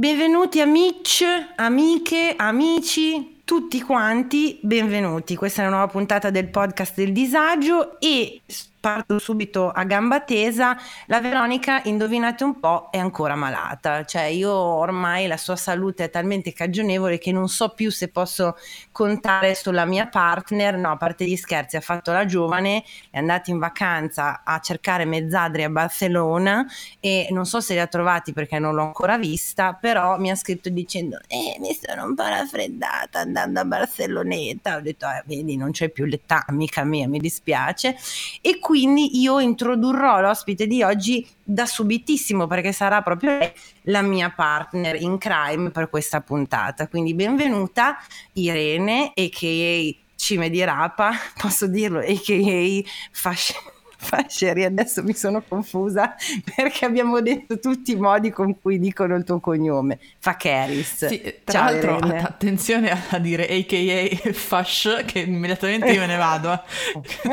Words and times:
Benvenuti 0.00 0.62
amici, 0.62 1.26
amiche, 1.56 2.32
amici, 2.34 3.42
tutti 3.44 3.82
quanti, 3.82 4.58
benvenuti. 4.62 5.36
Questa 5.36 5.60
è 5.60 5.66
una 5.66 5.76
nuova 5.76 5.92
puntata 5.92 6.30
del 6.30 6.48
podcast 6.48 6.94
del 6.96 7.12
disagio 7.12 8.00
e 8.00 8.40
parto 8.80 9.18
subito 9.18 9.70
a 9.70 9.84
gamba 9.84 10.20
tesa, 10.20 10.76
la 11.06 11.20
Veronica, 11.20 11.82
indovinate 11.84 12.44
un 12.44 12.58
po', 12.58 12.88
è 12.90 12.96
ancora 12.98 13.34
malata, 13.34 14.04
cioè 14.06 14.22
io 14.22 14.52
ormai 14.52 15.26
la 15.26 15.36
sua 15.36 15.56
salute 15.56 16.04
è 16.04 16.10
talmente 16.10 16.54
cagionevole 16.54 17.18
che 17.18 17.30
non 17.30 17.48
so 17.48 17.68
più 17.74 17.90
se 17.90 18.08
posso 18.08 18.56
contare 18.90 19.54
sulla 19.54 19.84
mia 19.84 20.06
partner, 20.06 20.76
no, 20.76 20.92
a 20.92 20.96
parte 20.96 21.26
gli 21.26 21.36
scherzi, 21.36 21.76
ha 21.76 21.80
fatto 21.80 22.10
la 22.10 22.24
giovane, 22.24 22.82
è 23.10 23.18
andata 23.18 23.50
in 23.50 23.58
vacanza 23.58 24.40
a 24.44 24.58
cercare 24.60 25.04
mezzadri 25.04 25.64
a 25.64 25.68
Barcellona 25.68 26.66
e 27.00 27.28
non 27.30 27.44
so 27.44 27.60
se 27.60 27.74
li 27.74 27.80
ha 27.80 27.86
trovati 27.86 28.32
perché 28.32 28.58
non 28.58 28.74
l'ho 28.74 28.82
ancora 28.82 29.18
vista, 29.18 29.74
però 29.74 30.18
mi 30.18 30.30
ha 30.30 30.34
scritto 30.34 30.70
dicendo, 30.70 31.18
eh, 31.26 31.58
mi 31.60 31.76
sono 31.78 32.06
un 32.06 32.14
po' 32.14 32.22
raffreddata 32.22 33.20
andando 33.20 33.60
a 33.60 33.64
Barceloneta, 33.66 34.76
ho 34.76 34.80
detto, 34.80 35.04
eh, 35.06 35.22
vedi, 35.26 35.56
non 35.56 35.70
c'è 35.70 35.90
più 35.90 36.06
l'età, 36.06 36.44
amica 36.46 36.82
mia, 36.82 37.06
mi 37.06 37.18
dispiace, 37.18 37.94
e 38.40 38.58
quindi 38.70 39.20
io 39.20 39.40
introdurrò 39.40 40.20
l'ospite 40.20 40.68
di 40.68 40.84
oggi 40.84 41.26
da 41.42 41.66
subitissimo 41.66 42.46
perché 42.46 42.70
sarà 42.70 43.02
proprio 43.02 43.52
la 43.86 44.00
mia 44.00 44.30
partner 44.30 44.94
in 44.94 45.18
crime 45.18 45.70
per 45.70 45.90
questa 45.90 46.20
puntata. 46.20 46.86
Quindi 46.86 47.12
benvenuta 47.14 47.96
Irene, 48.34 49.12
a.k.a. 49.12 50.04
Cime 50.14 50.50
di 50.50 50.62
Rapa, 50.62 51.10
posso 51.36 51.66
dirlo, 51.66 51.98
a.k.a. 51.98 52.88
Fashion 53.10 53.79
Fasceri, 54.02 54.64
adesso 54.64 55.02
mi 55.02 55.12
sono 55.12 55.42
confusa 55.46 56.14
perché 56.54 56.86
abbiamo 56.86 57.20
detto 57.20 57.58
tutti 57.58 57.92
i 57.92 57.96
modi 57.96 58.30
con 58.30 58.58
cui 58.58 58.78
dicono 58.78 59.14
il 59.14 59.24
tuo 59.24 59.40
cognome. 59.40 59.98
Fakeris. 60.18 61.06
Sì, 61.06 61.20
tra 61.44 61.52
Ciao, 61.52 61.70
l'altro 61.70 61.96
Irene. 61.98 62.22
attenzione 62.22 62.90
a 63.10 63.18
dire 63.18 63.46
AKA 63.46 64.32
Fash 64.32 65.04
che 65.06 65.20
immediatamente 65.20 65.90
io 65.90 66.00
me 66.00 66.06
ne 66.06 66.16
vado. 66.16 66.62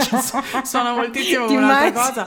cioè, 0.03 0.63
suona 0.63 0.93
moltissimo 0.93 1.45
come 1.45 1.57
un'altra 1.57 2.23
cosa. 2.23 2.25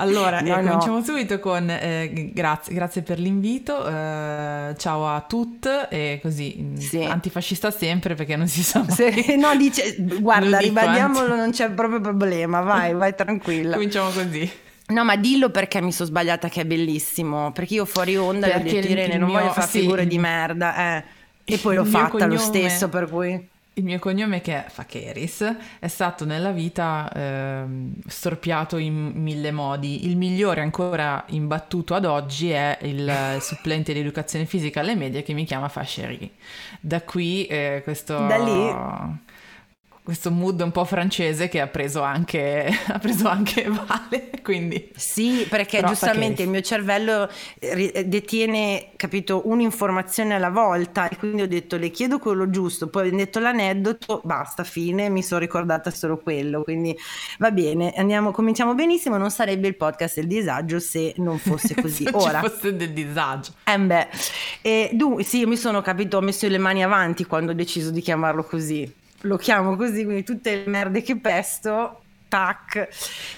Allora, 0.00 0.40
no, 0.40 0.58
eh, 0.58 0.60
no. 0.60 0.68
cominciamo 0.68 1.02
subito 1.02 1.40
con 1.40 1.68
eh, 1.68 2.30
grazie, 2.32 2.72
grazie, 2.72 3.02
per 3.02 3.18
l'invito, 3.18 3.84
eh, 3.84 4.74
ciao 4.76 5.08
a 5.08 5.24
tutti 5.26 5.68
e 5.88 6.20
così 6.22 6.56
mm, 6.56 6.76
sì. 6.76 7.02
antifascista 7.02 7.72
sempre 7.72 8.14
perché 8.14 8.36
non 8.36 8.46
si 8.46 8.62
sa 8.62 8.84
mai. 8.86 8.94
Se, 8.94 9.36
no, 9.36 9.56
dice, 9.56 9.96
guarda, 10.20 10.58
ribadiamolo, 10.58 11.34
non 11.34 11.50
c'è 11.50 11.70
proprio 11.70 12.00
problema, 12.00 12.60
vai, 12.60 12.94
vai 12.94 13.14
tranquilla. 13.16 13.74
Cominciamo 13.74 14.10
così. 14.10 14.48
No, 14.88 15.04
ma 15.04 15.16
dillo 15.16 15.50
perché 15.50 15.82
mi 15.82 15.90
sono 15.90 16.08
sbagliata 16.08 16.48
che 16.48 16.60
è 16.60 16.64
bellissimo, 16.64 17.50
perché 17.50 17.74
io 17.74 17.84
fuori 17.84 18.16
onda 18.16 18.46
perché 18.46 18.70
ho 18.70 18.80
detto 18.80 18.92
Irene, 18.92 19.16
non 19.16 19.28
mio, 19.28 19.38
voglio 19.38 19.52
fare 19.52 19.66
sì, 19.66 19.80
figure 19.80 20.06
di 20.06 20.18
merda, 20.18 20.96
eh. 20.96 21.04
E 21.44 21.58
poi 21.58 21.74
l'ho 21.74 21.84
fatta 21.84 22.10
cognome... 22.10 22.34
lo 22.34 22.38
stesso, 22.38 22.88
per 22.88 23.08
cui... 23.08 23.48
Il 23.78 23.84
mio 23.84 24.00
cognome 24.00 24.40
che 24.40 24.64
è 24.64 24.68
Fakeris 24.68 25.54
è 25.78 25.86
stato 25.86 26.24
nella 26.24 26.50
vita 26.50 27.08
eh, 27.14 27.64
storpiato 28.08 28.76
in 28.76 29.12
mille 29.14 29.52
modi. 29.52 30.06
Il 30.06 30.16
migliore 30.16 30.62
ancora 30.62 31.24
imbattuto 31.28 31.94
ad 31.94 32.04
oggi 32.04 32.50
è 32.50 32.76
il 32.82 33.08
supplente 33.40 33.92
di 33.92 34.00
educazione 34.00 34.46
fisica 34.46 34.80
alle 34.80 34.96
medie 34.96 35.22
che 35.22 35.32
mi 35.32 35.44
chiama 35.44 35.68
Fasceri. 35.68 36.28
Da 36.80 37.02
qui 37.02 37.46
eh, 37.46 37.82
questo... 37.84 38.26
Da 38.26 38.36
lì 38.38 39.26
questo 40.08 40.30
mood 40.30 40.58
un 40.62 40.70
po' 40.70 40.86
francese 40.86 41.48
che 41.48 41.60
ha 41.60 41.66
preso 41.66 42.00
anche, 42.00 42.66
ha 42.88 42.98
preso 42.98 43.28
anche 43.28 43.68
Vale, 43.68 44.30
quindi... 44.42 44.90
Sì, 44.96 45.46
perché 45.46 45.80
Però 45.80 45.88
giustamente 45.88 46.44
il 46.44 46.48
mio 46.48 46.62
cervello 46.62 47.28
detiene, 47.58 48.92
capito, 48.96 49.42
un'informazione 49.44 50.34
alla 50.34 50.48
volta 50.48 51.10
e 51.10 51.16
quindi 51.18 51.42
ho 51.42 51.46
detto 51.46 51.76
le 51.76 51.90
chiedo 51.90 52.18
quello 52.18 52.48
giusto, 52.48 52.88
poi 52.88 53.08
ho 53.08 53.14
detto 53.14 53.38
l'aneddoto, 53.38 54.22
basta, 54.24 54.64
fine, 54.64 55.10
mi 55.10 55.22
sono 55.22 55.40
ricordata 55.40 55.90
solo 55.90 56.16
quello, 56.16 56.62
quindi 56.62 56.96
va 57.38 57.50
bene, 57.50 57.92
andiamo, 57.94 58.30
cominciamo 58.30 58.74
benissimo, 58.74 59.18
non 59.18 59.30
sarebbe 59.30 59.68
il 59.68 59.76
podcast 59.76 60.14
del 60.14 60.26
disagio 60.26 60.80
se 60.80 61.12
non 61.18 61.36
fosse 61.36 61.74
così. 61.82 62.04
se 62.04 62.10
Ora, 62.14 62.40
ci 62.40 62.48
fosse 62.48 62.74
del 62.74 62.94
disagio. 62.94 63.52
Eh 63.62 63.78
beh, 63.78 64.08
e, 64.62 64.88
dunque, 64.94 65.22
sì, 65.22 65.40
io 65.40 65.48
mi 65.48 65.58
sono, 65.58 65.82
capito, 65.82 66.16
ho 66.16 66.22
messo 66.22 66.48
le 66.48 66.56
mani 66.56 66.82
avanti 66.82 67.26
quando 67.26 67.50
ho 67.50 67.54
deciso 67.54 67.90
di 67.90 68.00
chiamarlo 68.00 68.42
così 68.44 69.06
lo 69.22 69.36
chiamo 69.36 69.76
così, 69.76 70.04
quindi 70.04 70.22
tutte 70.22 70.64
le 70.64 70.70
merde 70.70 71.02
che 71.02 71.18
pesto, 71.18 72.02
tac. 72.28 72.88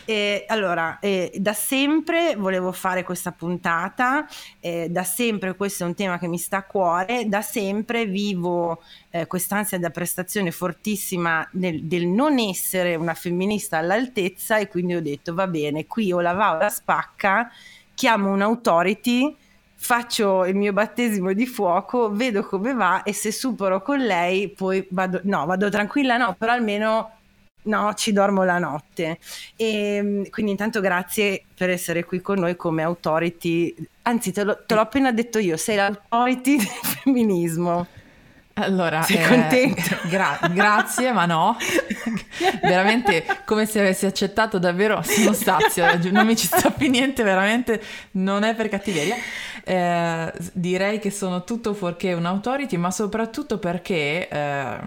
E 0.04 0.44
allora, 0.48 0.98
eh, 0.98 1.32
da 1.36 1.52
sempre 1.52 2.34
volevo 2.36 2.72
fare 2.72 3.02
questa 3.04 3.32
puntata, 3.32 4.26
eh, 4.58 4.88
da 4.90 5.04
sempre 5.04 5.54
questo 5.54 5.84
è 5.84 5.86
un 5.86 5.94
tema 5.94 6.18
che 6.18 6.28
mi 6.28 6.38
sta 6.38 6.58
a 6.58 6.64
cuore, 6.64 7.28
da 7.28 7.40
sempre 7.40 8.04
vivo 8.06 8.82
eh, 9.10 9.26
quest'ansia 9.26 9.78
da 9.78 9.90
prestazione 9.90 10.50
fortissima 10.50 11.48
del, 11.52 11.84
del, 11.84 12.06
non 12.06 12.38
essere 12.38 12.96
una 12.96 13.14
femminista 13.14 13.78
all'altezza 13.78 14.58
e 14.58 14.68
quindi 14.68 14.94
ho 14.94 15.02
detto 15.02 15.32
va 15.32 15.46
bene, 15.46 15.86
qui 15.86 16.12
o 16.12 16.20
la 16.20 16.32
va 16.32 16.54
o 16.54 16.58
la 16.58 16.68
spacca, 16.68 17.50
chiamo 17.94 18.32
un'autority 18.32 19.36
faccio 19.82 20.44
il 20.44 20.54
mio 20.54 20.74
battesimo 20.74 21.32
di 21.32 21.46
fuoco, 21.46 22.10
vedo 22.12 22.44
come 22.44 22.74
va 22.74 23.02
e 23.02 23.14
se 23.14 23.32
supero 23.32 23.80
con 23.80 23.98
lei 23.98 24.50
poi 24.50 24.86
vado, 24.90 25.20
no, 25.24 25.46
vado 25.46 25.70
tranquilla, 25.70 26.18
no, 26.18 26.36
però 26.38 26.52
almeno 26.52 27.12
no, 27.62 27.94
ci 27.94 28.12
dormo 28.12 28.44
la 28.44 28.58
notte. 28.58 29.18
E 29.56 29.94
ehm, 29.94 30.28
quindi 30.28 30.52
intanto 30.52 30.80
grazie 30.80 31.44
per 31.56 31.70
essere 31.70 32.04
qui 32.04 32.20
con 32.20 32.38
noi 32.38 32.56
come 32.56 32.82
authority, 32.82 33.74
anzi 34.02 34.32
te, 34.32 34.44
lo, 34.44 34.62
te 34.66 34.74
l'ho 34.74 34.82
appena 34.82 35.12
detto 35.12 35.38
io, 35.38 35.56
sei 35.56 35.76
l'authority 35.76 36.56
del 36.58 36.66
femminismo. 36.66 37.86
Allora, 38.54 39.02
sei 39.02 39.16
eh, 39.16 39.26
contento? 39.26 39.96
Gra- 40.08 40.38
grazie, 40.52 41.12
ma 41.12 41.26
no. 41.26 41.56
veramente 42.62 43.24
come 43.44 43.66
se 43.66 43.80
avessi 43.80 44.06
accettato 44.06 44.58
davvero 44.58 45.02
sono 45.02 45.32
stazio, 45.32 45.86
non 46.10 46.26
mi 46.26 46.36
ci 46.36 46.46
sta 46.46 46.70
più 46.70 46.90
niente, 46.90 47.22
veramente 47.22 47.80
non 48.12 48.42
è 48.42 48.54
per 48.54 48.68
cattiveria. 48.68 49.16
Eh, 49.64 50.32
direi 50.52 50.98
che 50.98 51.10
sono 51.10 51.44
tutto 51.44 51.74
fuorché 51.74 52.12
un 52.12 52.26
authority, 52.26 52.76
ma 52.76 52.90
soprattutto 52.90 53.58
perché 53.58 54.28
eh, 54.28 54.78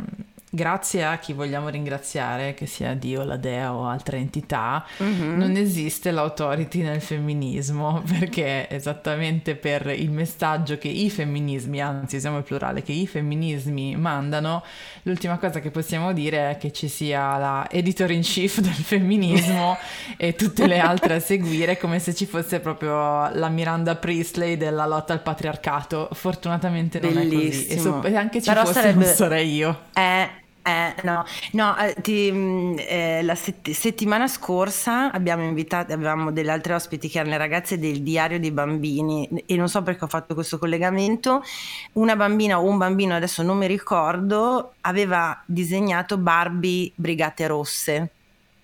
grazie 0.53 1.03
a 1.03 1.17
chi 1.17 1.33
vogliamo 1.33 1.69
ringraziare, 1.69 2.53
che 2.53 2.67
sia 2.67 2.93
Dio, 2.93 3.23
la 3.23 3.37
Dea 3.37 3.73
o 3.73 3.87
altre 3.87 4.17
entità, 4.17 4.85
mm-hmm. 5.01 5.35
non 5.35 5.55
esiste 5.55 6.11
l'authority 6.11 6.81
nel 6.81 7.01
femminismo, 7.01 8.03
perché 8.19 8.69
esattamente 8.69 9.55
per 9.55 9.87
il 9.87 10.11
messaggio 10.11 10.77
che 10.77 10.89
i 10.89 11.09
femminismi, 11.09 11.81
anzi 11.81 12.19
siamo 12.19 12.37
il 12.37 12.43
plurale, 12.43 12.83
che 12.83 12.91
i 12.91 13.07
femminismi 13.07 13.95
mandano, 13.95 14.63
l'ultima 15.03 15.39
cosa 15.39 15.59
che 15.59 15.71
possiamo 15.71 16.13
dire 16.13 16.51
è 16.51 16.57
che 16.57 16.71
ci 16.71 16.87
sia 16.87 17.35
la 17.37 17.67
editor 17.71 18.11
in 18.11 18.21
chief 18.21 18.59
del 18.59 18.73
femminismo 18.73 19.75
e 20.17 20.35
tutte 20.35 20.67
le 20.67 20.77
altre 20.77 21.15
a 21.15 21.19
seguire, 21.19 21.79
come 21.79 21.97
se 21.97 22.13
ci 22.13 22.27
fosse 22.27 22.59
proprio 22.59 23.27
la 23.33 23.49
Miranda 23.49 23.95
Priestley 23.95 24.55
della 24.55 24.85
lotta 24.85 25.13
al 25.13 25.21
patriarcato. 25.23 26.09
Fortunatamente 26.11 26.99
non 26.99 27.13
Bellissimo. 27.13 27.41
è 27.41 27.49
così. 27.49 27.73
E, 27.73 27.79
so- 27.79 28.03
e 28.03 28.15
anche 28.15 28.39
ci 28.39 28.49
Però 28.49 28.61
fosse 28.61 28.73
sarebbe... 28.73 29.05
non 29.05 29.13
sarei 29.13 29.51
io. 29.51 29.79
Eh 29.93 30.41
eh, 30.63 30.95
no, 31.03 31.25
no 31.51 31.77
eh, 31.77 31.93
ti, 32.01 32.31
mm, 32.31 32.75
eh, 32.79 33.21
la 33.21 33.35
sett- 33.35 33.71
settimana 33.71 34.27
scorsa 34.27 35.11
abbiamo 35.11 35.43
invitato, 35.43 35.91
avevamo 35.91 36.31
delle 36.31 36.51
altre 36.51 36.73
ospiti 36.73 37.09
che 37.09 37.19
erano 37.19 37.33
le 37.33 37.37
ragazze 37.37 37.77
del 37.77 38.01
diario 38.01 38.39
dei 38.39 38.51
bambini 38.51 39.27
e 39.45 39.55
non 39.57 39.67
so 39.67 39.83
perché 39.83 40.05
ho 40.05 40.07
fatto 40.07 40.33
questo 40.33 40.57
collegamento. 40.57 41.43
Una 41.93 42.15
bambina 42.15 42.59
o 42.59 42.63
un 42.63 42.77
bambino, 42.77 43.13
adesso 43.13 43.43
non 43.43 43.57
mi 43.57 43.67
ricordo, 43.67 44.75
aveva 44.81 45.41
disegnato 45.45 46.17
Barbie 46.17 46.91
Brigate 46.95 47.47
Rosse 47.47 48.09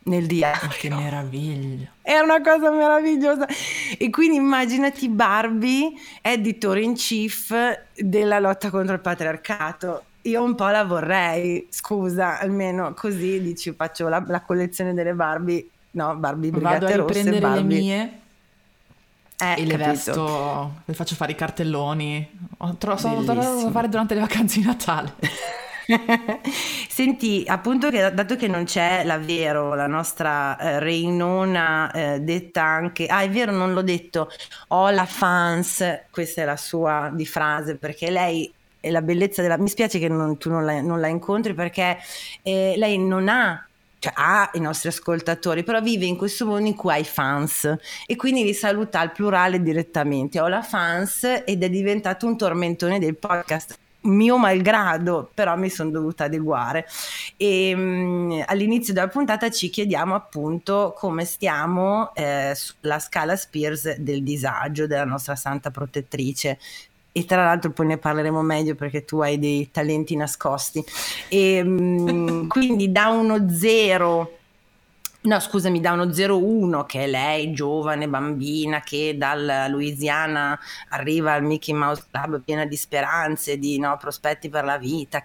nel 0.04 0.26
diario. 0.26 0.70
Che 0.72 0.90
meraviglia! 0.90 1.92
È 2.02 2.18
una 2.20 2.42
cosa 2.42 2.72
meravigliosa. 2.72 3.46
E 3.98 4.10
quindi 4.10 4.38
immaginati 4.38 5.10
Barbie, 5.10 5.92
editor 6.22 6.78
in 6.78 6.94
chief 6.94 7.54
della 7.94 8.40
lotta 8.40 8.70
contro 8.70 8.94
il 8.94 9.02
patriarcato 9.02 10.04
io 10.30 10.44
un 10.44 10.56
po' 10.56 10.68
la 10.68 10.84
vorrei, 10.84 11.68
scusa, 11.70 12.40
almeno 12.40 12.94
così 12.94 13.42
dici 13.42 13.74
faccio 13.74 14.08
la, 14.08 14.24
la 14.28 14.42
collezione 14.42 14.94
delle 14.94 15.14
Barbie, 15.14 15.68
no, 15.92 16.16
Barbie 16.16 16.52
Brigate 16.52 16.80
Vado 16.80 16.94
a 16.94 17.06
riprendere 17.06 17.40
rosse, 17.40 17.56
le 17.56 17.64
mie 17.64 18.20
eh, 19.42 19.62
e 19.62 19.66
le 19.66 19.78
capito. 19.78 19.88
vesto, 19.88 20.74
le 20.86 20.94
faccio 20.94 21.16
fare 21.16 21.32
i 21.32 21.36
cartelloni. 21.36 22.30
Tro- 22.78 22.98
sono 22.98 23.24
tornato 23.24 23.68
a 23.68 23.72
fare 23.72 23.88
durante 23.88 24.14
le 24.14 24.20
vacanze 24.22 24.60
di 24.60 24.66
Natale. 24.66 25.14
Senti, 26.88 27.44
appunto 27.48 27.90
che 27.90 28.14
dato 28.14 28.36
che 28.36 28.48
non 28.48 28.66
c'è 28.66 29.04
la 29.06 29.18
Vero, 29.18 29.74
la 29.74 29.88
nostra 29.88 30.58
eh, 30.58 30.80
Reinona 30.80 31.92
eh, 31.92 32.20
detta 32.20 32.64
anche, 32.64 33.08
ah 33.08 33.22
è 33.22 33.30
vero 33.30 33.52
non 33.52 33.74
l'ho 33.74 33.82
detto, 33.82 34.30
ho 34.68 34.90
la 34.92 35.06
fans, 35.06 35.84
questa 36.12 36.42
è 36.44 36.46
la 36.46 36.58
sua 36.58 37.10
di 37.12 37.26
frase 37.26 37.76
perché 37.78 38.12
lei 38.12 38.52
e 38.80 38.92
la 38.92 39.02
bellezza 39.02 39.42
della... 39.42 39.58
Mi 39.58 39.70
spiace 39.70 40.00
che 40.00 40.08
non, 40.08 40.38
tu 40.38 40.50
non 40.50 40.66
la, 40.66 40.82
non 40.82 41.00
la, 41.00 41.08
incontri 41.08 41.54
perché 41.54 41.98
eh, 42.44 42.74
lei 42.78 42.98
non 42.98 43.28
ha 43.28 43.64
cioè 44.00 44.14
ha 44.16 44.50
i 44.54 44.60
nostri 44.62 44.88
ascoltatori, 44.88 45.64
però 45.64 45.82
vive 45.82 46.06
in 46.06 46.16
questo 46.16 46.46
mondo 46.46 46.70
in 46.70 46.76
cui 46.76 46.94
ha 46.94 46.98
i 46.98 47.04
fans 47.04 47.76
e 48.06 48.16
quindi 48.16 48.44
li 48.44 48.54
saluta 48.54 49.02
al 49.02 49.12
plurale 49.12 49.62
direttamente. 49.62 50.40
Ho 50.40 50.48
la 50.48 50.62
fans 50.62 51.24
ed 51.46 51.64
è 51.64 51.70
diventato 51.70 52.26
un 52.26 52.38
tormentone 52.38 52.98
del 52.98 53.18
podcast 53.18 53.78
mio 54.02 54.38
malgrado, 54.38 55.30
però 55.34 55.58
mi 55.58 55.70
sono 55.70 55.90
dovuta 55.90 56.26
adeguare. 56.26 56.86
E 57.36 57.74
um, 57.74 58.44
all'inizio 58.46 58.94
della 58.94 59.08
puntata 59.10 59.50
ci 59.50 59.70
chiediamo 59.70 60.16
appunto 60.16 60.94
come 60.96 61.26
stiamo 61.26 62.14
eh, 62.16 62.54
sulla 62.56 63.00
scala 63.00 63.36
Spears 63.36 63.98
del 63.98 64.24
disagio 64.24 64.88
della 64.88 65.06
nostra 65.06 65.36
santa 65.36 65.72
protettrice. 65.72 66.58
E 67.12 67.26
tra 67.26 67.44
l'altro 67.44 67.72
poi 67.72 67.88
ne 67.88 67.98
parleremo 67.98 68.42
meglio 68.42 68.76
perché 68.76 69.06
tu 69.06 69.20
hai 69.20 69.40
dei 69.40 69.70
talenti 69.72 70.16
nascosti. 70.16 70.84
E, 71.28 71.62
um, 71.62 72.48
quindi 72.50 72.92
da 72.92 73.10
uno 73.10 73.50
zero 73.50 74.39
No, 75.22 75.38
scusami, 75.42 75.82
da 75.82 75.92
uno 75.92 76.06
01 76.06 76.86
che 76.86 77.04
è 77.04 77.08
lei, 77.08 77.52
giovane 77.52 78.08
bambina 78.08 78.80
che 78.80 79.16
dalla 79.18 79.68
Louisiana 79.68 80.58
arriva 80.92 81.34
al 81.34 81.44
Mickey 81.44 81.74
Mouse 81.74 82.06
Club 82.10 82.42
piena 82.42 82.64
di 82.64 82.78
speranze, 82.78 83.60
di 83.60 83.78
no, 83.80 83.98
prospetti 83.98 84.48
per 84.48 84.64
la 84.64 84.78
vita, 84.78 85.22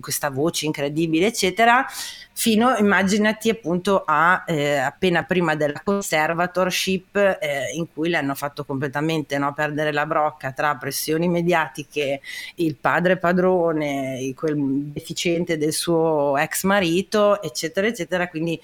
questa 0.00 0.30
voce 0.30 0.66
incredibile, 0.66 1.26
eccetera, 1.26 1.86
fino, 2.32 2.74
immaginati 2.76 3.48
appunto 3.48 4.02
a 4.04 4.42
eh, 4.48 4.78
appena 4.78 5.22
prima 5.22 5.54
della 5.54 5.80
conservatorship 5.84 7.16
eh, 7.40 7.70
in 7.74 7.86
cui 7.92 8.08
le 8.08 8.16
hanno 8.16 8.34
fatto 8.34 8.64
completamente 8.64 9.38
no, 9.38 9.54
perdere 9.54 9.92
la 9.92 10.06
brocca 10.06 10.50
tra 10.50 10.74
pressioni 10.74 11.28
mediatiche, 11.28 12.20
il 12.56 12.74
padre 12.74 13.16
padrone, 13.16 14.32
quel 14.34 14.56
deficiente 14.92 15.56
del 15.56 15.72
suo 15.72 16.36
ex 16.36 16.64
marito, 16.64 17.40
eccetera, 17.40 17.86
eccetera, 17.86 18.26
quindi 18.26 18.60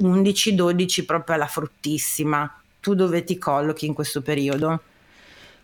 11-12 0.00 1.04
proprio 1.04 1.34
alla 1.36 1.46
fruttissima. 1.46 2.60
Tu 2.80 2.94
dove 2.94 3.24
ti 3.24 3.38
collochi 3.38 3.86
in 3.86 3.94
questo 3.94 4.22
periodo? 4.22 4.80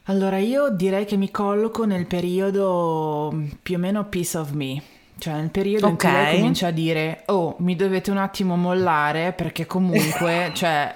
Allora 0.04 0.38
io 0.38 0.70
direi 0.70 1.04
che 1.04 1.16
mi 1.16 1.30
colloco 1.30 1.84
nel 1.84 2.06
periodo 2.06 3.34
più 3.62 3.76
o 3.76 3.78
meno 3.78 4.06
peace 4.06 4.38
of 4.38 4.52
me, 4.52 4.80
cioè 5.18 5.34
nel 5.34 5.50
periodo 5.50 5.88
okay. 5.88 6.10
in 6.10 6.16
cui 6.16 6.24
lei 6.24 6.38
comincia 6.38 6.66
a 6.68 6.70
dire 6.70 7.22
oh 7.26 7.56
mi 7.58 7.76
dovete 7.76 8.10
un 8.10 8.16
attimo 8.16 8.56
mollare 8.56 9.32
perché 9.32 9.66
comunque 9.66 10.50
cioè, 10.56 10.92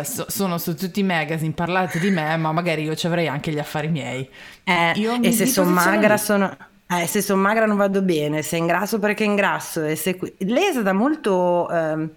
eh, 0.00 0.04
so, 0.04 0.26
sono 0.28 0.58
su 0.58 0.76
tutti 0.76 1.00
i 1.00 1.04
magazine, 1.04 1.52
parlate 1.52 1.98
di 1.98 2.10
me 2.10 2.36
ma 2.36 2.52
magari 2.52 2.82
io 2.82 2.94
ci 2.94 3.06
avrei 3.06 3.28
anche 3.28 3.50
gli 3.50 3.58
affari 3.58 3.88
miei. 3.88 4.28
Eh, 4.64 5.20
e 5.22 5.32
se 5.32 5.46
sono 5.46 5.70
magra 5.70 6.18
sono... 6.18 6.54
Eh, 6.86 7.06
se 7.06 7.22
sono 7.22 7.40
magra 7.40 7.66
non 7.66 7.76
vado 7.76 8.02
bene, 8.02 8.42
se 8.42 8.56
ingrasso 8.56 8.98
perché 8.98 9.24
ingrasso. 9.24 9.84
E 9.84 9.96
se... 9.96 10.18
Lei 10.38 10.68
è 10.68 10.72
stata 10.72 10.92
molto... 10.92 11.70
Eh 11.70 12.08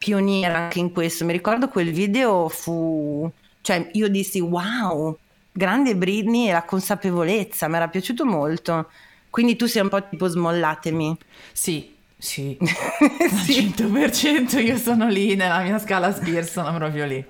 pioniera 0.00 0.56
anche 0.56 0.78
in 0.78 0.92
questo. 0.92 1.26
Mi 1.26 1.32
ricordo 1.32 1.68
quel 1.68 1.92
video 1.92 2.48
fu, 2.48 3.30
cioè 3.60 3.90
io 3.92 4.08
dissi 4.08 4.40
wow, 4.40 5.16
grande 5.52 5.94
Britney 5.94 6.48
e 6.48 6.52
la 6.52 6.64
consapevolezza, 6.64 7.68
mi 7.68 7.76
era 7.76 7.88
piaciuto 7.88 8.24
molto. 8.24 8.90
Quindi 9.28 9.56
tu 9.56 9.66
sei 9.66 9.82
un 9.82 9.90
po' 9.90 10.08
tipo 10.08 10.26
smollatemi. 10.26 11.18
Sì, 11.52 11.94
sì, 12.16 12.56
sì. 13.44 13.74
100% 13.76 14.64
io 14.64 14.78
sono 14.78 15.06
lì 15.06 15.34
nella 15.34 15.60
mia 15.60 15.78
scala 15.78 16.14
Spears, 16.14 16.50
sono 16.50 16.74
proprio 16.74 17.04
lì. 17.04 17.22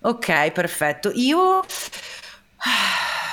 Ok, 0.00 0.50
perfetto. 0.50 1.12
Io 1.14 1.64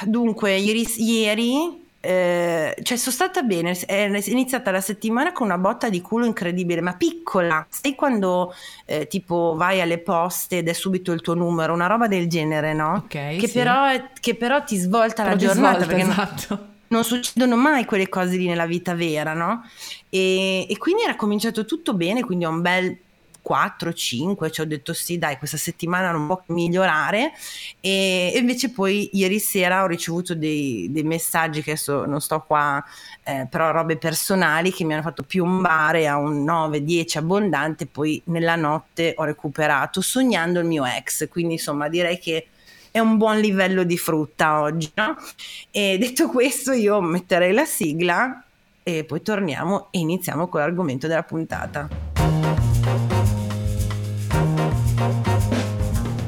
dunque 0.03 0.55
ieri, 0.55 0.85
ieri 0.97 1.86
eh, 2.07 2.73
cioè 2.83 2.97
sono 2.97 3.13
stata 3.13 3.41
bene, 3.41 3.77
è 3.85 4.09
iniziata 4.27 4.71
la 4.71 4.79
settimana 4.79 5.33
con 5.33 5.47
una 5.47 5.57
botta 5.57 5.89
di 5.89 5.99
culo 5.99 6.23
incredibile, 6.23 6.79
ma 6.79 6.93
piccola. 6.93 7.67
Sai 7.69 7.95
quando 7.95 8.53
eh, 8.85 9.07
tipo 9.07 9.55
vai 9.57 9.81
alle 9.81 9.97
poste 9.97 10.59
ed 10.59 10.69
è 10.69 10.73
subito 10.73 11.11
il 11.11 11.19
tuo 11.19 11.33
numero, 11.33 11.73
una 11.73 11.87
roba 11.87 12.07
del 12.07 12.29
genere, 12.29 12.73
no? 12.73 13.03
Ok. 13.03 13.09
Che, 13.09 13.47
sì. 13.47 13.51
però, 13.51 13.87
che 14.21 14.35
però 14.35 14.63
ti 14.63 14.77
svolta 14.77 15.23
però 15.23 15.35
la 15.35 15.35
giornata. 15.35 15.83
Svolta, 15.83 15.97
esatto. 15.97 16.45
Non, 16.55 16.67
non 16.87 17.03
succedono 17.03 17.57
mai 17.57 17.83
quelle 17.83 18.07
cose 18.07 18.37
lì 18.37 18.47
nella 18.47 18.65
vita 18.65 18.95
vera, 18.95 19.33
no? 19.33 19.65
E, 20.07 20.65
e 20.69 20.77
quindi 20.77 21.03
era 21.03 21.17
cominciato 21.17 21.65
tutto 21.65 21.93
bene, 21.93 22.23
quindi 22.23 22.45
ho 22.45 22.49
un 22.51 22.61
bel 22.61 22.97
4, 23.47 23.93
5, 23.93 24.51
ci 24.51 24.59
ho 24.59 24.65
detto 24.65 24.91
sì 24.91 25.17
dai 25.17 25.37
questa 25.37 25.55
settimana 25.55 26.11
non 26.11 26.25
può 26.25 26.43
migliorare 26.47 27.31
e, 27.79 28.33
invece 28.35 28.71
poi 28.71 29.09
ieri 29.13 29.39
sera 29.39 29.83
ho 29.83 29.87
ricevuto 29.87 30.35
dei, 30.35 30.89
dei 30.91 31.03
messaggi 31.03 31.61
che 31.61 31.71
adesso 31.71 32.03
non 32.05 32.19
sto 32.19 32.43
qua 32.45 32.83
eh, 33.23 33.47
però 33.49 33.71
robe 33.71 33.95
personali 33.95 34.73
che 34.73 34.83
mi 34.83 34.91
hanno 34.91 35.01
fatto 35.01 35.23
piombare 35.23 36.09
a 36.09 36.17
un 36.17 36.43
9-10 36.43 37.19
abbondante 37.19 37.85
poi 37.85 38.21
nella 38.25 38.57
notte 38.57 39.13
ho 39.15 39.23
recuperato 39.23 40.01
sognando 40.01 40.59
il 40.59 40.65
mio 40.65 40.83
ex 40.83 41.29
quindi 41.29 41.53
insomma 41.53 41.87
direi 41.87 42.19
che 42.19 42.47
è 42.91 42.99
un 42.99 43.15
buon 43.15 43.39
livello 43.39 43.83
di 43.83 43.97
frutta 43.97 44.59
oggi 44.59 44.91
no? 44.95 45.15
e 45.71 45.97
detto 45.97 46.27
questo 46.27 46.73
io 46.73 46.99
metterei 46.99 47.53
la 47.53 47.63
sigla 47.63 48.43
e 48.83 49.05
poi 49.05 49.21
torniamo 49.21 49.87
e 49.91 49.99
iniziamo 49.99 50.49
con 50.49 50.59
l'argomento 50.59 51.07
della 51.07 51.23
puntata. 51.23 52.36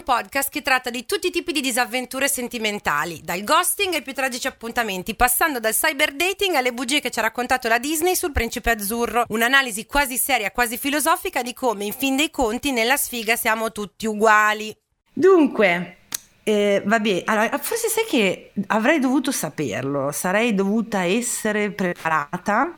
Un 0.00 0.02
podcast 0.02 0.50
che 0.50 0.62
tratta 0.62 0.88
di 0.88 1.04
tutti 1.04 1.26
i 1.26 1.30
tipi 1.30 1.52
di 1.52 1.60
disavventure 1.60 2.26
sentimentali, 2.26 3.20
dal 3.22 3.44
ghosting 3.44 3.92
ai 3.92 4.02
più 4.02 4.14
tragici 4.14 4.46
appuntamenti, 4.46 5.14
passando 5.14 5.60
dal 5.60 5.74
cyber 5.74 6.14
dating 6.14 6.54
alle 6.54 6.72
bugie 6.72 7.00
che 7.00 7.10
ci 7.10 7.18
ha 7.18 7.22
raccontato 7.22 7.68
la 7.68 7.78
Disney 7.78 8.14
sul 8.14 8.32
principe 8.32 8.70
azzurro. 8.70 9.24
Un'analisi 9.28 9.84
quasi 9.84 10.16
seria, 10.16 10.50
quasi 10.52 10.78
filosofica 10.78 11.42
di 11.42 11.52
come, 11.52 11.84
in 11.84 11.92
fin 11.92 12.16
dei 12.16 12.30
conti, 12.30 12.72
nella 12.72 12.96
sfiga 12.96 13.36
siamo 13.36 13.72
tutti 13.72 14.06
uguali. 14.06 14.74
Dunque, 15.12 15.96
eh, 16.44 16.82
vabbè, 16.82 17.22
allora, 17.26 17.58
forse 17.58 17.88
sai 17.88 18.04
che 18.08 18.52
avrei 18.68 19.00
dovuto 19.00 19.30
saperlo, 19.30 20.12
sarei 20.12 20.54
dovuta 20.54 21.04
essere 21.04 21.72
preparata, 21.72 22.74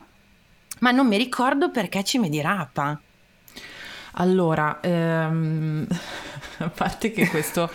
ma 0.79 0.91
non 0.91 1.07
mi 1.07 1.17
ricordo 1.17 1.71
perché 1.71 2.03
ci 2.03 2.17
mi 2.17 2.29
dirapa. 2.29 2.99
Allora, 4.15 4.79
ehm, 4.81 5.87
a 6.65 6.69
parte 6.69 7.11
che 7.11 7.27
questo, 7.27 7.69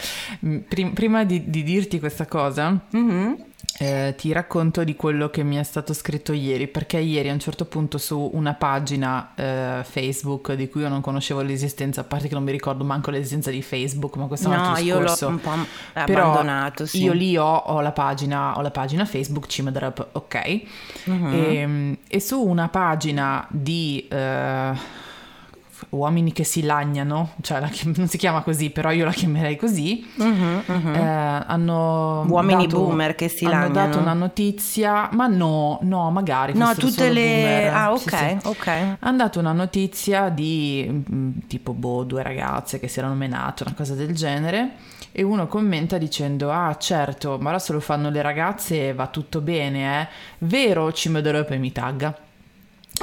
prim- 0.68 0.92
prima 0.92 1.24
di, 1.24 1.50
di, 1.50 1.62
dirti 1.62 1.98
questa 1.98 2.26
cosa, 2.26 2.78
mm-hmm. 2.96 3.32
eh, 3.78 4.14
ti 4.16 4.32
racconto 4.32 4.84
di 4.84 4.96
quello 4.96 5.30
che 5.30 5.42
mi 5.42 5.56
è 5.56 5.62
stato 5.62 5.92
scritto 5.92 6.32
ieri, 6.32 6.68
perché 6.68 6.98
ieri 6.98 7.28
a 7.28 7.32
un 7.32 7.38
certo 7.38 7.64
punto 7.64 7.98
su 7.98 8.30
una 8.34 8.54
pagina 8.54 9.32
eh, 9.34 9.84
Facebook 9.84 10.52
di 10.52 10.68
cui 10.68 10.82
io 10.82 10.88
non 10.88 11.00
conoscevo 11.00 11.40
l'esistenza, 11.42 12.02
a 12.02 12.04
parte 12.04 12.28
che 12.28 12.34
non 12.34 12.44
mi 12.44 12.52
ricordo 12.52 12.84
manco 12.84 13.10
l'esistenza 13.10 13.50
di 13.50 13.62
Facebook, 13.62 14.16
ma 14.16 14.26
questo 14.26 14.50
è 14.50 14.54
un 14.54 14.62
no, 14.62 14.68
altro 14.68 14.84
io 14.84 14.98
discorso. 14.98 15.24
l'ho 15.26 15.32
un 15.32 15.40
po' 15.40 15.54
abbandonato, 15.94 16.86
sì. 16.86 17.02
Io 17.02 17.12
lì 17.12 17.36
ho, 17.36 17.54
ho, 17.54 17.80
la 17.80 17.92
pagina, 17.92 18.56
ho 18.56 18.60
la 18.60 18.70
pagina 18.70 19.04
Facebook, 19.04 19.46
Cimedrop, 19.46 20.08
ok, 20.12 20.60
mm-hmm. 21.08 21.32
e, 21.32 21.98
e, 22.08 22.20
su 22.20 22.42
una 22.42 22.68
pagina 22.68 23.46
di... 23.50 24.06
Eh, 24.10 25.06
uomini 25.90 26.32
che 26.32 26.44
si 26.44 26.62
lagnano, 26.62 27.34
cioè 27.40 27.60
la, 27.60 27.70
non 27.96 28.08
si 28.08 28.18
chiama 28.18 28.42
così, 28.42 28.70
però 28.70 28.90
io 28.90 29.04
la 29.04 29.12
chiamerei 29.12 29.56
così, 29.56 30.06
uh-huh, 30.16 30.62
uh-huh. 30.66 30.94
Eh, 30.94 31.00
hanno 31.00 32.24
uomini 32.28 32.66
dato, 32.66 32.84
boomer 32.84 33.14
che 33.14 33.28
si 33.28 33.44
hanno 33.44 33.68
lagnano. 33.68 33.72
dato 33.72 33.98
una 33.98 34.12
notizia, 34.12 35.08
ma 35.12 35.26
no, 35.26 35.78
no, 35.82 36.10
magari 36.10 36.54
no, 36.54 36.74
tutte 36.74 37.10
le 37.10 37.22
boomer. 37.22 37.74
ah, 37.74 37.92
ok, 37.92 38.00
sì, 38.00 38.38
sì. 38.40 38.46
ok. 38.48 38.96
Hanno 39.00 39.16
dato 39.16 39.38
una 39.38 39.52
notizia 39.52 40.28
di 40.28 41.04
mm, 41.10 41.30
tipo 41.46 41.72
boh, 41.72 42.04
due 42.04 42.22
ragazze 42.22 42.78
che 42.78 42.88
si 42.88 42.98
erano 42.98 43.14
menate, 43.14 43.62
una 43.64 43.74
cosa 43.74 43.94
del 43.94 44.14
genere. 44.14 44.96
E 45.12 45.22
uno 45.22 45.46
commenta 45.46 45.98
dicendo: 45.98 46.50
Ah, 46.52 46.76
certo, 46.78 47.38
ma 47.40 47.48
ora 47.50 47.58
se 47.58 47.72
lo 47.72 47.80
fanno 47.80 48.10
le 48.10 48.22
ragazze 48.22 48.92
va 48.92 49.06
tutto 49.06 49.40
bene, 49.40 50.02
eh? 50.02 50.08
Vero, 50.38 50.92
ci 50.92 51.08
metterò 51.08 51.38
e 51.38 51.44
poi 51.44 51.58
mi 51.58 51.72
tagga. 51.72 52.16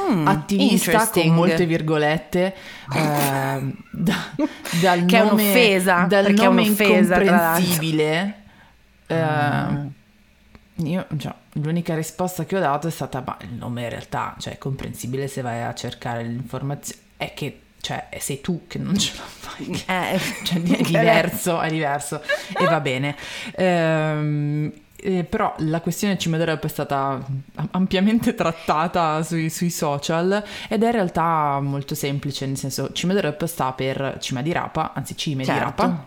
Mm, 0.02 0.28
attivista 0.28 1.10
con 1.10 1.28
molte 1.28 1.66
virgolette 1.66 2.54
eh, 2.94 3.74
da, 3.92 4.32
dal 4.82 5.06
che 5.06 5.18
nome, 5.18 5.20
è 5.20 5.22
un'offesa 5.22 6.06
dal 6.08 6.34
nome 6.34 6.64
è 6.64 6.66
un'offesa, 6.66 7.22
incomprensibile 7.22 8.36
eh, 9.08 9.16
mm. 9.16 9.88
io, 10.86 11.08
cioè, 11.18 11.34
l'unica 11.54 11.96
risposta 11.96 12.44
che 12.46 12.58
ho 12.58 12.60
dato 12.60 12.88
è 12.88 12.92
stata 12.92 13.24
ma 13.26 13.38
il 13.42 13.54
nome 13.54 13.84
in 13.84 13.90
realtà 13.90 14.36
cioè, 14.38 14.54
è 14.54 14.58
comprensibile 14.58 15.28
se 15.28 15.42
vai 15.42 15.62
a 15.62 15.74
cercare 15.74 16.24
l'informazione 16.24 17.02
è 17.18 17.34
che 17.34 17.60
cioè 17.80 18.08
sei 18.18 18.42
tu 18.42 18.66
che 18.68 18.80
non 18.80 18.98
ce 18.98 19.14
la 19.16 19.24
fai 19.24 19.84
eh, 19.86 20.20
cioè, 20.44 20.58
è 20.76 20.82
diverso 20.82 21.62
è 21.62 21.70
diverso. 21.70 22.22
E 22.58 22.66
va 22.66 22.80
bene. 22.80 23.16
Ehm, 23.56 24.74
Eh, 25.06 25.24
però 25.24 25.54
la 25.60 25.82
questione 25.82 26.18
rap 26.46 26.66
è 26.66 26.68
stata 26.68 27.24
ampiamente 27.72 28.34
trattata 28.36 29.22
sui, 29.22 29.52
sui, 29.52 29.70
social 29.70 30.44
ed 30.68 30.82
è 30.82 30.86
in 30.88 30.92
realtà 30.92 31.60
molto 31.62 31.94
semplice, 31.94 32.48
nel 32.48 32.58
senso 32.58 32.90
rap 32.92 33.46
sta 33.46 33.72
per 33.74 34.18
cima 34.20 34.42
di 34.42 34.52
rapa, 34.52 34.94
anzi 34.96 35.16
cime 35.16 35.46
certo. 35.46 35.60
di 35.60 35.64
rapa. 35.64 36.06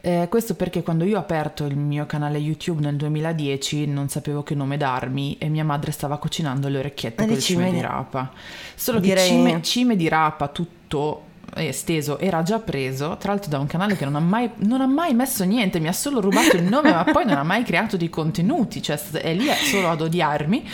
Eh, 0.00 0.26
questo 0.28 0.56
perché 0.56 0.82
quando 0.82 1.04
io 1.04 1.18
ho 1.18 1.20
aperto 1.20 1.66
il 1.66 1.76
mio 1.76 2.04
canale 2.06 2.38
YouTube 2.38 2.80
nel 2.80 2.96
2010 2.96 3.86
non 3.86 4.08
sapevo 4.08 4.42
che 4.42 4.56
nome 4.56 4.76
darmi 4.76 5.38
e 5.38 5.48
mia 5.48 5.64
madre 5.64 5.92
stava 5.92 6.18
cucinando 6.18 6.66
le 6.66 6.78
orecchiette 6.78 7.24
con 7.24 7.32
le 7.32 7.40
cime, 7.40 7.66
cime 7.66 7.76
di 7.76 7.80
rapa. 7.80 8.32
Solo 8.74 8.98
Direi... 8.98 9.28
che 9.28 9.34
cime, 9.34 9.62
cime 9.62 9.94
di 9.94 10.08
rapa 10.08 10.48
tutto 10.48 11.26
esteso 11.66 12.18
era 12.18 12.42
già 12.42 12.58
preso, 12.58 13.16
tra 13.18 13.32
l'altro 13.32 13.50
da 13.50 13.58
un 13.58 13.66
canale 13.66 13.96
che 13.96 14.04
non 14.04 14.16
ha, 14.16 14.20
mai, 14.20 14.50
non 14.58 14.80
ha 14.80 14.86
mai 14.86 15.14
messo 15.14 15.44
niente, 15.44 15.80
mi 15.80 15.88
ha 15.88 15.92
solo 15.92 16.20
rubato 16.20 16.56
il 16.56 16.62
nome, 16.64 16.92
ma 16.92 17.04
poi 17.04 17.24
non 17.24 17.36
ha 17.36 17.42
mai 17.42 17.64
creato 17.64 17.96
dei 17.96 18.08
contenuti, 18.08 18.82
cioè 18.82 18.98
è 19.12 19.34
lì 19.34 19.48
solo 19.50 19.88
ad 19.88 20.00
odiarmi. 20.00 20.68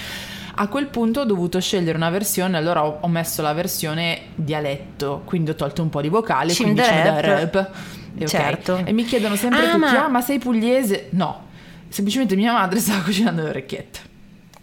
A 0.56 0.68
quel 0.68 0.86
punto 0.86 1.20
ho 1.20 1.24
dovuto 1.24 1.60
scegliere 1.60 1.96
una 1.96 2.10
versione, 2.10 2.56
allora 2.56 2.84
ho, 2.84 3.08
messo 3.08 3.42
la 3.42 3.52
versione 3.52 4.20
dialetto, 4.36 5.22
quindi 5.24 5.50
ho 5.50 5.54
tolto 5.54 5.82
un 5.82 5.88
po' 5.88 6.00
di 6.00 6.08
vocale, 6.08 6.54
quindi 6.54 6.80
c'è 6.80 7.20
rap. 7.20 7.70
E, 8.16 8.26
certo. 8.26 8.74
okay. 8.74 8.84
e 8.86 8.92
mi 8.92 9.04
chiedono 9.04 9.34
sempre 9.34 9.66
ah, 9.66 9.72
tutti, 9.72 9.78
ma... 9.78 10.04
ah 10.04 10.08
ma 10.08 10.20
sei 10.20 10.38
pugliese? 10.38 11.08
No, 11.10 11.46
semplicemente 11.88 12.36
mia 12.36 12.52
madre 12.52 12.78
stava 12.78 13.02
cucinando 13.04 13.42
le 13.42 13.48
orecchiette. 13.48 14.12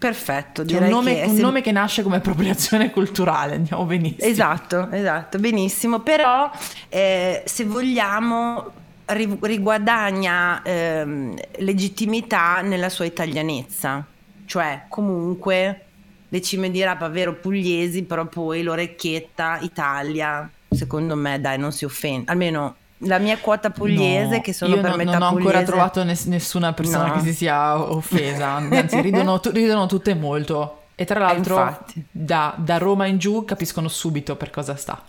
Perfetto, 0.01 0.63
direi 0.63 0.85
un, 0.85 0.95
nome, 0.95 1.13
che 1.13 1.21
un 1.27 1.35
sem- 1.35 1.41
nome 1.41 1.61
che 1.61 1.71
nasce 1.71 2.01
come 2.01 2.15
appropriazione 2.15 2.89
culturale, 2.91 3.53
andiamo 3.53 3.85
benissimo. 3.85 4.31
Esatto, 4.31 4.89
esatto, 4.89 5.37
benissimo. 5.37 5.99
Però 5.99 6.49
eh, 6.89 7.43
se 7.45 7.65
vogliamo 7.65 8.71
riguadagna 9.05 10.63
ehm, 10.63 11.37
legittimità 11.57 12.61
nella 12.61 12.89
sua 12.89 13.05
italianezza, 13.05 14.03
cioè 14.47 14.85
comunque 14.89 15.85
le 16.27 16.41
cime 16.41 16.71
di 16.71 16.81
rapa 16.81 17.07
vero 17.07 17.35
pugliesi, 17.35 18.01
però 18.01 18.25
poi 18.25 18.63
l'orecchietta 18.63 19.59
Italia, 19.61 20.49
secondo 20.67 21.15
me 21.15 21.39
dai 21.39 21.59
non 21.59 21.71
si 21.71 21.85
offende, 21.85 22.31
almeno 22.31 22.75
la 23.03 23.17
mia 23.19 23.37
quota 23.37 23.69
pugliese, 23.69 24.35
no, 24.35 24.41
che 24.41 24.53
sono 24.53 24.75
per 24.75 24.89
non, 24.89 24.97
metà 24.97 25.17
non 25.17 25.21
ho 25.21 25.29
pugliese. 25.29 25.47
ancora 25.47 25.63
trovato 25.63 26.03
ness- 26.03 26.25
nessuna 26.25 26.73
persona 26.73 27.07
no. 27.07 27.13
che 27.13 27.19
si 27.21 27.33
sia 27.33 27.79
offesa, 27.79 28.53
anzi 28.53 29.01
ridono, 29.01 29.39
t- 29.39 29.51
ridono 29.53 29.85
tutte 29.87 30.13
molto. 30.13 30.77
E 30.95 31.05
tra 31.05 31.19
l'altro 31.19 31.83
da, 32.11 32.53
da, 32.57 32.77
Roma 32.77 33.07
in 33.07 33.17
giù 33.17 33.43
capiscono 33.43 33.87
subito 33.87 34.35
per 34.35 34.51
cosa 34.51 34.75
sta. 34.75 35.01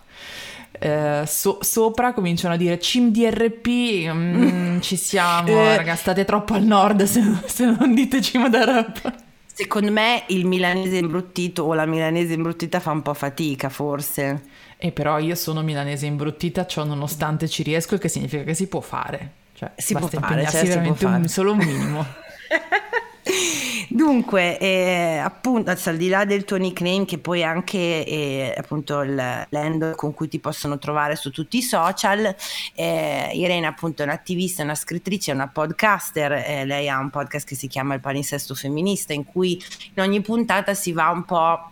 Eh, 0.71 1.23
so, 1.27 1.59
sopra 1.61 2.13
cominciano 2.13 2.55
a 2.55 2.57
dire 2.57 2.79
Cim 2.79 3.11
DRP, 3.11 4.11
mm, 4.11 4.79
ci 4.79 4.95
siamo, 4.95 5.49
eh, 5.53 5.77
raga, 5.77 5.95
state 5.95 6.25
troppo 6.25 6.55
al 6.55 6.63
nord 6.63 7.03
se, 7.03 7.21
se 7.45 7.65
non 7.65 7.93
dite 7.93 8.21
Cim 8.21 8.49
rap. 8.51 9.13
Secondo 9.45 9.91
me 9.91 10.23
il 10.29 10.47
milanese 10.47 10.97
imbruttito 10.97 11.61
o 11.61 11.75
la 11.75 11.85
milanese 11.85 12.33
imbruttita 12.33 12.79
fa 12.79 12.89
un 12.89 13.03
po' 13.03 13.13
fatica, 13.13 13.69
forse. 13.69 14.41
E 14.85 14.91
però 14.91 15.17
io 15.17 15.33
sono 15.35 15.61
milanese 15.61 16.07
imbruttita, 16.07 16.65
ciò 16.65 16.83
nonostante 16.83 17.47
ci 17.47 17.63
riesco, 17.63 17.93
il 17.93 18.01
che 18.01 18.09
significa 18.09 18.43
che 18.43 18.53
si 18.53 18.67
può 18.67 18.81
fare. 18.81 19.31
Cioè, 19.53 19.71
si 19.77 19.95
può 19.95 20.07
fare, 20.07 20.45
certo 20.45 20.67
veramente 20.67 21.05
un, 21.05 21.27
solo 21.29 21.53
un 21.53 21.59
minimo. 21.59 22.05
Dunque, 23.87 24.59
eh, 24.59 25.21
appunto, 25.23 25.71
al 25.71 25.95
di 25.95 26.09
là 26.09 26.25
del 26.25 26.43
tuo 26.43 26.57
nickname, 26.57 27.05
che 27.05 27.17
poi 27.17 27.45
anche 27.45 27.77
eh, 27.77 28.53
appunto 28.57 28.99
il 29.03 29.15
l'handle 29.15 29.95
con 29.95 30.13
cui 30.13 30.27
ti 30.27 30.39
possono 30.39 30.77
trovare 30.77 31.15
su 31.15 31.31
tutti 31.31 31.59
i 31.59 31.61
social, 31.61 32.35
eh, 32.75 33.29
Irene 33.35 33.67
appunto 33.67 34.01
è 34.01 34.05
un'attivista, 34.05 34.63
una 34.63 34.75
scrittrice, 34.75 35.31
una 35.31 35.47
podcaster, 35.47 36.33
eh, 36.33 36.65
lei 36.65 36.89
ha 36.89 36.99
un 36.99 37.09
podcast 37.09 37.47
che 37.47 37.55
si 37.55 37.67
chiama 37.67 37.93
Il 37.93 38.01
palinsesto 38.01 38.53
femminista, 38.53 39.13
in 39.13 39.23
cui 39.23 39.63
in 39.93 40.03
ogni 40.03 40.19
puntata 40.19 40.73
si 40.73 40.91
va 40.91 41.07
un 41.07 41.23
po' 41.23 41.71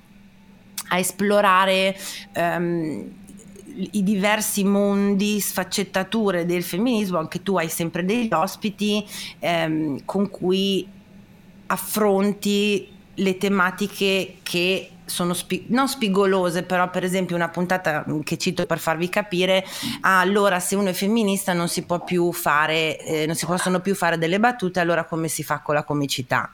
a 0.92 0.98
esplorare 0.98 1.96
um, 2.36 3.10
i 3.92 4.04
diversi 4.04 4.64
mondi, 4.64 5.40
sfaccettature 5.40 6.46
del 6.46 6.64
femminismo, 6.64 7.18
anche 7.18 7.42
tu 7.42 7.58
hai 7.58 7.70
sempre 7.70 8.04
degli 8.04 8.30
ospiti 8.32 9.06
um, 9.40 10.04
con 10.04 10.30
cui 10.30 10.86
affronti 11.68 12.88
le 13.16 13.38
tematiche 13.38 14.38
che 14.44 14.90
sono 15.06 15.34
spi- 15.34 15.66
non 15.68 15.88
spigolose, 15.88 16.64
però 16.64 16.90
per 16.90 17.04
esempio 17.04 17.36
una 17.36 17.50
puntata 17.50 18.06
che 18.24 18.38
cito 18.38 18.66
per 18.66 18.80
farvi 18.80 19.10
capire, 19.10 19.64
ah, 20.02 20.20
allora 20.20 20.60
se 20.60 20.76
uno 20.76 20.90
è 20.90 20.94
femminista 20.94 21.54
non 21.54 21.68
si 21.68 21.84
può 21.84 22.04
più 22.04 22.32
fare, 22.32 22.98
eh, 23.00 23.26
non 23.26 23.36
si 23.36 23.46
possono 23.46 23.80
più 23.80 23.96
fare 23.96 24.18
delle 24.18 24.40
battute, 24.40 24.80
allora 24.80 25.06
come 25.06 25.28
si 25.28 25.44
fa 25.44 25.60
con 25.60 25.76
la 25.76 25.84
comicità? 25.84 26.50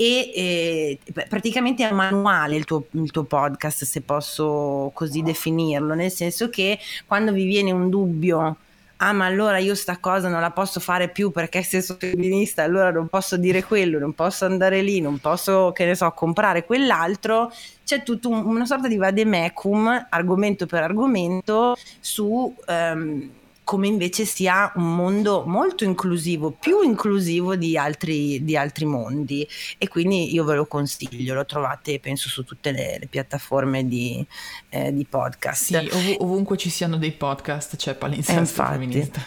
E 0.00 0.30
eh, 0.32 1.26
praticamente 1.28 1.84
è 1.84 1.90
un 1.90 1.96
manuale 1.96 2.54
il 2.54 2.64
tuo, 2.64 2.84
il 2.92 3.10
tuo, 3.10 3.24
podcast, 3.24 3.82
se 3.82 4.00
posso 4.02 4.92
così 4.94 5.22
definirlo, 5.22 5.92
nel 5.94 6.12
senso 6.12 6.48
che 6.50 6.78
quando 7.04 7.32
vi 7.32 7.44
viene 7.46 7.72
un 7.72 7.90
dubbio, 7.90 8.56
ah 8.96 9.12
ma 9.12 9.26
allora 9.26 9.58
io 9.58 9.74
sta 9.74 9.98
cosa 9.98 10.28
non 10.28 10.40
la 10.40 10.52
posso 10.52 10.78
fare 10.78 11.08
più 11.08 11.32
perché 11.32 11.64
se 11.64 11.82
sono 11.82 11.98
femminista 11.98 12.62
allora 12.62 12.92
non 12.92 13.08
posso 13.08 13.36
dire 13.36 13.64
quello, 13.64 13.98
non 13.98 14.12
posso 14.12 14.44
andare 14.44 14.82
lì, 14.82 15.00
non 15.00 15.18
posso, 15.18 15.72
che 15.72 15.84
ne 15.84 15.96
so, 15.96 16.08
comprare 16.12 16.64
quell'altro, 16.64 17.50
c'è 17.84 18.04
tutta 18.04 18.28
un, 18.28 18.46
una 18.46 18.66
sorta 18.66 18.86
di 18.86 18.96
vademecum, 18.96 20.06
argomento 20.10 20.66
per 20.66 20.84
argomento, 20.84 21.76
su... 21.98 22.54
Um, 22.68 23.30
come 23.68 23.86
invece 23.86 24.24
sia 24.24 24.72
un 24.76 24.96
mondo 24.96 25.44
molto 25.46 25.84
inclusivo, 25.84 26.52
più 26.52 26.80
inclusivo 26.80 27.54
di 27.54 27.76
altri, 27.76 28.42
di 28.42 28.56
altri 28.56 28.86
mondi 28.86 29.46
e 29.76 29.88
quindi 29.88 30.32
io 30.32 30.42
ve 30.44 30.54
lo 30.54 30.64
consiglio, 30.64 31.34
lo 31.34 31.44
trovate 31.44 32.00
penso 32.00 32.30
su 32.30 32.44
tutte 32.44 32.70
le, 32.70 32.96
le 32.98 33.06
piattaforme 33.08 33.86
di, 33.86 34.24
eh, 34.70 34.90
di, 34.94 35.04
podcast. 35.04 35.64
Sì, 35.64 35.74
ov- 35.74 36.16
ovunque 36.20 36.56
ci 36.56 36.70
siano 36.70 36.96
dei 36.96 37.12
podcast 37.12 37.76
c'è 37.76 37.94
palinsesto 37.94 38.62
eh, 38.62 38.64
femminista. 38.64 39.22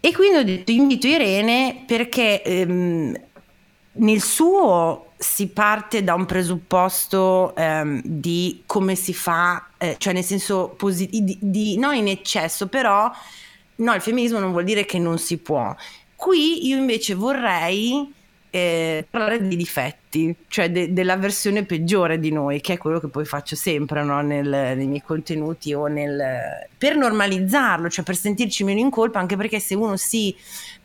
E 0.00 0.12
quindi 0.14 0.38
ho 0.38 0.44
detto 0.44 0.70
invito 0.70 1.06
Irene 1.06 1.84
perché 1.86 2.42
ehm, 2.42 3.20
nel 3.92 4.22
suo 4.22 5.12
si 5.18 5.48
parte 5.48 6.02
da 6.02 6.14
un 6.14 6.24
presupposto 6.24 7.54
ehm, 7.54 8.00
di 8.02 8.62
come 8.64 8.94
si 8.94 9.12
fa, 9.12 9.68
eh, 9.76 9.96
cioè 9.98 10.14
nel 10.14 10.24
senso 10.24 10.74
posit- 10.78 11.10
di, 11.10 11.36
di, 11.42 11.76
non 11.76 11.94
in 11.94 12.08
eccesso, 12.08 12.68
però 12.68 13.12
no, 13.76 13.94
il 13.94 14.00
femminismo 14.00 14.38
non 14.38 14.52
vuol 14.52 14.64
dire 14.64 14.84
che 14.84 14.98
non 14.98 15.18
si 15.18 15.38
può. 15.38 15.74
Qui 16.14 16.66
io 16.66 16.76
invece 16.76 17.14
vorrei 17.14 18.14
eh, 18.50 19.06
parlare 19.10 19.46
di 19.46 19.54
difetti, 19.54 20.34
cioè 20.48 20.70
de- 20.70 20.92
della 20.92 21.16
versione 21.16 21.64
peggiore 21.64 22.18
di 22.18 22.32
noi, 22.32 22.60
che 22.60 22.74
è 22.74 22.78
quello 22.78 23.00
che 23.00 23.08
poi 23.08 23.26
faccio 23.26 23.54
sempre 23.54 24.02
no? 24.02 24.22
Nel, 24.22 24.48
nei 24.48 24.86
miei 24.86 25.02
contenuti 25.02 25.74
o 25.74 25.86
nel, 25.86 26.66
per 26.78 26.96
normalizzarlo, 26.96 27.90
cioè 27.90 28.04
per 28.04 28.16
sentirci 28.16 28.64
meno 28.64 28.80
in 28.80 28.90
colpa, 28.90 29.18
anche 29.18 29.36
perché 29.36 29.60
se 29.60 29.74
uno 29.74 29.96
si, 29.96 30.34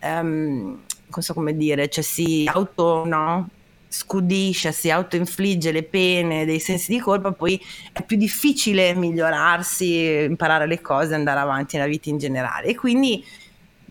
um, 0.01 0.79
non 1.07 1.21
so 1.21 1.33
come 1.33 1.55
dire, 1.55 1.88
cioè 1.88 2.03
si 2.03 2.50
auto, 2.51 3.05
no? 3.05 3.50
Scudisce, 3.91 4.71
si 4.71 4.89
autoinfligge 4.89 5.74
le 5.74 5.83
pene, 5.83 6.45
dei 6.45 6.60
sensi 6.60 6.93
di 6.93 7.00
colpa, 7.00 7.33
poi 7.33 7.62
è 7.91 8.01
più 8.03 8.15
difficile 8.15 8.95
migliorarsi, 8.95 10.24
imparare 10.29 10.65
le 10.65 10.79
cose, 10.79 11.13
andare 11.13 11.41
avanti 11.41 11.75
nella 11.75 11.89
vita 11.89 12.07
in 12.07 12.17
generale. 12.17 12.67
E 12.67 12.75
quindi 12.75 13.24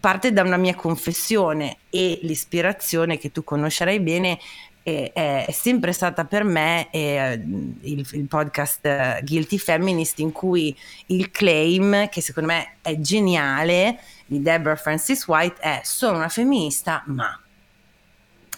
parte 0.00 0.33
da 0.33 0.42
una 0.42 0.57
mia 0.57 0.75
confessione 0.75 1.76
e 1.90 2.19
l'ispirazione 2.23 3.19
che 3.19 3.30
tu 3.30 3.45
conoscerai 3.45 4.00
bene 4.00 4.38
è, 4.83 5.12
è 5.47 5.52
sempre 5.52 5.92
stata 5.92 6.25
per 6.25 6.45
me 6.45 6.88
eh, 6.90 7.35
il, 7.83 8.09
il, 8.12 8.26
podcast 8.26 9.23
Guilty 9.23 9.59
Feminist 9.59 10.19
in 10.21 10.33
cui 10.33 10.75
il 11.07 11.30
claim, 11.30 12.09
che 12.09 12.23
secondo 12.23 12.49
me 12.49 12.76
è 12.80 12.99
geniale, 12.99 14.00
di 14.25 14.40
Deborah 14.40 14.76
Francis 14.76 15.26
White 15.26 15.61
è 15.61 15.80
sono 15.83 16.16
una 16.16 16.28
femminista 16.28 17.02
ma 17.07 17.40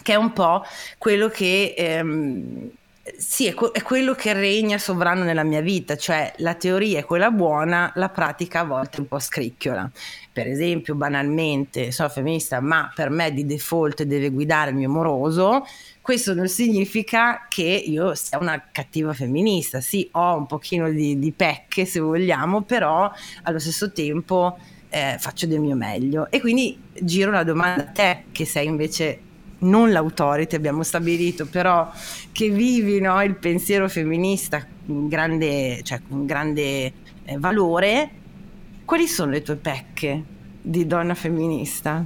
che 0.02 0.12
è 0.12 0.16
un 0.16 0.32
po' 0.32 0.64
quello 0.98 1.28
che... 1.28 1.74
Ehm, 1.76 2.70
sì, 3.16 3.46
è, 3.46 3.54
è, 3.54 3.82
quello 3.82 4.14
che 4.14 4.32
regna 4.32 4.78
sovrano 4.78 5.24
nella 5.24 5.42
mia 5.42 5.60
vita, 5.60 5.96
cioè 5.96 6.32
la 6.36 6.54
teoria 6.54 7.00
è 7.00 7.04
quella 7.04 7.32
buona, 7.32 7.90
la 7.96 8.08
pratica 8.08 8.60
a 8.60 8.64
volte 8.64 9.00
un 9.00 9.08
po' 9.08 9.18
scricchiola. 9.18 9.90
Per 10.32 10.46
esempio, 10.46 10.94
banalmente, 10.94 11.90
sono 11.90 12.08
femminista, 12.08 12.60
ma 12.60 12.90
per 12.94 13.10
me 13.10 13.32
di 13.32 13.44
default 13.44 14.04
deve 14.04 14.30
guidare 14.30 14.70
il 14.70 14.76
mio 14.76 14.88
moroso. 14.88 15.66
Questo 16.00 16.32
non 16.32 16.48
significa 16.48 17.46
che 17.48 17.62
io 17.62 18.14
sia 18.14 18.38
una 18.38 18.68
cattiva 18.70 19.12
femminista. 19.12 19.80
Sì, 19.80 20.08
ho 20.12 20.36
un 20.36 20.46
pochino 20.46 20.88
di, 20.88 21.18
di 21.18 21.32
pecche, 21.32 21.84
se 21.84 21.98
vogliamo, 21.98 22.62
però 22.62 23.10
allo 23.42 23.58
stesso 23.58 23.92
tempo 23.92 24.56
eh, 24.88 25.16
faccio 25.18 25.46
del 25.46 25.60
mio 25.60 25.74
meglio. 25.74 26.28
E 26.30 26.40
quindi 26.40 26.80
giro 26.92 27.32
la 27.32 27.44
domanda 27.44 27.82
a 27.82 27.86
te, 27.86 28.24
che 28.30 28.44
sei 28.46 28.66
invece 28.66 29.30
non 29.62 29.90
l'autority 29.92 30.56
abbiamo 30.56 30.82
stabilito, 30.82 31.46
però 31.46 31.90
che 32.30 32.48
vivi 32.50 33.00
no, 33.00 33.22
il 33.22 33.34
pensiero 33.34 33.88
femminista 33.88 34.64
con 34.86 35.08
grande, 35.08 35.80
cioè, 35.82 36.00
con 36.08 36.26
grande 36.26 36.92
eh, 37.24 37.38
valore, 37.38 38.10
quali 38.84 39.06
sono 39.06 39.30
le 39.30 39.42
tue 39.42 39.56
pecche 39.56 40.22
di 40.60 40.86
donna 40.86 41.14
femminista? 41.14 42.04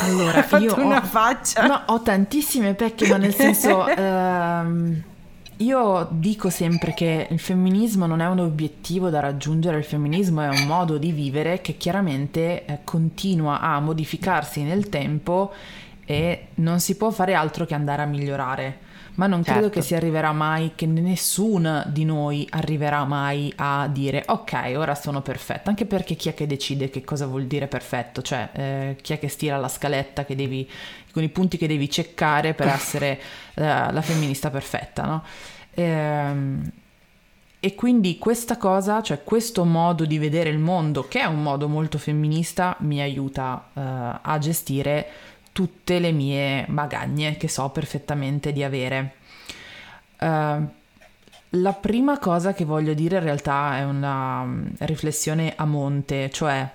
Allora, 0.00 0.38
Hai 0.38 0.42
fatto 0.42 0.80
una 0.80 0.98
ho, 0.98 1.06
faccia. 1.06 1.66
no, 1.66 1.82
ho 1.86 2.02
tantissime 2.02 2.74
pecche, 2.74 3.08
ma 3.08 3.16
nel 3.16 3.34
senso, 3.34 3.86
ehm, 3.88 5.02
io 5.58 6.08
dico 6.10 6.50
sempre 6.50 6.94
che 6.94 7.26
il 7.30 7.38
femminismo 7.38 8.06
non 8.06 8.20
è 8.20 8.26
un 8.26 8.40
obiettivo 8.40 9.08
da 9.08 9.20
raggiungere, 9.20 9.78
il 9.78 9.84
femminismo 9.84 10.42
è 10.42 10.48
un 10.48 10.66
modo 10.66 10.98
di 10.98 11.12
vivere 11.12 11.60
che 11.60 11.76
chiaramente 11.76 12.64
eh, 12.64 12.78
continua 12.84 13.60
a 13.60 13.80
modificarsi 13.80 14.62
nel 14.62 14.88
tempo 14.88 15.52
e 16.04 16.48
non 16.54 16.80
si 16.80 16.96
può 16.96 17.10
fare 17.10 17.34
altro 17.34 17.64
che 17.64 17.74
andare 17.74 18.02
a 18.02 18.06
migliorare. 18.06 18.92
Ma 19.14 19.28
non 19.28 19.44
credo 19.44 19.60
Certo. 19.60 19.78
che 19.78 19.82
si 19.82 19.94
arriverà 19.94 20.32
mai, 20.32 20.72
che 20.74 20.86
nessuno 20.86 21.84
di 21.86 22.04
noi 22.04 22.46
arriverà 22.50 23.04
mai 23.04 23.52
a 23.56 23.86
dire 23.86 24.24
ok, 24.26 24.72
ora 24.76 24.96
sono 24.96 25.22
perfetta, 25.22 25.70
anche 25.70 25.86
perché 25.86 26.16
chi 26.16 26.28
è 26.30 26.34
che 26.34 26.48
decide 26.48 26.90
che 26.90 27.04
cosa 27.04 27.26
vuol 27.26 27.44
dire 27.44 27.68
perfetto? 27.68 28.22
Cioè, 28.22 28.48
eh, 28.52 28.96
chi 29.00 29.12
è 29.12 29.20
che 29.20 29.28
stira 29.28 29.56
la 29.56 29.68
scaletta 29.68 30.24
che 30.24 30.34
devi, 30.34 30.68
con 31.12 31.22
i 31.22 31.28
punti 31.28 31.56
che 31.56 31.68
devi 31.68 31.88
ceccare 31.88 32.54
per 32.54 32.66
essere 32.74 33.20
eh, 33.54 33.62
la 33.62 34.02
femminista 34.02 34.50
perfetta, 34.50 35.04
no? 35.04 35.22
Ehm, 35.74 36.70
e 37.60 37.74
quindi 37.74 38.18
questa 38.18 38.58
cosa, 38.58 39.00
cioè 39.00 39.22
questo 39.24 39.64
modo 39.64 40.04
di 40.04 40.18
vedere 40.18 40.50
il 40.50 40.58
mondo, 40.58 41.08
che 41.08 41.20
è 41.20 41.24
un 41.24 41.42
modo 41.42 41.66
molto 41.66 41.96
femminista, 41.96 42.76
mi 42.80 43.00
aiuta 43.00 43.70
eh, 43.72 43.80
a 44.20 44.38
gestire 44.38 45.06
tutte 45.54 46.00
le 46.00 46.10
mie 46.10 46.64
magagne 46.68 47.36
che 47.36 47.46
so 47.46 47.68
perfettamente 47.68 48.52
di 48.52 48.64
avere. 48.64 49.14
Eh, 50.18 50.60
la 51.48 51.72
prima 51.72 52.18
cosa 52.18 52.52
che 52.52 52.64
voglio 52.64 52.92
dire 52.92 53.18
in 53.18 53.22
realtà 53.22 53.76
è 53.78 53.84
una 53.84 54.42
mm, 54.42 54.66
riflessione 54.80 55.52
a 55.56 55.64
monte, 55.64 56.28
cioè 56.30 56.68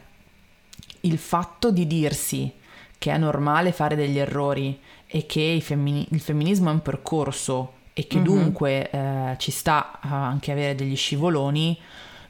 il 1.01 1.17
fatto 1.17 1.71
di 1.71 1.85
dirsi 1.85 2.49
che 2.97 3.11
è 3.11 3.17
normale 3.17 3.73
fare 3.73 3.97
degli 3.97 4.17
errori 4.17 4.79
e 5.07 5.25
che 5.25 5.41
il, 5.41 5.61
femmini- 5.61 6.07
il 6.11 6.21
femminismo 6.21 6.69
è 6.69 6.73
un 6.73 6.81
percorso 6.81 7.73
e 7.93 8.07
che 8.07 8.19
Mhm. 8.19 8.23
dunque 8.23 8.89
eh, 8.89 9.35
ci 9.39 9.51
sta 9.51 9.99
a 9.99 10.25
anche 10.25 10.53
avere 10.53 10.75
degli 10.75 10.95
scivoloni, 10.95 11.77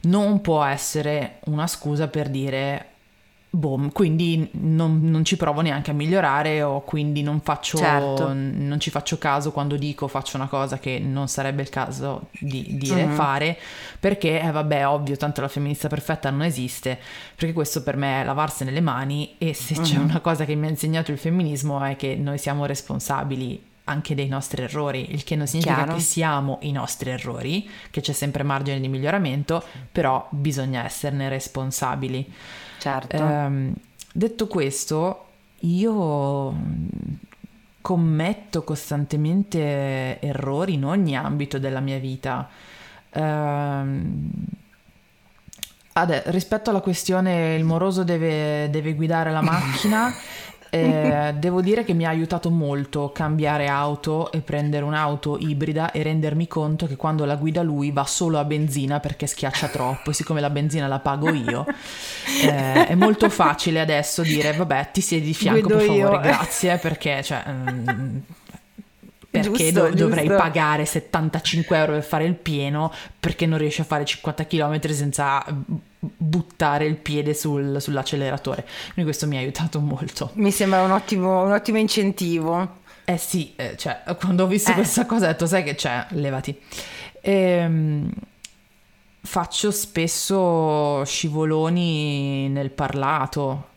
non 0.02 0.40
può 0.40 0.64
essere 0.64 1.38
una 1.44 1.68
scusa 1.68 2.08
per 2.08 2.28
dire 2.28 2.86
boh, 3.52 3.90
quindi 3.92 4.48
non, 4.52 5.00
non 5.02 5.24
ci 5.24 5.36
provo 5.36 5.60
neanche 5.60 5.90
a 5.90 5.94
migliorare 5.94 6.62
o 6.62 6.82
quindi 6.82 7.22
non 7.22 7.40
faccio 7.40 7.78
Certo. 7.78 8.32
non 8.32 8.76
ci 8.78 8.90
faccio 8.90 9.18
caso 9.18 9.50
quando 9.50 9.76
dico 9.76 10.06
faccio 10.06 10.36
una 10.36 10.46
cosa 10.46 10.78
che 10.78 11.00
non 11.00 11.26
sarebbe 11.26 11.62
il 11.62 11.68
caso 11.68 12.28
di 12.38 12.76
dire 12.78 13.06
Mhm. 13.06 13.14
fare 13.14 13.58
perché 13.98 14.40
eh, 14.40 14.50
vabbè 14.52 14.86
ovvio 14.86 15.16
tanto 15.16 15.40
la 15.40 15.48
femminista 15.48 15.88
perfetta 15.88 16.30
non 16.30 16.42
esiste 16.42 16.96
perché 17.34 17.52
questo 17.52 17.82
per 17.82 17.96
me 17.96 18.20
è 18.20 18.24
lavarsene 18.24 18.70
le 18.70 18.80
mani 18.80 19.34
e 19.38 19.52
se 19.52 19.74
c'è 19.74 19.96
Mhm. 19.96 20.04
una 20.04 20.20
cosa 20.20 20.44
che 20.44 20.54
mi 20.54 20.66
ha 20.66 20.70
insegnato 20.70 21.10
il 21.10 21.18
femminismo 21.18 21.82
è 21.82 21.96
che 21.96 22.14
noi 22.14 22.38
siamo 22.38 22.66
responsabili 22.66 23.60
anche 23.84 24.14
dei 24.14 24.28
nostri 24.28 24.62
errori, 24.62 25.12
il 25.12 25.24
che 25.24 25.34
non 25.34 25.48
significa 25.48 25.74
Chiaro. 25.74 25.94
che 25.94 26.00
siamo 26.00 26.58
i 26.60 26.70
nostri 26.70 27.10
errori, 27.10 27.68
che 27.90 28.00
c'è 28.00 28.12
sempre 28.12 28.44
margine 28.44 28.78
di 28.78 28.86
miglioramento, 28.86 29.64
però 29.90 30.24
bisogna 30.30 30.84
esserne 30.84 31.28
responsabili. 31.28 32.32
Certo. 32.80 33.16
Ehm, 33.16 33.74
detto 34.10 34.46
questo, 34.46 35.26
io 35.60 36.50
mm, 36.50 36.88
commetto 37.82 38.64
costantemente 38.64 40.18
errori 40.20 40.74
in 40.74 40.84
ogni 40.86 41.14
ambito 41.14 41.58
della 41.58 41.80
mia 41.80 41.98
vita. 41.98 42.48
Ehm, 43.10 44.30
ade- 45.92 46.22
rispetto 46.26 46.70
alla 46.70 46.80
questione 46.80 47.54
il 47.54 47.64
moroso 47.64 48.02
deve, 48.02 48.70
deve 48.70 48.94
guidare 48.94 49.30
la 49.30 49.42
macchina, 49.42 50.10
eh, 50.70 51.34
devo 51.36 51.60
dire 51.60 51.84
che 51.84 51.94
mi 51.94 52.04
ha 52.04 52.08
aiutato 52.08 52.48
molto 52.50 53.10
cambiare 53.12 53.66
auto 53.66 54.30
e 54.30 54.40
prendere 54.40 54.84
un'auto 54.84 55.36
ibrida 55.38 55.90
e 55.90 56.02
rendermi 56.02 56.46
conto 56.46 56.86
che 56.86 56.96
quando 56.96 57.24
la 57.24 57.34
guida 57.34 57.62
lui 57.62 57.90
va 57.90 58.04
solo 58.04 58.38
a 58.38 58.44
benzina 58.44 59.00
perché 59.00 59.26
schiaccia 59.26 59.68
troppo 59.68 60.10
e 60.10 60.14
siccome 60.14 60.40
la 60.40 60.50
benzina 60.50 60.86
la 60.86 61.00
pago 61.00 61.30
io, 61.32 61.66
eh, 62.44 62.86
è 62.86 62.94
molto 62.94 63.28
facile 63.28 63.80
adesso 63.80 64.22
dire 64.22 64.52
vabbè 64.52 64.90
ti 64.92 65.00
siedi 65.00 65.26
di 65.26 65.34
fianco 65.34 65.60
Guido 65.62 65.76
per 65.76 65.86
favore, 65.86 66.14
io." 66.14 66.20
grazie 66.20 66.76
perché 66.78 67.22
cioè... 67.22 67.42
mm, 67.48 68.16
perché 69.30 69.64
Giusto, 69.72 69.88
do- 69.88 69.94
dovrei 69.94 70.26
giusto. 70.26 70.42
pagare 70.42 70.84
75 70.84 71.76
euro 71.76 71.92
per 71.92 72.02
fare 72.02 72.24
il 72.24 72.34
pieno 72.34 72.92
perché 73.18 73.46
non 73.46 73.58
riesci 73.58 73.80
a 73.80 73.84
fare 73.84 74.04
50 74.04 74.46
km 74.46 74.80
senza 74.90 75.44
buttare 76.00 76.86
il 76.86 76.96
piede 76.96 77.34
sul- 77.34 77.80
sull'acceleratore. 77.80 78.62
Quindi 78.94 79.04
questo 79.04 79.26
mi 79.26 79.36
ha 79.36 79.40
aiutato 79.40 79.80
molto. 79.80 80.30
Mi 80.34 80.50
sembra 80.50 80.82
un 80.82 80.90
ottimo, 80.92 81.44
un 81.44 81.52
ottimo 81.52 81.78
incentivo. 81.78 82.78
Eh 83.04 83.18
sì, 83.18 83.52
eh, 83.56 83.76
cioè, 83.76 84.02
quando 84.18 84.44
ho 84.44 84.46
visto 84.46 84.70
Eh. 84.70 84.74
questa 84.74 85.04
cosa 85.04 85.26
ho 85.26 85.28
detto, 85.28 85.46
sai 85.46 85.62
che 85.64 85.74
c'è, 85.74 86.06
levati. 86.10 86.58
Ehm, 87.20 88.10
faccio 89.22 89.70
spesso 89.70 91.04
scivoloni 91.04 92.48
nel 92.48 92.70
parlato. 92.70 93.68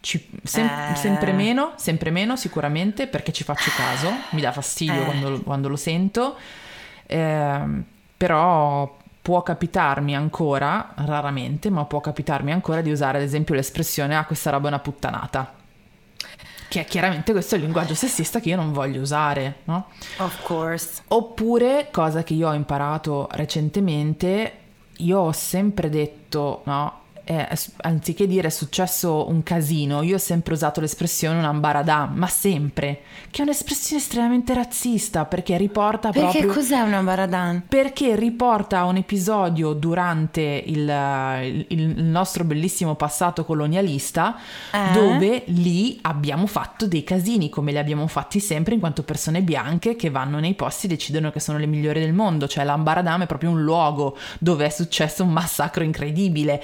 Ci- 0.00 0.28
sem- 0.42 0.66
Eh. 0.92 0.94
Sempre 0.96 1.32
meno, 1.32 1.72
sempre 1.76 2.10
meno 2.10 2.36
sicuramente 2.36 3.06
perché 3.06 3.32
ci 3.32 3.42
faccio 3.42 3.70
caso, 3.76 4.10
mi 4.32 4.40
dà 4.42 4.52
fastidio 4.52 5.00
Eh. 5.00 5.04
quando, 5.04 5.40
quando 5.42 5.68
lo 5.68 5.76
sento, 5.76 6.36
Ehm, 7.06 7.84
però 8.16 8.96
può 9.24 9.42
capitarmi 9.42 10.14
ancora, 10.14 10.92
raramente, 10.96 11.70
ma 11.70 11.86
può 11.86 11.98
capitarmi 11.98 12.52
ancora 12.52 12.82
di 12.82 12.90
usare 12.90 13.16
ad 13.16 13.24
esempio 13.24 13.54
l'espressione 13.54 14.14
ah 14.14 14.26
questa 14.26 14.50
roba 14.50 14.66
è 14.66 14.68
una 14.68 14.80
puttanata. 14.80 15.54
Che 16.68 16.80
è 16.80 16.84
chiaramente 16.84 17.32
questo 17.32 17.54
è 17.54 17.56
il 17.58 17.64
linguaggio 17.64 17.94
sessista 17.94 18.38
che 18.38 18.50
io 18.50 18.56
non 18.56 18.74
voglio 18.74 19.00
usare, 19.00 19.60
no? 19.64 19.86
Of 20.18 20.42
course. 20.42 21.00
Oppure, 21.08 21.88
cosa 21.90 22.22
che 22.22 22.34
io 22.34 22.50
ho 22.50 22.52
imparato 22.52 23.26
recentemente, 23.30 24.58
io 24.98 25.18
ho 25.20 25.32
sempre 25.32 25.88
detto, 25.88 26.60
no? 26.64 27.00
Eh, 27.24 27.48
anziché 27.78 28.26
dire 28.26 28.48
è 28.48 28.50
successo 28.50 29.28
un 29.28 29.42
casino, 29.42 30.02
io 30.02 30.16
ho 30.16 30.18
sempre 30.18 30.54
usato 30.54 30.80
l'espressione 30.80 31.38
un 31.38 31.44
ambaradà, 31.44 32.10
ma 32.12 32.26
sempre, 32.26 33.00
che 33.30 33.40
è 33.40 33.44
un'espressione 33.44 34.00
estremamente 34.02 34.54
razzista 34.54 35.24
perché 35.24 35.56
riporta 35.56 36.10
Perché 36.10 36.38
proprio... 36.40 36.52
cos'è 36.52 36.80
una 36.80 37.00
baradan? 37.02 37.64
Perché 37.68 38.14
riporta 38.16 38.84
un 38.84 38.96
episodio 38.96 39.72
durante 39.72 40.40
il, 40.66 40.88
il- 41.42 41.66
il 41.68 42.02
nostro 42.04 42.44
bellissimo 42.44 42.94
passato 42.94 43.44
colonialista, 43.44 44.36
Eh? 44.72 44.92
dove 44.92 45.42
lì 45.46 45.98
abbiamo 46.02 46.46
fatto 46.46 46.86
dei 46.86 47.04
casini, 47.04 47.48
come 47.48 47.72
li 47.72 47.78
abbiamo 47.78 48.06
fatti 48.06 48.40
sempre 48.40 48.74
in 48.74 48.80
quanto 48.80 49.02
persone 49.02 49.42
bianche 49.42 49.96
che 49.96 50.10
vanno 50.10 50.38
nei 50.38 50.54
posti 50.54 50.86
e 50.86 50.90
decidono 50.90 51.30
che 51.30 51.40
sono 51.40 51.58
le 51.58 51.66
migliori 51.66 52.00
del 52.00 52.12
mondo. 52.12 52.46
Cioè 52.46 52.64
l'Ambaradam 52.64 53.22
è 53.22 53.26
proprio 53.26 53.50
un 53.50 53.62
luogo 53.62 54.16
dove 54.38 54.66
è 54.66 54.70
successo 54.70 55.22
un 55.24 55.30
massacro 55.30 55.82
incredibile. 55.84 56.62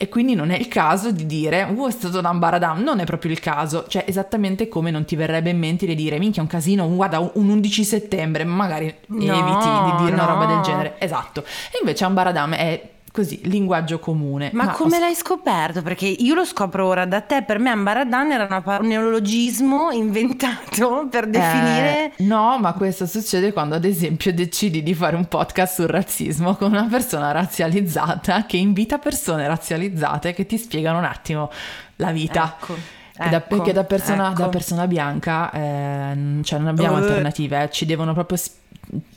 E 0.00 0.08
quindi 0.08 0.36
non 0.36 0.50
è 0.50 0.56
il 0.56 0.68
caso 0.68 1.10
di 1.10 1.26
dire, 1.26 1.64
uh, 1.64 1.88
è 1.88 1.90
stato 1.90 2.20
un 2.20 2.24
Ambaradam, 2.24 2.82
non 2.82 3.00
è 3.00 3.04
proprio 3.04 3.32
il 3.32 3.40
caso. 3.40 3.84
Cioè 3.88 4.04
esattamente 4.06 4.68
come 4.68 4.92
non 4.92 5.04
ti 5.04 5.16
verrebbe 5.16 5.50
in 5.50 5.58
mente 5.58 5.86
di 5.86 5.96
dire, 5.96 6.20
minchia, 6.20 6.40
un 6.40 6.46
casino, 6.46 6.86
un- 6.86 6.94
guarda, 6.94 7.18
un 7.18 7.48
11 7.48 7.84
settembre, 7.84 8.44
magari 8.44 8.86
eviti 8.86 9.18
di 9.18 9.96
dire 9.98 10.12
una 10.12 10.24
roba 10.24 10.46
del 10.46 10.56
no. 10.56 10.62
genere. 10.62 10.94
Esatto. 10.98 11.40
E 11.72 11.78
invece 11.80 12.04
Ambaradam 12.04 12.54
è 12.54 12.80
così, 13.18 13.40
linguaggio 13.44 13.98
comune. 13.98 14.50
Ma, 14.52 14.68
come 14.68 14.96
ho- 14.96 15.00
l'hai 15.00 15.14
scoperto? 15.16 15.82
Perché 15.82 16.06
io 16.06 16.34
lo 16.34 16.44
scopro 16.44 16.86
ora 16.86 17.04
da 17.04 17.20
te. 17.20 17.42
Per 17.42 17.58
me 17.58 17.70
Ambaradan 17.70 18.30
era 18.30 18.44
una 18.44 18.62
par- 18.62 18.82
un 18.82 18.86
neologismo 18.86 19.90
inventato 19.90 21.08
per 21.10 21.26
definire... 21.26 22.12
Eh, 22.16 22.24
no, 22.24 22.58
ma 22.60 22.74
questo 22.74 23.06
succede 23.06 23.52
quando 23.52 23.74
ad 23.74 23.84
esempio 23.84 24.32
decidi 24.32 24.84
di 24.84 24.94
fare 24.94 25.16
un 25.16 25.26
podcast 25.26 25.74
sul 25.74 25.88
razzismo 25.88 26.54
con 26.54 26.70
una 26.70 26.86
persona 26.88 27.32
razzializzata 27.32 28.46
che 28.46 28.56
invita 28.56 28.98
persone 28.98 29.48
razzializzate 29.48 30.32
che 30.32 30.46
ti 30.46 30.56
spiegano 30.56 30.98
un 30.98 31.04
attimo 31.04 31.50
la 31.96 32.12
vita. 32.12 32.56
Ecco, 32.60 32.76
E 33.20 33.28
da- 33.28 33.36
ecco, 33.38 33.56
perché 33.56 33.72
da 33.72 33.84
persona, 33.84 34.30
ecco. 34.30 34.42
da 34.42 34.48
persona 34.48 34.86
bianca 34.86 35.50
eh, 35.50 36.40
cioè 36.42 36.58
non 36.58 36.68
abbiamo 36.68 36.96
Uh. 36.96 37.00
alternative, 37.02 37.62
eh, 37.64 37.70
ci 37.70 37.84
devono 37.86 38.12
proprio... 38.14 38.36
sp- 38.38 38.56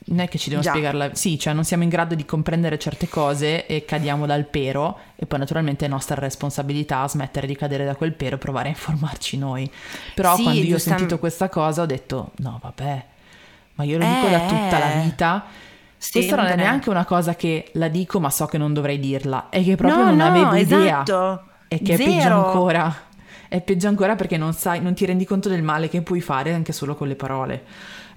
non 0.07 0.19
è 0.19 0.27
che 0.27 0.37
ci 0.37 0.49
devono 0.49 0.65
Già. 0.65 0.71
spiegarla, 0.71 1.11
sì, 1.15 1.39
cioè 1.39 1.53
non 1.53 1.63
siamo 1.63 1.83
in 1.83 1.89
grado 1.89 2.13
di 2.13 2.25
comprendere 2.25 2.77
certe 2.77 3.07
cose 3.07 3.65
e 3.67 3.85
cadiamo 3.85 4.25
dal 4.25 4.43
pero 4.43 4.97
e 5.15 5.25
poi 5.25 5.39
naturalmente 5.39 5.85
è 5.85 5.87
nostra 5.87 6.15
responsabilità 6.15 7.07
smettere 7.07 7.47
di 7.47 7.55
cadere 7.55 7.85
da 7.85 7.95
quel 7.95 8.11
pero 8.11 8.35
e 8.35 8.37
provare 8.37 8.67
a 8.67 8.71
informarci 8.71 9.37
noi. 9.37 9.71
Però 10.13 10.35
Sì, 10.35 10.43
quando 10.43 10.59
io 10.61 10.75
ho 10.75 10.79
sentito 10.79 11.19
questa 11.19 11.47
cosa 11.47 11.83
ho 11.83 11.85
detto 11.85 12.31
no 12.37 12.59
vabbè, 12.61 13.05
ma 13.75 13.83
io 13.85 13.97
lo 13.97 14.03
Eh, 14.03 14.07
dico 14.09 14.27
da 14.27 14.39
tutta 14.39 14.77
la 14.79 14.93
eh. 14.93 15.01
vita. 15.03 15.45
Questa 16.11 16.35
non 16.35 16.45
è 16.47 16.55
neanche 16.57 16.89
una 16.89 17.05
cosa 17.05 17.35
che 17.35 17.69
la 17.75 17.87
dico 17.87 18.19
ma 18.19 18.29
so 18.29 18.47
che 18.47 18.57
non 18.57 18.73
dovrei 18.73 18.99
dirla, 18.99 19.47
è 19.49 19.63
che 19.63 19.77
proprio 19.77 19.99
No, 20.03 20.05
non 20.07 20.17
no, 20.17 20.25
avevo 20.25 20.53
idea. 20.55 21.01
esatto. 21.03 21.43
E 21.69 21.81
che 21.81 21.93
è 21.93 21.97
peggio 21.97 22.19
Zero. 22.19 22.45
ancora. 22.47 22.93
È 23.51 23.59
peggio 23.59 23.89
ancora 23.89 24.15
perché 24.15 24.37
non 24.37 24.53
sai, 24.53 24.79
non 24.79 24.93
ti 24.93 25.05
rendi 25.05 25.25
conto 25.25 25.49
del 25.49 25.61
male 25.61 25.89
che 25.89 26.01
puoi 26.01 26.21
fare 26.21 26.53
anche 26.53 26.71
solo 26.71 26.95
con 26.95 27.09
le 27.09 27.15
parole. 27.15 27.63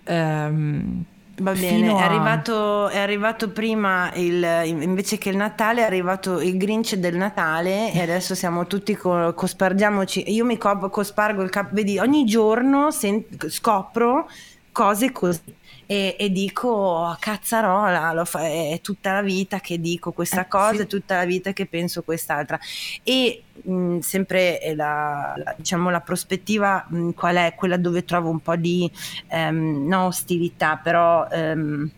Ehm, 0.04 1.04
Va 1.38 1.50
bene, 1.50 1.88
è 1.88 2.00
arrivato, 2.00 2.86
è 2.86 3.00
arrivato, 3.00 3.50
prima 3.50 4.12
il, 4.14 4.46
invece 4.64 5.18
che 5.18 5.30
il 5.30 5.36
Natale, 5.36 5.80
è 5.80 5.84
arrivato 5.84 6.40
il 6.40 6.56
Grinch 6.56 6.94
del 6.94 7.16
Natale 7.16 7.92
e 7.92 8.00
adesso 8.00 8.36
siamo 8.36 8.68
tutti 8.68 8.94
co, 8.94 9.34
cospargiamoci. 9.34 10.32
Io 10.32 10.44
mi 10.44 10.56
co, 10.56 10.88
cospargo 10.88 11.42
il 11.42 11.50
capo, 11.50 11.74
vedi, 11.74 11.98
ogni 11.98 12.24
giorno 12.24 12.92
sen, 12.92 13.24
scopro 13.48 14.28
cose 14.74 15.12
così 15.12 15.54
e, 15.86 16.16
e 16.18 16.30
dico 16.30 17.16
cazzarola, 17.20 18.24
fa, 18.24 18.40
è 18.40 18.80
tutta 18.82 19.12
la 19.12 19.22
vita 19.22 19.60
che 19.60 19.78
dico 19.80 20.10
questa 20.12 20.42
eh, 20.42 20.48
cosa, 20.48 20.74
sì. 20.76 20.82
è 20.82 20.86
tutta 20.86 21.16
la 21.16 21.24
vita 21.24 21.52
che 21.52 21.66
penso 21.66 22.02
quest'altra. 22.02 22.58
E 23.02 23.42
mh, 23.62 23.98
sempre 23.98 24.60
la, 24.74 25.34
la, 25.36 25.54
diciamo, 25.56 25.90
la 25.90 26.00
prospettiva 26.00 26.84
mh, 26.88 27.10
qual 27.10 27.36
è? 27.36 27.54
Quella 27.54 27.76
dove 27.76 28.04
trovo 28.04 28.30
un 28.30 28.40
po' 28.40 28.56
di 28.56 28.90
ehm, 29.28 29.86
no 29.86 30.06
ostilità, 30.06 30.76
però 30.82 31.28
ehm, 31.28 31.90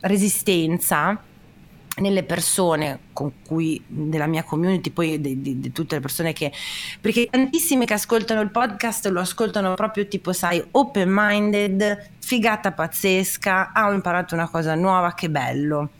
resistenza 0.00 1.20
nelle 1.96 2.22
persone 2.22 2.98
con 3.12 3.32
cui 3.46 3.82
della 3.86 4.26
mia 4.26 4.42
community, 4.44 4.90
poi 4.90 5.20
di, 5.20 5.42
di, 5.42 5.60
di, 5.60 5.72
tutte 5.72 5.96
le 5.96 6.00
persone 6.00 6.32
che 6.32 6.50
perché 7.00 7.26
tantissime 7.30 7.84
che 7.84 7.92
ascoltano 7.92 8.40
il 8.40 8.50
podcast 8.50 9.06
lo 9.08 9.20
ascoltano 9.20 9.74
proprio 9.74 10.08
tipo 10.08 10.32
sai 10.32 10.64
open 10.70 11.10
minded, 11.12 12.10
figata 12.18 12.72
pazzesca, 12.72 13.72
ah, 13.72 13.88
ho 13.88 13.92
imparato 13.92 14.34
una 14.34 14.48
cosa 14.48 14.74
nuova, 14.74 15.12
che 15.12 15.28
bello. 15.28 15.90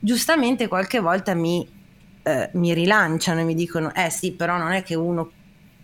Giustamente 0.00 0.66
qualche 0.66 0.98
volta 0.98 1.34
mi, 1.34 1.66
eh, 2.22 2.50
mi 2.54 2.74
rilanciano 2.74 3.40
e 3.40 3.44
mi 3.44 3.54
dicono 3.54 3.94
eh 3.94 4.10
sì, 4.10 4.32
però 4.32 4.56
non 4.56 4.72
è 4.72 4.82
che 4.82 4.96
uno 4.96 5.30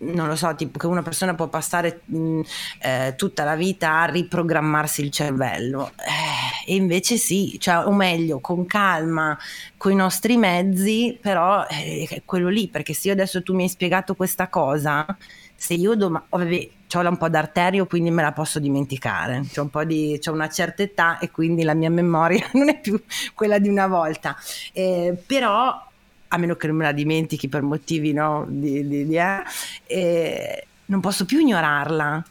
non 0.02 0.26
lo 0.28 0.36
so, 0.36 0.54
tipo 0.54 0.78
che 0.78 0.86
una 0.86 1.02
persona 1.02 1.34
può 1.34 1.48
passare 1.48 2.02
mh, 2.04 2.40
eh, 2.80 3.14
tutta 3.16 3.44
la 3.44 3.54
vita 3.54 4.00
a 4.00 4.04
riprogrammarsi 4.06 5.02
il 5.02 5.10
cervello. 5.10 5.92
Eh, 5.96 6.72
e 6.72 6.74
invece 6.74 7.16
sì, 7.16 7.56
cioè, 7.58 7.86
o 7.86 7.92
meglio, 7.92 8.40
con 8.40 8.66
calma, 8.66 9.38
con 9.76 9.92
i 9.92 9.96
nostri 9.96 10.36
mezzi, 10.36 11.16
però 11.20 11.66
eh, 11.68 12.06
è 12.08 12.22
quello 12.24 12.48
lì, 12.48 12.68
perché 12.68 12.92
se 12.94 13.08
io 13.08 13.14
adesso 13.14 13.42
tu 13.42 13.54
mi 13.54 13.62
hai 13.62 13.68
spiegato 13.68 14.14
questa 14.14 14.48
cosa, 14.48 15.06
se 15.54 15.74
io 15.74 15.94
domani, 15.94 16.24
oh, 16.30 16.38
ho 16.38 17.08
un 17.08 17.16
po' 17.16 17.28
d'arterio, 17.28 17.86
quindi 17.86 18.10
me 18.10 18.22
la 18.22 18.32
posso 18.32 18.58
dimenticare. 18.58 19.42
C'ho 19.52 19.62
un 19.62 19.70
po' 19.70 19.84
di, 19.84 20.18
c'ho 20.20 20.32
una 20.32 20.48
certa 20.48 20.82
età 20.82 21.18
e 21.18 21.30
quindi 21.30 21.62
la 21.62 21.74
mia 21.74 21.90
memoria 21.90 22.48
non 22.54 22.68
è 22.68 22.80
più 22.80 23.00
quella 23.34 23.58
di 23.58 23.68
una 23.68 23.86
volta. 23.86 24.36
Eh, 24.72 25.16
però 25.24 25.90
a 26.32 26.38
meno 26.38 26.56
che 26.56 26.66
non 26.66 26.76
me 26.76 26.84
la 26.84 26.92
dimentichi 26.92 27.48
per 27.48 27.60
motivi 27.60 28.12
no, 28.12 28.46
di, 28.48 28.86
di, 28.88 29.06
di 29.06 29.16
eh, 29.16 29.44
eh, 29.86 30.66
non 30.86 31.00
posso 31.00 31.26
più 31.26 31.40
ignorarla 31.40 32.24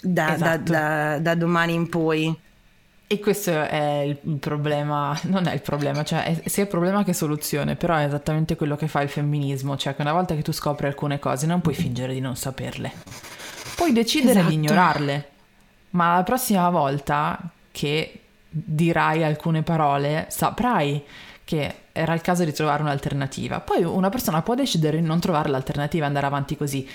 da, 0.00 0.34
esatto. 0.34 0.72
da, 0.72 0.80
da, 0.80 1.18
da, 1.18 1.34
domani 1.34 1.74
in 1.74 1.88
poi. 1.88 2.34
E 3.08 3.20
questo 3.20 3.50
è 3.50 4.00
il 4.00 4.16
problema, 4.38 5.18
non 5.24 5.46
è 5.46 5.52
il 5.52 5.60
problema, 5.60 6.02
cioè 6.02 6.40
è 6.40 6.48
sia 6.48 6.66
problema 6.66 7.04
che 7.04 7.12
soluzione, 7.12 7.76
però 7.76 7.94
è 7.96 8.04
esattamente 8.04 8.56
quello 8.56 8.74
che 8.74 8.88
fa 8.88 9.02
il 9.02 9.10
femminismo, 9.10 9.76
cioè 9.76 9.94
che 9.94 10.00
una 10.00 10.12
volta 10.12 10.34
che 10.34 10.42
tu 10.42 10.52
scopri 10.52 10.86
alcune 10.86 11.18
cose 11.18 11.46
non 11.46 11.60
puoi 11.60 11.74
fingere 11.74 12.14
di 12.14 12.20
non 12.20 12.36
saperle, 12.36 12.90
puoi 13.76 13.92
decidere 13.92 14.40
esatto. 14.40 14.48
di 14.48 14.54
ignorarle, 14.54 15.28
ma 15.90 16.16
la 16.16 16.22
prossima 16.22 16.70
volta 16.70 17.38
che 17.70 18.20
dirai 18.48 19.22
alcune 19.22 19.62
parole 19.62 20.26
saprai 20.30 21.04
che 21.46 21.74
era 21.92 22.12
il 22.12 22.22
caso 22.22 22.44
di 22.44 22.52
trovare 22.52 22.82
un'alternativa. 22.82 23.60
Poi 23.60 23.84
una 23.84 24.08
persona 24.08 24.42
può 24.42 24.56
decidere 24.56 25.00
di 25.00 25.06
non 25.06 25.20
trovare 25.20 25.48
l'alternativa 25.48 26.02
e 26.02 26.08
andare 26.08 26.26
avanti 26.26 26.56
così. 26.56 26.86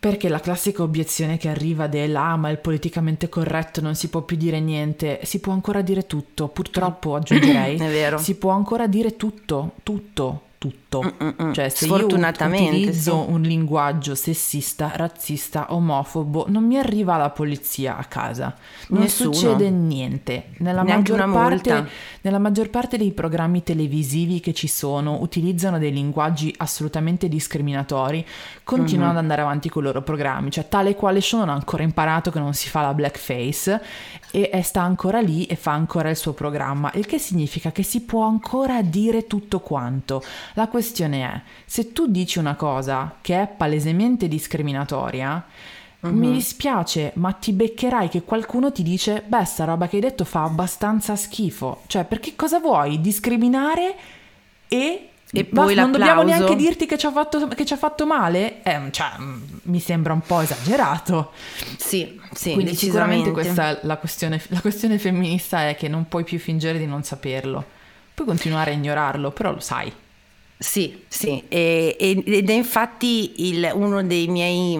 Perché 0.00 0.30
la 0.30 0.40
classica 0.40 0.82
obiezione 0.82 1.36
che 1.36 1.50
arriva 1.50 1.86
della 1.86 2.30
ah, 2.30 2.36
ma 2.36 2.48
il 2.48 2.58
politicamente 2.58 3.28
corretto 3.28 3.82
non 3.82 3.94
si 3.94 4.08
può 4.08 4.22
più 4.22 4.38
dire 4.38 4.58
niente, 4.58 5.20
si 5.24 5.38
può 5.40 5.52
ancora 5.52 5.82
dire 5.82 6.06
tutto, 6.06 6.48
purtroppo 6.48 7.14
aggiungerei, 7.16 8.18
si 8.18 8.36
può 8.36 8.52
ancora 8.52 8.86
dire 8.86 9.16
tutto, 9.16 9.72
tutto, 9.82 10.42
tutto. 10.56 10.87
Mm-mm. 10.96 11.52
Cioè, 11.52 11.68
se 11.68 11.86
io 11.86 12.06
utilizzo 12.06 13.24
sì. 13.26 13.32
un 13.32 13.42
linguaggio 13.42 14.14
sessista, 14.14 14.92
razzista, 14.94 15.74
omofobo, 15.74 16.46
non 16.48 16.64
mi 16.64 16.78
arriva 16.78 17.18
la 17.18 17.28
polizia 17.28 17.98
a 17.98 18.04
casa. 18.04 18.56
Non 18.88 19.02
Nessuno. 19.02 19.32
succede 19.32 19.68
niente. 19.68 20.46
Nella 20.58 20.82
maggior, 20.82 21.30
parte, 21.30 21.86
nella 22.22 22.38
maggior, 22.38 22.70
parte, 22.70 22.96
dei 22.96 23.12
programmi 23.12 23.62
televisivi 23.62 24.40
che 24.40 24.54
ci 24.54 24.66
sono 24.66 25.18
utilizzano 25.20 25.78
dei 25.78 25.92
linguaggi 25.92 26.54
assolutamente 26.56 27.28
discriminatori, 27.28 28.24
continuano 28.64 29.08
mm-hmm. 29.08 29.16
ad 29.16 29.22
andare 29.22 29.42
avanti 29.42 29.68
con 29.68 29.82
i 29.82 29.86
loro 29.86 30.02
programmi. 30.02 30.50
Cioè, 30.50 30.68
tale 30.68 30.94
quale 30.94 31.20
non 31.32 31.50
ha 31.50 31.52
ancora 31.52 31.82
imparato 31.82 32.30
che 32.30 32.38
non 32.38 32.54
si 32.54 32.68
fa 32.68 32.80
la 32.80 32.94
blackface 32.94 33.82
e 34.30 34.62
sta 34.62 34.82
ancora 34.82 35.20
lì 35.20 35.44
e 35.46 35.56
fa 35.56 35.72
ancora 35.72 36.10
il 36.10 36.16
suo 36.16 36.32
programma, 36.32 36.90
il 36.94 37.06
che 37.06 37.18
significa 37.18 37.72
che 37.72 37.82
si 37.82 38.02
può 38.02 38.24
ancora 38.24 38.82
dire 38.82 39.26
tutto 39.26 39.60
quanto. 39.60 40.22
La 40.54 40.68
questione 40.78 41.22
è, 41.24 41.40
se 41.66 41.92
tu 41.92 42.06
dici 42.06 42.38
una 42.38 42.54
cosa 42.54 43.16
che 43.20 43.42
è 43.42 43.48
palesemente 43.48 44.28
discriminatoria, 44.28 45.44
uh-huh. 46.00 46.10
mi 46.10 46.32
dispiace, 46.32 47.12
ma 47.14 47.32
ti 47.32 47.52
beccherai 47.52 48.08
che 48.08 48.22
qualcuno 48.22 48.70
ti 48.70 48.82
dice, 48.82 49.24
beh, 49.26 49.44
sta 49.44 49.64
roba 49.64 49.88
che 49.88 49.96
hai 49.96 50.02
detto 50.02 50.24
fa 50.24 50.44
abbastanza 50.44 51.16
schifo. 51.16 51.82
Cioè, 51.86 52.04
perché 52.04 52.36
cosa 52.36 52.60
vuoi? 52.60 53.00
Discriminare 53.00 53.94
e 54.68 55.08
e 55.30 55.44
poi 55.44 55.74
non 55.74 55.92
dobbiamo 55.92 56.22
neanche 56.22 56.56
dirti 56.56 56.86
che 56.86 56.96
ci 56.96 57.04
ha 57.04 57.12
fatto, 57.12 57.48
che 57.48 57.66
ci 57.66 57.74
ha 57.74 57.76
fatto 57.76 58.06
male? 58.06 58.62
Eh, 58.62 58.80
cioè, 58.90 59.10
mm, 59.18 59.42
mi 59.64 59.78
sembra 59.78 60.14
un 60.14 60.22
po' 60.22 60.40
esagerato. 60.40 61.32
Sì, 61.76 62.18
sì. 62.32 62.54
Quindi 62.54 62.74
sicuramente 62.74 63.30
questa 63.30 63.70
è 63.70 63.78
la 63.82 63.98
questione, 63.98 64.40
la 64.48 64.60
questione 64.62 64.98
femminista 64.98 65.68
è 65.68 65.76
che 65.76 65.88
non 65.88 66.08
puoi 66.08 66.24
più 66.24 66.38
fingere 66.38 66.78
di 66.78 66.86
non 66.86 67.02
saperlo. 67.02 67.62
Puoi 68.14 68.26
continuare 68.26 68.70
a 68.70 68.74
ignorarlo, 68.74 69.30
però 69.30 69.52
lo 69.52 69.60
sai. 69.60 69.92
Sì, 70.60 71.04
sì, 71.06 71.44
e, 71.48 71.94
ed 71.98 72.50
è 72.50 72.52
infatti 72.52 73.48
il, 73.48 73.70
uno 73.74 74.02
dei 74.02 74.26
miei 74.26 74.76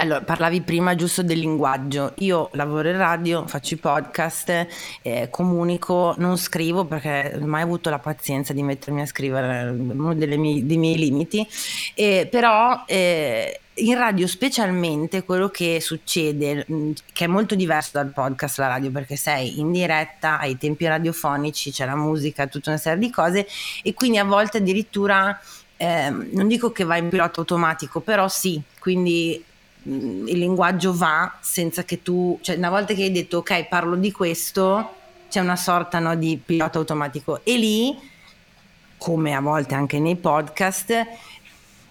allora, 0.00 0.22
parlavi 0.22 0.62
prima 0.62 0.94
giusto 0.94 1.22
del 1.22 1.38
linguaggio. 1.38 2.14
Io 2.18 2.48
lavoro 2.54 2.88
in 2.88 2.96
radio, 2.96 3.46
faccio 3.46 3.74
i 3.74 3.76
podcast, 3.76 4.66
eh, 5.02 5.28
comunico, 5.30 6.14
non 6.16 6.38
scrivo 6.38 6.86
perché 6.86 7.32
non 7.34 7.42
ho 7.42 7.46
mai 7.46 7.62
avuto 7.62 7.90
la 7.90 7.98
pazienza 7.98 8.54
di 8.54 8.62
mettermi 8.62 9.02
a 9.02 9.06
scrivere, 9.06 9.68
uno 9.68 10.14
mie, 10.14 10.66
dei 10.66 10.78
miei 10.78 10.96
limiti, 10.96 11.46
eh, 11.94 12.26
però 12.30 12.84
eh, 12.86 13.60
in 13.74 13.94
radio 13.94 14.26
specialmente 14.26 15.22
quello 15.22 15.50
che 15.50 15.80
succede, 15.82 16.64
mm, 16.70 16.92
che 17.12 17.24
è 17.24 17.28
molto 17.28 17.54
diverso 17.54 17.90
dal 17.92 18.10
podcast, 18.10 18.58
la 18.58 18.68
radio, 18.68 18.90
perché 18.90 19.16
sei 19.16 19.60
in 19.60 19.70
diretta, 19.70 20.38
hai 20.38 20.56
tempi 20.56 20.86
radiofonici, 20.86 21.72
c'è 21.72 21.84
la 21.84 21.96
musica, 21.96 22.46
tutta 22.46 22.70
una 22.70 22.78
serie 22.78 22.98
di 22.98 23.10
cose 23.10 23.46
e 23.82 23.92
quindi 23.92 24.16
a 24.18 24.24
volte 24.24 24.58
addirittura... 24.58 25.38
Eh, 25.82 26.10
non 26.10 26.46
dico 26.46 26.72
che 26.72 26.84
va 26.84 26.98
in 26.98 27.08
pilota 27.08 27.40
automatico, 27.40 28.00
però 28.00 28.28
sì, 28.28 28.60
quindi 28.78 29.42
il 29.82 30.38
linguaggio 30.38 30.94
va 30.94 31.38
senza 31.40 31.84
che 31.84 32.02
tu, 32.02 32.38
cioè 32.42 32.56
una 32.56 32.70
volta 32.70 32.94
che 32.94 33.04
hai 33.04 33.12
detto 33.12 33.38
ok 33.38 33.66
parlo 33.66 33.96
di 33.96 34.12
questo, 34.12 34.96
c'è 35.28 35.40
una 35.40 35.56
sorta 35.56 35.98
no, 35.98 36.14
di 36.16 36.40
pilota 36.44 36.78
automatico. 36.78 37.40
E 37.44 37.56
lì, 37.56 37.96
come 38.98 39.34
a 39.34 39.40
volte 39.40 39.74
anche 39.74 39.98
nei 39.98 40.16
podcast, 40.16 41.06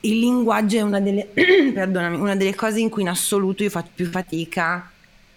il 0.01 0.19
linguaggio 0.19 0.77
è 0.77 0.81
una 0.81 0.99
delle, 0.99 1.29
una 1.75 2.35
delle 2.35 2.55
cose 2.55 2.79
in 2.79 2.89
cui 2.89 3.01
in 3.01 3.09
assoluto 3.09 3.63
io 3.63 3.69
faccio 3.69 3.91
più 3.95 4.09
fatica 4.09 4.91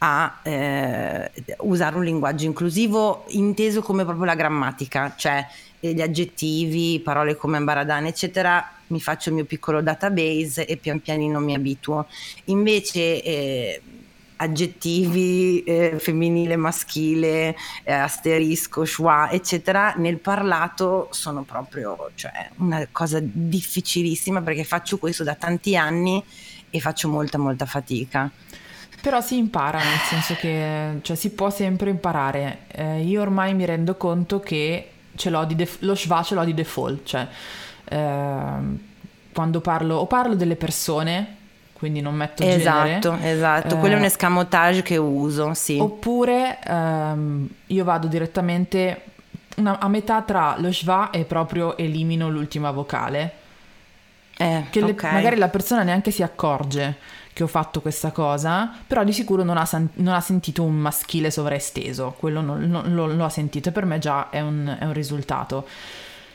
a 0.04 0.40
eh, 0.42 1.30
usare 1.58 1.96
un 1.96 2.02
linguaggio 2.02 2.44
inclusivo 2.44 3.24
inteso 3.28 3.82
come 3.82 4.02
proprio 4.04 4.24
la 4.24 4.34
grammatica, 4.34 5.14
cioè 5.16 5.46
gli 5.78 6.00
aggettivi, 6.00 7.00
parole 7.00 7.36
come 7.36 7.56
ambaradane, 7.56 8.08
eccetera, 8.08 8.68
mi 8.88 9.00
faccio 9.00 9.28
il 9.28 9.36
mio 9.36 9.44
piccolo 9.44 9.80
database 9.80 10.66
e 10.66 10.76
pian 10.76 11.00
pianino 11.00 11.38
mi 11.38 11.54
abituo. 11.54 12.06
Invece 12.46 13.22
eh, 13.22 13.82
aggettivi 14.36 15.62
eh, 15.62 15.98
femminile, 16.00 16.56
maschile, 16.56 17.56
eh, 17.84 17.92
asterisco, 17.92 18.84
schwa, 18.84 19.30
eccetera, 19.30 19.94
nel 19.98 20.18
parlato 20.18 21.08
sono 21.12 21.42
proprio 21.42 22.10
cioè, 22.16 22.50
una 22.56 22.88
cosa 22.90 23.20
difficilissima 23.22 24.42
perché 24.42 24.64
faccio 24.64 24.98
questo 24.98 25.22
da 25.22 25.36
tanti 25.36 25.76
anni 25.76 26.22
e 26.70 26.80
faccio 26.80 27.08
molta 27.08 27.38
molta 27.38 27.66
fatica. 27.66 28.30
Però 29.02 29.20
si 29.20 29.36
impara, 29.36 29.78
nel 29.78 29.98
senso 30.08 30.36
che 30.36 30.98
cioè, 31.02 31.16
si 31.16 31.30
può 31.30 31.50
sempre 31.50 31.90
imparare. 31.90 32.58
Eh, 32.68 33.00
io 33.02 33.20
ormai 33.20 33.52
mi 33.52 33.64
rendo 33.64 33.96
conto 33.96 34.38
che 34.38 34.90
ce 35.16 35.28
l'ho 35.28 35.44
di 35.44 35.56
def- 35.56 35.80
lo 35.80 35.94
schwa 35.94 36.22
ce 36.22 36.34
l'ho 36.36 36.44
di 36.44 36.54
default, 36.54 37.00
cioè 37.04 37.26
eh, 37.88 37.98
quando 39.32 39.60
parlo 39.60 39.96
o 39.96 40.06
parlo 40.06 40.34
delle 40.36 40.54
persone, 40.54 41.36
quindi 41.72 42.00
non 42.00 42.14
metto 42.14 42.44
esatto, 42.44 43.10
genere. 43.10 43.32
Esatto, 43.32 43.76
quello 43.78 43.94
è 43.94 43.98
un 43.98 44.04
eh, 44.04 44.06
escamotage 44.06 44.82
che 44.82 44.96
uso, 44.96 45.52
sì. 45.54 45.78
Oppure 45.80 46.58
ehm, 46.64 47.48
io 47.66 47.84
vado 47.84 48.06
direttamente 48.06 49.02
una, 49.56 49.80
a 49.80 49.88
metà 49.88 50.22
tra 50.22 50.54
lo 50.58 50.72
schwa 50.72 51.10
e 51.10 51.24
proprio 51.24 51.76
elimino 51.76 52.28
l'ultima 52.30 52.70
vocale 52.70 53.32
Eh, 54.36 54.64
che 54.70 54.80
le- 54.80 54.92
ok. 54.92 55.02
magari 55.12 55.36
la 55.36 55.48
persona 55.48 55.82
neanche 55.82 56.10
si 56.12 56.22
accorge 56.22 56.96
che 57.32 57.42
ho 57.42 57.46
fatto 57.46 57.80
questa 57.80 58.10
cosa, 58.10 58.70
però 58.86 59.04
di 59.04 59.12
sicuro 59.12 59.42
non 59.42 59.56
ha, 59.56 59.64
san- 59.64 59.88
non 59.94 60.14
ha 60.14 60.20
sentito 60.20 60.62
un 60.62 60.74
maschile 60.74 61.30
sovraesteso, 61.30 62.14
quello 62.18 62.40
non, 62.40 62.60
non- 62.68 62.94
lo, 62.94 63.06
lo 63.06 63.24
ha 63.24 63.28
sentito 63.30 63.70
e 63.70 63.72
per 63.72 63.84
me 63.86 63.98
già 63.98 64.28
è 64.30 64.40
un, 64.40 64.76
è 64.78 64.84
un 64.84 64.92
risultato. 64.92 65.66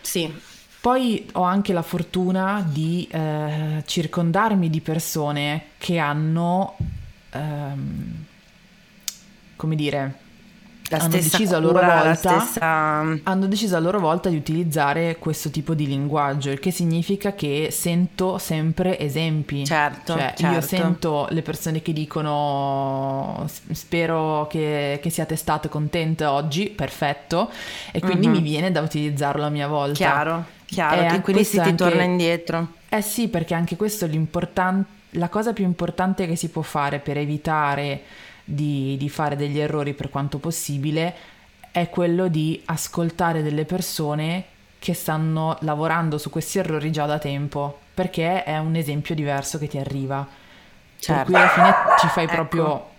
Sì, 0.01 0.33
Poi 0.79 1.27
ho 1.33 1.41
anche 1.41 1.73
la 1.73 1.81
fortuna 1.81 2.63
di 2.65 3.07
eh, 3.12 3.83
circondarmi 3.86 4.69
di 4.69 4.79
persone 4.81 5.63
che 5.77 5.97
hanno, 5.97 6.77
ehm, 7.31 8.23
come 9.55 9.75
dire, 9.75 10.19
la 10.89 10.97
hanno 10.97 11.08
deciso 11.10 11.56
a 11.56 11.60
loro 11.60 11.80
volta 11.82 12.13
stessa... 12.15 12.65
hanno 13.23 13.45
deciso 13.47 13.76
a 13.76 13.80
loro 13.80 14.00
volta 14.00 14.30
di 14.30 14.36
utilizzare 14.38 15.17
questo 15.19 15.50
tipo 15.50 15.73
di 15.73 15.86
linguaggio, 15.88 16.50
il 16.50 16.60
che 16.60 16.71
significa 16.71 17.34
che 17.34 17.69
sento 17.71 18.38
sempre 18.38 18.97
esempi. 19.00 19.65
Certo, 19.65 20.13
Cioè, 20.13 20.34
certo. 20.36 20.45
io 20.45 20.62
sento 20.62 21.28
le 21.32 21.41
persone 21.41 21.82
che 21.82 21.91
dicono 21.93 23.43
"S- 23.47 23.62
spero 23.71 24.47
che, 24.50 25.00
che 25.02 25.10
siate 25.10 25.36
state 25.36 25.69
contente 25.69 26.26
oggi, 26.26 26.67
perfetto, 26.69 27.50
e 27.91 28.00
quindi 28.00 28.28
Mhm. 28.28 28.34
mi 28.34 28.41
viene 28.41 28.71
da 28.71 28.82
utilizzarlo 28.82 29.45
a 29.45 29.50
mia 29.50 29.67
volta. 29.67 29.93
Chiaro, 29.95 30.45
chiaro, 30.65 31.15
e 31.15 31.21
quindi 31.21 31.43
si 31.43 31.54
ti 31.54 31.60
anche- 31.60 31.76
torna 31.76 32.04
indietro. 32.04 32.67
Eh 32.89 33.02
sì, 33.02 33.28
perché 33.28 33.54
anche 33.54 33.76
questo 33.76 34.06
è 34.06 34.08
l'importan- 34.08 34.86
la 35.12 35.30
cosa 35.30 35.52
più 35.54 35.63
importante 35.65 36.28
che 36.28 36.36
si 36.36 36.50
può 36.50 36.62
fare 36.62 37.00
per 37.00 37.17
evitare 37.17 38.02
di, 38.49 38.95
di 38.97 39.10
fare 39.10 39.36
degli 39.36 39.60
errori 39.60 39.93
per 39.93 40.10
quanto 40.10 40.38
possibile 40.38 41.13
è 41.71 41.89
quello 41.89 42.27
di 42.29 42.62
ascoltare 42.65 43.43
delle 43.43 43.65
persone 43.65 44.45
che 44.79 44.93
stanno 44.93 45.57
lavorando 45.62 46.17
su 46.17 46.29
questi 46.29 46.60
errori 46.60 46.91
già 46.91 47.05
da 47.05 47.19
tempo, 47.19 47.79
perché 47.93 48.43
è 48.43 48.57
un 48.57 48.75
esempio 48.75 49.13
diverso 49.15 49.57
che 49.57 49.67
ti 49.67 49.77
arriva. 49.77 50.25
Per 50.25 51.03
Certo. 51.03 51.25
cui 51.25 51.36
alla 51.36 51.49
fine 51.49 51.73
ci 51.99 52.07
fai 52.07 52.23
Ecco. 52.23 52.33
proprio... 52.33 52.89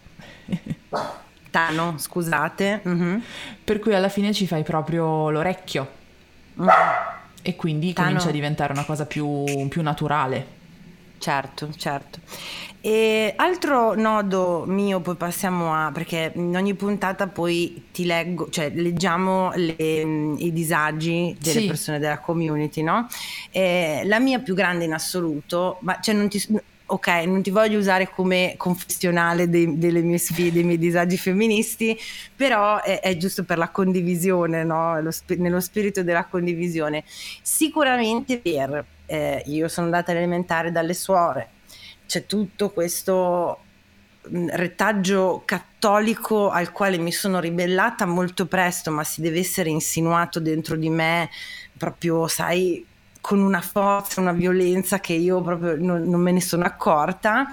Tano, 1.50 1.94
scusate. 1.96 2.80
mhm. 2.84 3.22
per 3.64 3.78
cui 3.78 3.94
alla 3.94 4.10
fine 4.10 4.32
ci 4.34 4.46
fai 4.46 4.62
proprio 4.62 5.30
l'orecchio 5.30 5.96
Mm. 6.60 6.66
e 7.42 7.54
quindi 7.56 7.92
Tano. 7.92 8.08
comincia 8.08 8.28
a 8.30 8.32
diventare 8.32 8.72
una 8.72 8.84
cosa 8.84 9.06
più, 9.06 9.44
più 9.68 9.80
naturale. 9.80 10.46
Certo, 11.18 11.70
certo. 11.76 12.18
E 12.80 13.32
altro 13.36 13.94
nodo 13.96 14.64
mio, 14.66 15.00
poi 15.00 15.16
passiamo 15.16 15.74
a, 15.74 15.90
perché 15.92 16.32
in 16.36 16.54
ogni 16.56 16.74
puntata 16.74 17.26
poi 17.26 17.88
ti 17.92 18.04
leggo, 18.04 18.48
cioè 18.50 18.70
leggiamo 18.72 19.50
le- 19.56 19.74
i 20.38 20.52
disagi 20.52 21.36
delle 21.40 21.60
Sì. 21.60 21.66
persone 21.66 21.98
della 21.98 22.18
community, 22.20 22.82
no? 22.82 23.08
E 23.50 24.02
la 24.04 24.20
mia 24.20 24.38
più 24.38 24.54
grande 24.54 24.84
in 24.84 24.92
assoluto, 24.92 25.78
ma 25.80 25.98
cioè 26.00 26.14
non 26.14 26.28
ti, 26.28 26.40
ok, 26.86 27.08
non 27.26 27.42
ti 27.42 27.50
voglio 27.50 27.78
usare 27.78 28.08
come 28.10 28.54
confessionale 28.56 29.48
dei, 29.50 29.76
delle 29.76 30.00
mie 30.00 30.18
sfide, 30.18 30.52
dei 30.52 30.62
miei 30.62 30.78
disagi 30.78 31.16
femministi, 31.18 31.98
però 32.34 32.80
è, 32.80 33.00
è 33.00 33.16
giusto 33.16 33.42
per 33.44 33.58
la 33.58 33.70
condivisione, 33.70 34.62
no? 34.62 34.98
Spi- 35.10 35.36
nello 35.36 35.60
spirito 35.60 36.04
della 36.04 36.24
condivisione. 36.26 37.02
Sicuramente 37.42 38.38
per, 38.38 38.84
eh, 39.06 39.42
io 39.46 39.66
sono 39.68 39.86
andata 39.86 40.12
elementare 40.12 40.70
dalle 40.70 40.94
suore, 40.94 41.48
c'è 42.08 42.24
tutto 42.24 42.70
questo 42.70 43.58
mh, 44.22 44.46
retaggio 44.52 45.42
cattolico 45.44 46.48
al 46.48 46.72
quale 46.72 46.96
mi 46.96 47.12
sono 47.12 47.38
ribellata 47.38 48.06
molto 48.06 48.46
presto, 48.46 48.90
ma 48.90 49.04
si 49.04 49.20
deve 49.20 49.38
essere 49.38 49.68
insinuato 49.68 50.40
dentro 50.40 50.74
di 50.76 50.88
me 50.88 51.28
proprio, 51.76 52.26
sai, 52.26 52.84
con 53.28 53.40
una 53.40 53.60
forza, 53.60 54.22
una 54.22 54.32
violenza 54.32 55.00
che 55.00 55.12
io 55.12 55.42
proprio 55.42 55.76
non, 55.76 56.08
non 56.08 56.18
me 56.18 56.32
ne 56.32 56.40
sono 56.40 56.64
accorta 56.64 57.46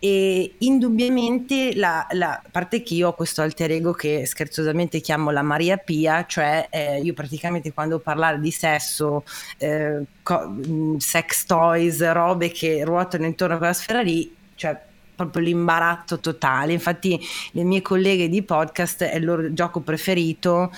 e 0.00 0.56
indubbiamente 0.58 1.72
la, 1.76 2.04
la 2.10 2.42
parte 2.50 2.82
che 2.82 2.94
io 2.94 3.06
ho 3.06 3.12
questo 3.12 3.40
alter 3.40 3.70
ego 3.70 3.92
che 3.92 4.26
scherzosamente 4.26 4.98
chiamo 4.98 5.30
la 5.30 5.42
Maria 5.42 5.76
Pia, 5.76 6.26
cioè 6.26 6.66
eh, 6.68 7.00
io 7.00 7.14
praticamente 7.14 7.72
quando 7.72 8.00
parlare 8.00 8.40
di 8.40 8.50
sesso, 8.50 9.22
eh, 9.58 10.02
co- 10.20 10.48
mh, 10.48 10.96
sex 10.96 11.46
toys, 11.46 12.10
robe 12.10 12.50
che 12.50 12.82
ruotano 12.82 13.24
intorno 13.24 13.54
a 13.54 13.58
quella 13.58 13.72
sfera 13.72 14.00
lì, 14.00 14.34
cioè 14.56 14.76
proprio 15.14 15.44
l'imbaratto 15.44 16.18
totale. 16.18 16.72
Infatti 16.72 17.20
le 17.52 17.62
mie 17.62 17.82
colleghe 17.82 18.28
di 18.28 18.42
podcast 18.42 19.04
è 19.04 19.14
il 19.14 19.24
loro 19.24 19.52
gioco 19.52 19.78
preferito 19.78 20.72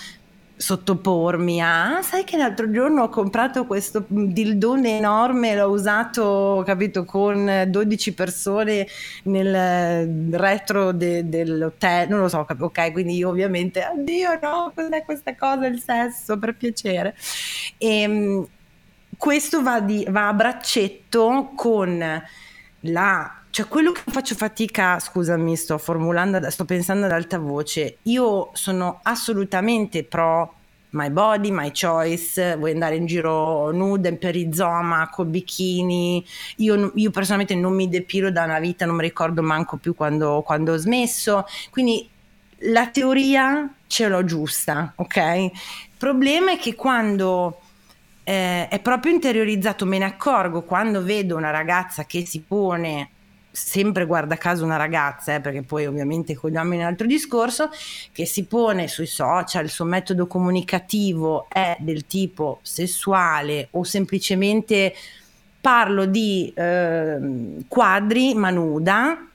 sottopormi 0.63 1.61
a 1.61 1.97
"Ah, 1.99 2.03
sai 2.03 2.23
che 2.25 2.37
l'altro 2.37 2.71
giorno 2.71 3.03
ho 3.03 3.09
comprato 3.09 3.67
questo 3.67 4.05
dildone 4.09 4.97
enorme 4.97 5.57
l'ho 5.57 5.69
usato 5.69 6.63
capito 6.65 7.05
con 7.05 7.65
12 7.69 8.15
persone 8.15 8.87
nel 9.25 10.31
retro 10.33 10.93
de- 10.93 11.29
dell'hotel. 11.29 12.09
Non 12.09 12.21
lo 12.21 12.29
so 12.29 12.47
ok 12.59 12.93
quindi 12.93 13.17
io 13.17 13.29
ovviamente 13.31 13.85
oddio 13.93 14.39
no 14.41 14.71
cos'è 14.75 15.05
questa 15.05 15.35
cosa 15.35 15.67
il 15.67 15.81
sesso 15.81 16.39
per 16.39 16.55
piacere. 16.55 17.15
E 17.79 18.47
questo 19.17 19.63
va, 19.63 19.81
di- 19.81 20.07
va 20.09 20.29
a 20.29 20.33
braccetto 20.33 21.53
con 21.57 22.23
la 22.87 23.42
cioè 23.53 23.69
quello 23.69 23.93
che 23.93 24.01
faccio 24.07 24.35
fatica, 24.35 24.99
scusami, 24.99 25.57
sto 25.57 25.77
formulando, 25.77 26.49
sto 26.49 26.65
pensando 26.65 27.05
ad 27.05 27.13
alta 27.13 27.37
voce. 27.37 27.99
Io 28.05 28.49
sono 28.55 29.01
assolutamente 29.03 30.05
pro 30.05 30.55
my 30.93 31.11
body, 31.11 31.51
my 31.51 31.71
choice. 31.71 32.57
Vuoi 32.57 32.73
andare 32.73 32.97
in 32.97 33.05
giro 33.05 33.71
nuda, 33.71 34.09
in 34.09 34.17
perizoma, 34.17 35.11
col 35.11 35.27
bikini? 35.27 36.25
Io, 36.57 36.93
io 36.95 37.11
personalmente 37.11 37.55
non 37.55 37.75
mi 37.75 37.91
depilo 37.91 38.31
da 38.31 38.45
una 38.45 38.59
vita, 38.59 38.87
non 38.87 38.97
mi 38.97 39.03
ricordo 39.03 39.43
manco 39.43 39.77
più 39.77 39.95
quando, 39.95 40.41
quando 40.41 40.73
ho 40.73 40.77
smesso. 40.79 41.45
Quindi 41.69 42.09
la 42.71 42.87
teoria 42.87 43.71
ce 43.87 44.09
l'ho 44.09 44.25
giusta, 44.25 44.95
ok? 44.97 45.17
Il 45.17 45.51
problema 45.99 46.53
è 46.53 46.57
che 46.57 46.75
quando 46.75 47.61
eh, 48.25 48.67
è 48.69 48.79
proprio 48.81 49.13
interiorizzato, 49.13 49.85
me 49.85 49.99
ne 49.99 50.07
accorgo 50.07 50.63
quando 50.63 51.03
vedo 51.03 51.37
una 51.37 51.51
ragazza 51.51 52.07
che 52.07 52.25
si 52.25 52.41
pone 52.41 53.11
sempre 53.53 54.07
guarda 54.07 54.37
caso 54.37 54.65
una 54.65 54.77
ragazza, 54.77 55.35
eh, 55.35 55.41
perché 55.41 55.63
poi 55.63 55.87
ovviamente 55.87 56.35
cogliamo 56.35 56.73
in 56.73 56.81
un 56.81 56.87
altro 56.87 57.07
discorso, 57.07 57.71
che 58.11 58.25
si 58.25 58.47
pone 58.47 58.89
sui 58.89 59.07
social, 59.07 59.65
il 59.65 59.71
suo 59.71 59.85
metodo 59.85 60.27
comunicativo 60.27 61.47
è 61.51 61.77
del 61.79 62.07
tipo 62.07 62.61
sessuale 62.63 63.69
o 63.73 63.85
semplicemente 63.85 64.95
parlo 65.61 66.07
di 66.07 66.53
eh, 66.57 67.19
quadri 67.69 68.35
ma 68.35 68.51
nuda, 68.51 69.29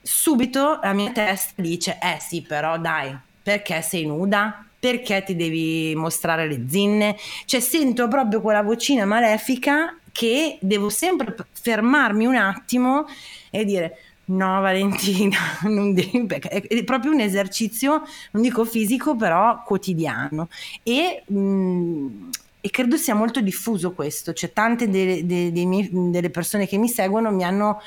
subito 0.00 0.78
la 0.82 0.92
mia 0.92 1.10
testa 1.10 1.60
dice, 1.60 1.98
eh 2.00 2.18
sì 2.20 2.42
però 2.42 2.78
dai, 2.78 3.14
perché 3.42 3.82
sei 3.82 4.06
nuda? 4.06 4.64
Perché 4.78 5.24
ti 5.24 5.34
devi 5.34 5.94
mostrare 5.96 6.46
le 6.46 6.66
zinne? 6.68 7.16
Cioè 7.44 7.60
sento 7.60 8.06
proprio 8.06 8.40
quella 8.40 8.62
vocina 8.62 9.04
malefica 9.04 9.96
che 10.16 10.56
devo 10.62 10.88
sempre 10.88 11.36
fermarmi 11.52 12.24
un 12.24 12.36
attimo 12.36 13.04
e 13.50 13.66
dire 13.66 13.98
no 14.28 14.62
Valentina, 14.62 15.36
non 15.68 15.92
devi, 15.92 16.26
è 16.26 16.84
proprio 16.84 17.12
un 17.12 17.20
esercizio, 17.20 18.02
non 18.30 18.42
dico 18.42 18.64
fisico, 18.64 19.14
però 19.14 19.62
quotidiano. 19.62 20.48
E, 20.82 21.22
mh, 21.26 22.30
e 22.62 22.70
credo 22.70 22.96
sia 22.96 23.14
molto 23.14 23.42
diffuso 23.42 23.92
questo, 23.92 24.32
cioè 24.32 24.54
tante 24.54 24.88
delle, 24.88 25.26
delle, 25.26 25.64
miei, 25.66 25.90
delle 25.92 26.30
persone 26.30 26.66
che 26.66 26.78
mi 26.78 26.88
seguono 26.88 27.30
mi 27.30 27.44
hanno 27.44 27.82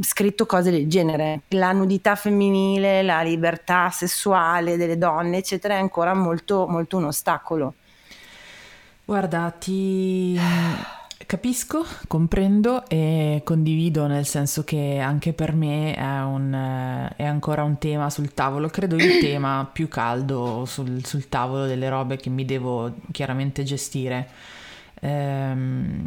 scritto 0.00 0.46
cose 0.46 0.72
del 0.72 0.88
genere. 0.88 1.42
La 1.50 1.70
nudità 1.70 2.16
femminile, 2.16 3.04
la 3.04 3.22
libertà 3.22 3.90
sessuale 3.90 4.76
delle 4.76 4.98
donne, 4.98 5.36
eccetera, 5.36 5.74
è 5.74 5.78
ancora 5.78 6.14
molto, 6.14 6.66
molto 6.66 6.96
un 6.96 7.04
ostacolo. 7.04 7.74
Guarda, 9.04 9.54
ti 9.56 10.36
capisco, 11.26 11.84
comprendo 12.06 12.86
e 12.88 13.42
condivido 13.44 14.06
nel 14.06 14.26
senso 14.26 14.64
che 14.64 14.98
anche 14.98 15.32
per 15.32 15.54
me 15.54 15.94
è, 15.94 16.20
un, 16.22 17.10
è 17.16 17.24
ancora 17.24 17.62
un 17.62 17.78
tema 17.78 18.10
sul 18.10 18.34
tavolo, 18.34 18.68
credo 18.68 18.96
il 18.96 19.18
tema 19.20 19.68
più 19.70 19.88
caldo 19.88 20.64
sul, 20.66 21.04
sul 21.04 21.28
tavolo 21.28 21.66
delle 21.66 21.88
robe 21.88 22.16
che 22.16 22.30
mi 22.30 22.44
devo 22.44 22.92
chiaramente 23.10 23.62
gestire. 23.62 24.28
Ehm, 25.00 26.04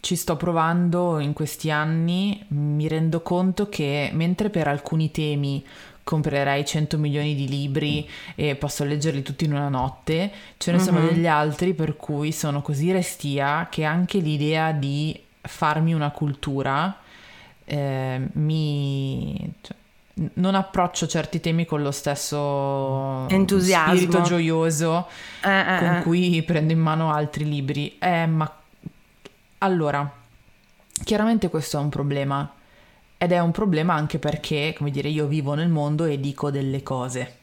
ci 0.00 0.14
sto 0.14 0.36
provando 0.36 1.18
in 1.18 1.32
questi 1.32 1.70
anni, 1.70 2.44
mi 2.48 2.86
rendo 2.86 3.22
conto 3.22 3.68
che 3.68 4.10
mentre 4.12 4.50
per 4.50 4.68
alcuni 4.68 5.10
temi 5.10 5.64
comprerei 6.06 6.64
100 6.64 6.98
milioni 6.98 7.34
di 7.34 7.48
libri 7.48 8.08
e 8.36 8.54
posso 8.54 8.84
leggerli 8.84 9.22
tutti 9.22 9.44
in 9.44 9.52
una 9.54 9.68
notte, 9.68 10.30
ce 10.56 10.70
ne 10.70 10.78
sono 10.78 11.00
Mhm. 11.00 11.08
degli 11.08 11.26
altri 11.26 11.74
per 11.74 11.96
cui 11.96 12.30
sono 12.30 12.62
così 12.62 12.92
restia 12.92 13.66
che 13.68 13.82
anche 13.82 14.18
l'idea 14.18 14.70
di 14.70 15.20
farmi 15.40 15.92
una 15.94 16.10
cultura 16.10 16.96
eh, 17.64 18.20
mi... 18.34 19.52
cioè, 19.60 19.76
non 20.34 20.54
approccio 20.54 21.08
certi 21.08 21.40
temi 21.40 21.66
con 21.66 21.82
lo 21.82 21.90
stesso 21.90 23.26
Entusiasmo. 23.28 23.96
spirito 23.96 24.20
gioioso 24.22 25.08
Eh, 25.42 25.58
eh, 25.58 25.78
con 25.80 25.94
eh. 25.96 26.02
cui 26.02 26.42
prendo 26.44 26.72
in 26.72 26.78
mano 26.78 27.12
altri 27.12 27.44
libri. 27.48 27.96
Eh, 27.98 28.26
ma 28.26 28.50
allora, 29.58 30.08
chiaramente 31.04 31.50
questo 31.50 31.78
è 31.78 31.80
un 31.80 31.88
problema 31.88 32.50
ed 33.18 33.32
è 33.32 33.38
un 33.38 33.50
problema 33.50 33.94
anche 33.94 34.18
perché, 34.18 34.74
come 34.76 34.90
dire, 34.90 35.08
io 35.08 35.26
vivo 35.26 35.54
nel 35.54 35.68
mondo 35.68 36.04
e 36.04 36.20
dico 36.20 36.50
delle 36.50 36.82
cose. 36.82 37.36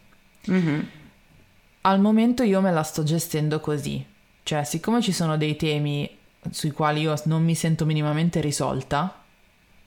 Mm-hmm. 0.49 0.79
Al 1.81 1.99
momento 1.99 2.43
io 2.43 2.61
me 2.61 2.71
la 2.71 2.83
sto 2.83 3.03
gestendo 3.03 3.59
così, 3.59 4.05
cioè 4.43 4.63
siccome 4.63 5.01
ci 5.01 5.11
sono 5.11 5.35
dei 5.37 5.55
temi 5.55 6.09
sui 6.49 6.71
quali 6.71 7.01
io 7.01 7.13
non 7.25 7.43
mi 7.43 7.55
sento 7.55 7.85
minimamente 7.85 8.39
risolta, 8.39 9.21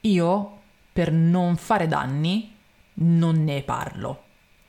io 0.00 0.58
per 0.92 1.12
non 1.12 1.56
fare 1.56 1.86
danni 1.86 2.54
non 2.94 3.44
ne 3.44 3.62
parlo. 3.62 4.24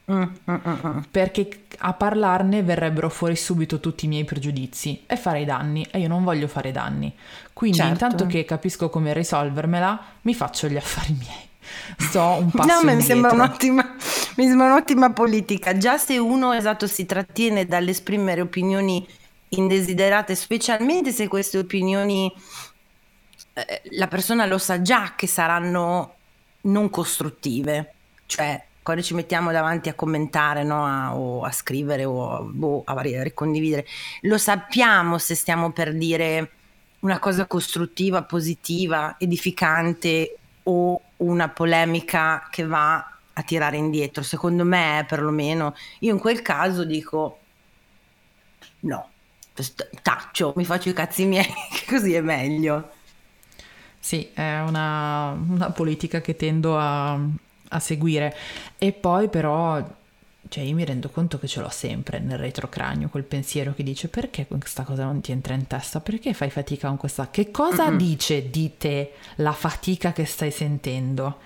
Mm, 0.09 0.23
mm, 0.49 0.55
mm, 0.65 0.99
perché 1.11 1.63
a 1.79 1.91
parlarne 1.91 2.63
verrebbero 2.63 3.09
fuori 3.09 3.35
subito 3.35 3.81
tutti 3.81 4.05
i 4.05 4.07
miei 4.07 4.23
pregiudizi 4.23 5.03
e 5.05 5.17
farei 5.17 5.43
danni 5.43 5.85
e 5.91 5.99
io 5.99 6.07
non 6.07 6.23
voglio 6.23 6.47
fare 6.47 6.71
danni. 6.71 7.13
Quindi 7.51 7.79
certo. 7.79 7.91
intanto 7.91 8.25
che 8.25 8.45
capisco 8.45 8.89
come 8.89 9.11
risolvermela, 9.11 9.99
mi 10.21 10.33
faccio 10.33 10.69
gli 10.69 10.77
affari 10.77 11.11
miei. 11.11 11.45
Sto 11.97 12.37
un 12.39 12.51
passo 12.55 12.81
No, 12.81 12.95
mi 12.95 13.01
sembra, 13.01 13.33
un'ottima, 13.33 13.95
mi 14.35 14.47
sembra 14.47 14.67
un'ottima 14.67 15.11
politica. 15.11 15.77
Già 15.77 15.97
se 15.97 16.17
uno 16.17 16.53
esatto 16.53 16.87
si 16.87 17.05
trattiene 17.05 17.65
dall'esprimere 17.65 18.39
opinioni 18.39 19.05
indesiderate, 19.49 20.35
specialmente 20.35 21.11
se 21.11 21.27
queste 21.27 21.57
opinioni 21.57 22.33
eh, 23.53 23.81
la 23.91 24.07
persona 24.07 24.45
lo 24.45 24.57
sa 24.57 24.81
già 24.81 25.15
che 25.17 25.27
saranno 25.27 26.13
non 26.61 26.89
costruttive, 26.89 27.93
cioè 28.25 28.66
quando 28.87 29.03
ci 29.03 29.15
mettiamo 29.15 29.51
davanti 29.51 29.89
a 29.89 29.95
commentare 29.95 30.63
no? 30.63 30.85
a, 30.85 31.13
o 31.13 31.43
a 31.43 31.51
scrivere 31.51 32.05
o 32.05 32.43
boh, 32.43 32.83
a, 32.85 32.93
a 32.93 33.01
ricondividere, 33.23 33.85
lo 34.21 34.37
sappiamo 34.37 35.17
se 35.17 35.35
stiamo 35.35 35.73
per 35.73 35.93
dire 35.93 36.51
una 36.99 37.19
cosa 37.19 37.47
costruttiva, 37.47 38.23
positiva, 38.23 39.17
edificante 39.19 40.37
o 40.63 41.01
una 41.17 41.49
polemica 41.49 42.47
che 42.49 42.65
va 42.65 42.95
a 43.33 43.43
tirare 43.43 43.75
indietro. 43.75 44.23
Secondo 44.23 44.63
me, 44.63 45.03
perlomeno, 45.05 45.75
io 45.99 46.13
in 46.13 46.19
quel 46.19 46.41
caso 46.41 46.85
dico 46.85 47.39
no, 48.81 49.09
taccio, 50.01 50.53
mi 50.55 50.63
faccio 50.63 50.87
i 50.87 50.93
cazzi 50.93 51.25
miei, 51.25 51.45
così 51.89 52.13
è 52.13 52.21
meglio. 52.21 52.91
Sì, 53.99 54.29
è 54.33 54.61
una, 54.61 55.31
una 55.31 55.71
politica 55.71 56.21
che 56.21 56.37
tendo 56.37 56.79
a, 56.79 57.19
a 57.69 57.79
seguire. 57.79 58.35
E 58.77 58.91
poi 58.91 59.29
però 59.29 59.83
cioè 60.49 60.63
io 60.63 60.75
mi 60.75 60.85
rendo 60.85 61.09
conto 61.09 61.39
che 61.39 61.47
ce 61.47 61.59
l'ho 61.59 61.69
sempre 61.69 62.19
nel 62.19 62.37
retrocranio 62.37 63.09
quel 63.09 63.23
pensiero 63.23 63.73
che 63.73 63.83
dice 63.83 64.07
perché 64.07 64.47
questa 64.47 64.83
cosa 64.83 65.03
non 65.03 65.19
ti 65.19 65.33
entra 65.33 65.53
in 65.53 65.67
testa 65.67 65.99
perché 65.99 66.33
fai 66.33 66.49
fatica 66.49 66.87
con 66.87 66.95
questa 66.95 67.29
che 67.29 67.51
cosa 67.51 67.89
mm-hmm. 67.89 67.97
dice 67.97 68.49
di 68.49 68.77
te 68.77 69.13
la 69.37 69.51
fatica 69.51 70.13
che 70.13 70.23
stai 70.25 70.51
sentendo 70.51 71.39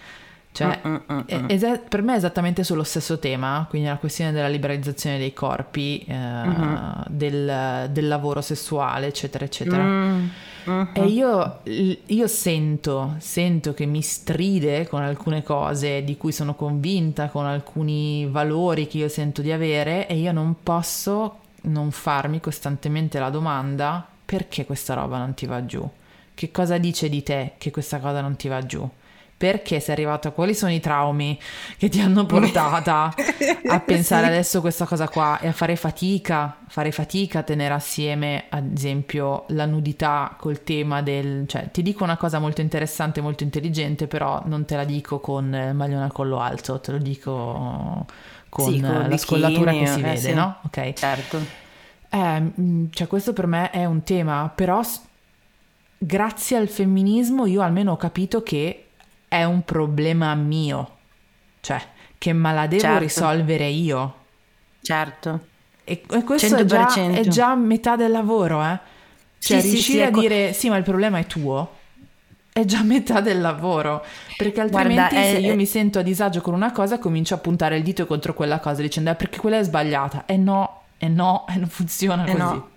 cioè 0.54 0.82
è, 1.26 1.46
è, 1.46 1.80
per 1.80 2.02
me 2.02 2.14
è 2.14 2.18
esattamente 2.18 2.64
sullo 2.64 2.84
stesso 2.84 3.20
tema 3.20 3.66
quindi 3.70 3.88
la 3.88 3.98
questione 3.98 4.32
della 4.34 4.50
liberalizzazione 4.50 5.18
dei 5.18 5.34
corpi 5.34 6.04
eh, 6.06 6.14
mm-hmm. 6.14 6.84
del, 7.08 7.90
del, 7.92 8.08
lavoro 8.08 8.42
sessuale 8.42 9.08
eccetera 9.08 9.46
eccetera 9.46 9.84
mm 9.84 10.28
Uh-huh. 10.64 10.90
E 10.94 11.06
io, 11.06 11.62
io, 11.64 12.28
sento, 12.28 13.16
sento 13.18 13.74
che 13.74 13.86
mi 13.86 14.02
stride 14.02 14.88
con 14.88 15.02
alcune 15.02 15.42
cose 15.42 16.04
di 16.04 16.18
cui 16.18 16.32
sono 16.32 16.54
convinta, 16.54 17.30
con 17.30 17.46
alcuni 17.46 18.28
valori 18.30 18.86
che 18.86 19.00
io 19.00 19.08
sento 19.08 19.42
di 19.42 19.52
avere 19.52 20.08
e 20.08 20.18
io 20.18 20.32
non 20.32 20.58
posso 20.62 21.40
non 21.64 21.92
farmi 21.92 22.40
costantemente 22.40 23.20
la 23.20 23.30
domanda 23.30 24.08
perché 24.24 24.66
questa 24.66 24.94
roba 24.94 25.18
non 25.18 25.34
ti 25.34 25.46
va 25.46 25.66
giù? 25.66 25.88
Che 26.34 26.52
cosa 26.52 26.78
dice 26.78 27.10
di 27.10 27.24
te 27.24 27.54
che 27.58 27.72
questa 27.72 28.00
cosa 28.00 28.22
non 28.22 28.36
ti 28.36 28.48
va 28.48 28.64
giù? 28.66 28.88
Perché 29.42 29.80
sei 29.80 29.96
arrivata, 29.96 30.30
quali 30.30 30.54
sono 30.54 30.72
i 30.72 30.80
traumi 30.80 31.40
che 31.76 31.90
ti 31.90 32.00
hanno 32.00 32.28
portata 32.28 33.12
a 33.66 33.80
pensare 33.82 34.26
sì. 34.26 34.32
adesso 34.32 34.62
questa 34.62 34.86
cosa 34.86 35.10
qua 35.10 35.40
e 35.40 35.48
a 35.48 35.52
fare 35.52 35.76
fatica, 35.76 36.58
fare 36.68 36.92
fatica 36.92 37.40
a 37.40 37.42
tenere 37.42 37.74
assieme, 37.74 38.44
ad 38.50 38.72
esempio, 38.72 39.46
la 39.48 39.66
nudità 39.66 40.36
col 40.38 40.62
tema 40.62 41.02
del... 41.02 41.46
cioè 41.48 41.72
ti 41.72 41.82
dico 41.82 42.04
una 42.04 42.18
cosa 42.18 42.38
molto 42.38 42.62
interessante, 42.62 43.20
molto 43.20 43.42
intelligente, 43.42 44.06
però 44.06 44.44
non 44.46 44.64
te 44.66 44.76
la 44.76 44.84
dico 44.84 45.20
con 45.20 45.46
il 45.46 45.74
maglione 45.74 46.06
a 46.06 46.12
collo 46.12 46.40
alto, 46.40 46.80
te 46.80 46.92
lo 46.92 47.00
dico 47.00 48.06
con, 48.48 48.72
sì, 48.72 48.80
con 48.80 48.92
la 48.92 49.00
bikini, 49.00 49.18
scollatura 49.18 49.72
che 49.72 49.88
si 49.88 50.00
eh, 50.02 50.04
vede, 50.04 50.18
sì. 50.18 50.34
no? 50.36 50.58
Ok. 50.66 50.94
Certo. 50.94 51.40
Eh, 52.12 52.52
cioè 52.92 53.08
questo 53.08 53.34
per 53.34 53.48
me 53.48 53.72
è 53.72 53.86
un 53.86 54.04
tema, 54.04 54.52
però 54.54 54.84
grazie 55.98 56.58
al 56.58 56.68
femminismo 56.68 57.48
io 57.48 57.64
almeno 57.64 57.94
ho 57.94 57.98
capito 57.98 58.44
che 58.44 58.86
è 59.32 59.46
un 59.46 59.64
problema 59.64 60.36
mio, 60.36 60.98
cioè 61.62 61.82
che 62.18 62.34
me 62.34 62.54
la 62.54 62.68
devo 62.68 62.82
certo. 62.82 63.00
risolvere 63.00 63.68
io. 63.68 64.16
Certo. 64.82 65.40
E, 65.86 66.04
e 66.10 66.24
questo 66.26 66.58
è 66.58 66.66
già, 66.66 66.94
è 66.94 67.26
già, 67.28 67.56
metà 67.56 67.96
del 67.96 68.12
lavoro, 68.12 68.62
eh? 68.62 68.78
Cioè 69.40 69.62
sì, 69.62 69.70
riuscire 69.70 69.80
sì, 69.80 70.12
sì, 70.12 70.18
a 70.18 70.20
dire 70.20 70.54
sì, 70.54 70.70
ma 70.70 70.76
il 70.76 70.84
problema 70.84 71.18
è 71.18 71.26
tuo 71.26 71.80
è 72.54 72.66
già 72.66 72.84
metà 72.84 73.22
del 73.22 73.40
lavoro, 73.40 74.04
perché 74.36 74.60
altrimenti 74.60 75.16
Guarda, 75.16 75.18
è, 75.18 75.32
se 75.36 75.40
io 75.40 75.56
mi 75.56 75.66
sento 75.66 76.00
a 76.00 76.02
disagio 76.02 76.42
con 76.42 76.54
una 76.54 76.74
cosa 76.74 77.00
comincio 77.00 77.34
a 77.34 77.38
puntare 77.38 77.78
il 77.78 77.84
dito 77.84 78.06
contro 78.06 78.34
quella 78.34 78.60
cosa 78.60 78.82
dicendo 78.82 79.10
eh, 79.10 79.16
perché 79.16 79.40
quella 79.40 79.58
è 79.58 79.64
sbagliata. 79.64 80.26
E 80.26 80.36
no, 80.36 80.82
e 80.98 81.08
no, 81.08 81.46
e 81.50 81.56
non 81.56 81.70
funziona 81.70 82.26
e 82.26 82.32
così. 82.32 82.38
No. 82.38 82.70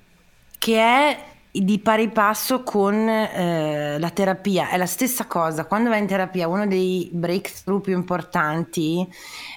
Che 0.58 0.78
è 0.78 1.18
di 1.56 1.78
pari 1.78 2.08
passo 2.08 2.64
con 2.64 3.08
eh, 3.08 3.96
la 4.00 4.10
terapia, 4.10 4.70
è 4.70 4.76
la 4.76 4.86
stessa 4.86 5.26
cosa, 5.26 5.66
quando 5.66 5.88
vai 5.88 6.00
in 6.00 6.08
terapia 6.08 6.48
uno 6.48 6.66
dei 6.66 7.08
breakthrough 7.12 7.80
più 7.80 7.94
importanti 7.94 9.06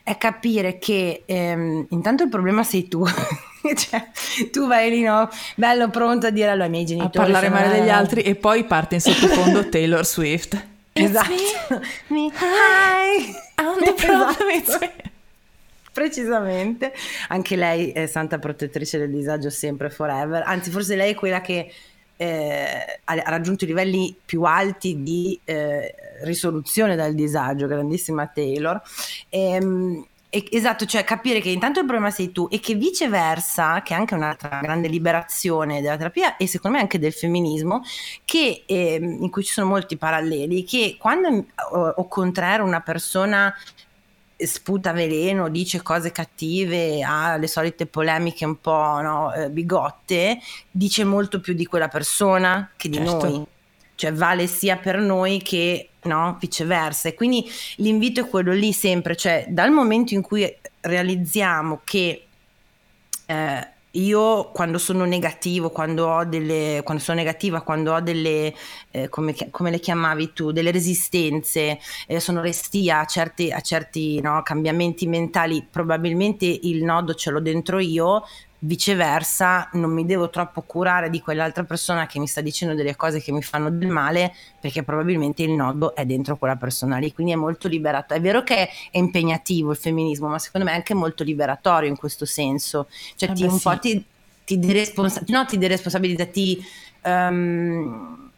è 0.04 0.16
capire 0.18 0.78
che 0.78 1.24
ehm, 1.26 1.88
intanto 1.90 2.22
il 2.22 2.30
problema 2.30 2.64
sei 2.64 2.88
tu, 2.88 3.04
cioè 3.76 4.10
tu 4.52 4.68
vai 4.68 4.92
lì 4.92 5.02
no, 5.02 5.28
bello 5.56 5.90
pronto 5.90 6.28
a 6.28 6.30
dire 6.30 6.50
allora 6.50 6.66
ai 6.66 6.70
miei 6.70 6.86
genitori 6.86 7.18
a 7.18 7.20
parlare 7.20 7.50
male 7.50 7.80
degli 7.80 7.90
altri 7.90 8.22
e 8.22 8.36
poi 8.36 8.64
parte 8.66 8.96
in 8.96 9.02
sottofondo 9.02 9.68
Taylor 9.70 10.06
Swift. 10.06 10.66
Esatto. 10.94 11.34
Me. 11.70 11.82
me. 12.10 12.32
Hi. 12.40 13.34
I'm 13.60 13.84
the 13.84 13.94
problem, 13.94 14.50
esatto. 14.52 15.16
Precisamente. 15.98 16.94
Anche 17.30 17.56
lei 17.56 17.92
è 17.92 18.06
santa 18.06 18.38
protettrice 18.38 19.00
del 19.00 19.10
disagio 19.10 19.50
sempre 19.50 19.90
forever. 19.90 20.44
Anzi, 20.46 20.70
forse 20.70 20.96
lei 20.96 21.14
è 21.14 21.16
quella 21.16 21.42
che 21.42 21.72
eh, 22.16 23.00
ha 23.04 23.24
raggiunto 23.26 23.64
i 23.64 23.68
livelli 23.68 24.16
più 24.24 24.44
alti 24.44 25.02
di 25.02 25.40
eh, 25.44 25.96
risoluzione 26.22 26.96
dal 26.96 27.16
disagio, 27.16 27.66
grandissima 27.66 28.28
Taylor. 28.28 28.80
E, 29.28 29.40
ehm, 29.40 30.06
esatto, 30.30 30.86
cioè 30.86 31.04
capire 31.04 31.40
che 31.40 31.50
intanto 31.50 31.80
il 31.80 31.86
problema 31.88 32.12
sei 32.12 32.32
tu 32.32 32.48
e 32.52 32.60
che 32.60 32.76
viceversa, 32.76 33.82
che 33.82 33.96
è 33.96 33.98
anche 33.98 34.14
un'altra 34.14 34.60
grande 34.62 34.90
liberazione 34.90 35.82
della 35.82 35.98
terapia 35.98 36.38
e 36.38 36.46
secondo 36.46 36.78
me 36.78 36.84
anche 36.84 37.00
del 37.00 37.14
femminismo, 37.14 37.82
che, 38.24 38.62
eh, 38.68 39.00
in 39.02 39.32
cui 39.32 39.44
ci 39.44 39.54
sono 39.54 39.68
molti 39.68 39.98
paralleli, 39.98 40.64
che 40.64 40.96
quando 41.00 41.44
ho, 41.72 41.88
ho 41.88 42.08
contrario 42.08 42.66
una 42.66 42.82
persona 42.82 43.52
sputa 44.46 44.92
veleno, 44.92 45.50
dice 45.50 45.82
cose 45.82 46.12
cattive, 46.12 47.04
ha 47.04 47.38
le 47.38 47.48
solite 47.48 47.88
polemiche 47.88 48.46
un 48.46 48.60
po' 48.62 49.00
no, 49.02 49.34
eh, 49.34 49.50
bigotte, 49.50 50.40
dice 50.70 51.04
molto 51.04 51.40
più 51.40 51.54
di 51.54 51.66
quella 51.66 51.88
persona 51.88 52.72
che 52.76 52.90
di 52.90 52.98
certo. 52.98 53.28
noi. 53.28 53.46
Cioè 53.96 54.14
vale 54.14 54.46
sia 54.46 54.78
per 54.78 55.00
noi 55.00 55.42
che 55.42 55.90
no, 56.04 56.38
viceversa. 56.40 57.10
E 57.10 57.16
quindi 57.16 57.50
l'invito 57.78 58.22
è 58.22 58.30
quello 58.30 58.52
lì 58.52 58.72
sempre, 58.74 59.16
cioè 59.16 59.46
dal 59.50 59.72
momento 59.72 60.14
in 60.14 60.22
cui 60.22 60.48
realizziamo 60.82 61.82
che 61.84 62.28
eh, 63.26 63.68
io 63.92 64.52
quando 64.52 64.78
sono 64.78 65.06
negativo, 65.06 65.70
quando 65.70 66.08
ho 66.08 66.26
delle, 66.26 66.82
quando 66.84 67.02
sono 67.02 67.18
negativa, 67.18 67.62
quando 67.62 67.94
ho 67.94 68.02
delle, 68.02 68.54
eh, 68.92 69.10
come, 69.10 69.34
come, 69.50 69.72
le 69.72 69.80
chiamavi 69.80 70.34
tu, 70.34 70.52
delle 70.52 70.72
resistenze, 70.72 71.80
eh, 72.06 72.20
sono 72.20 72.42
restia 72.42 73.00
a 73.00 73.06
certi, 73.06 73.52
a 73.52 73.62
certi 73.62 74.20
no, 74.22 74.42
cambiamenti 74.44 75.08
mentali, 75.08 75.66
probabilmente 75.70 76.46
il 76.46 76.84
nodo 76.84 77.14
ce 77.14 77.32
l'ho 77.32 77.40
dentro 77.40 77.80
io, 77.80 78.24
viceversa 78.60 79.70
non 79.74 79.92
mi 79.92 80.06
devo 80.06 80.30
troppo 80.30 80.62
curare 80.62 81.12
di 81.12 81.22
quell'altra 81.22 81.64
persona 81.64 82.08
che 82.08 82.18
mi 82.18 82.26
sta 82.26 82.42
dicendo 82.42 82.74
delle 82.74 82.96
cose 82.96 83.22
che 83.22 83.32
mi 83.32 83.44
fanno 83.44 83.70
del 83.70 83.88
male 83.88 84.34
perché 84.60 84.82
probabilmente 84.82 85.44
il 85.44 85.52
nodo 85.52 85.94
è 85.94 86.06
dentro 86.06 86.38
quella 86.38 86.56
persona 86.56 86.98
lì 86.98 87.14
quindi 87.14 87.34
è 87.34 87.36
molto 87.36 87.68
liberato 87.68 88.16
è 88.16 88.22
vero 88.22 88.42
che 88.42 88.56
è 88.56 88.70
impegnativo 88.98 89.72
il 89.72 89.78
femminismo 89.78 90.28
ma 90.28 90.40
secondo 90.40 90.66
me 90.66 90.74
è 90.74 90.76
anche 90.76 90.96
molto 90.96 91.24
liberatorio 91.24 91.88
in 91.88 91.98
questo 91.98 92.26
senso 92.26 92.88
cioè 93.16 93.30
eh 93.30 93.34
ti, 93.34 93.44
beh, 93.44 93.52
un 93.52 93.58
sì. 93.58 93.64
po' 93.64 93.80
ti, 93.80 94.06
ti, 94.44 94.60
deresponsa- 94.60 95.22
no, 95.28 95.46
ti 95.46 95.58
deresponsabilizza 95.60 96.26
ti 96.26 96.66
um, 97.04 98.32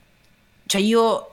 cioè 0.66 0.82
io 0.82 1.29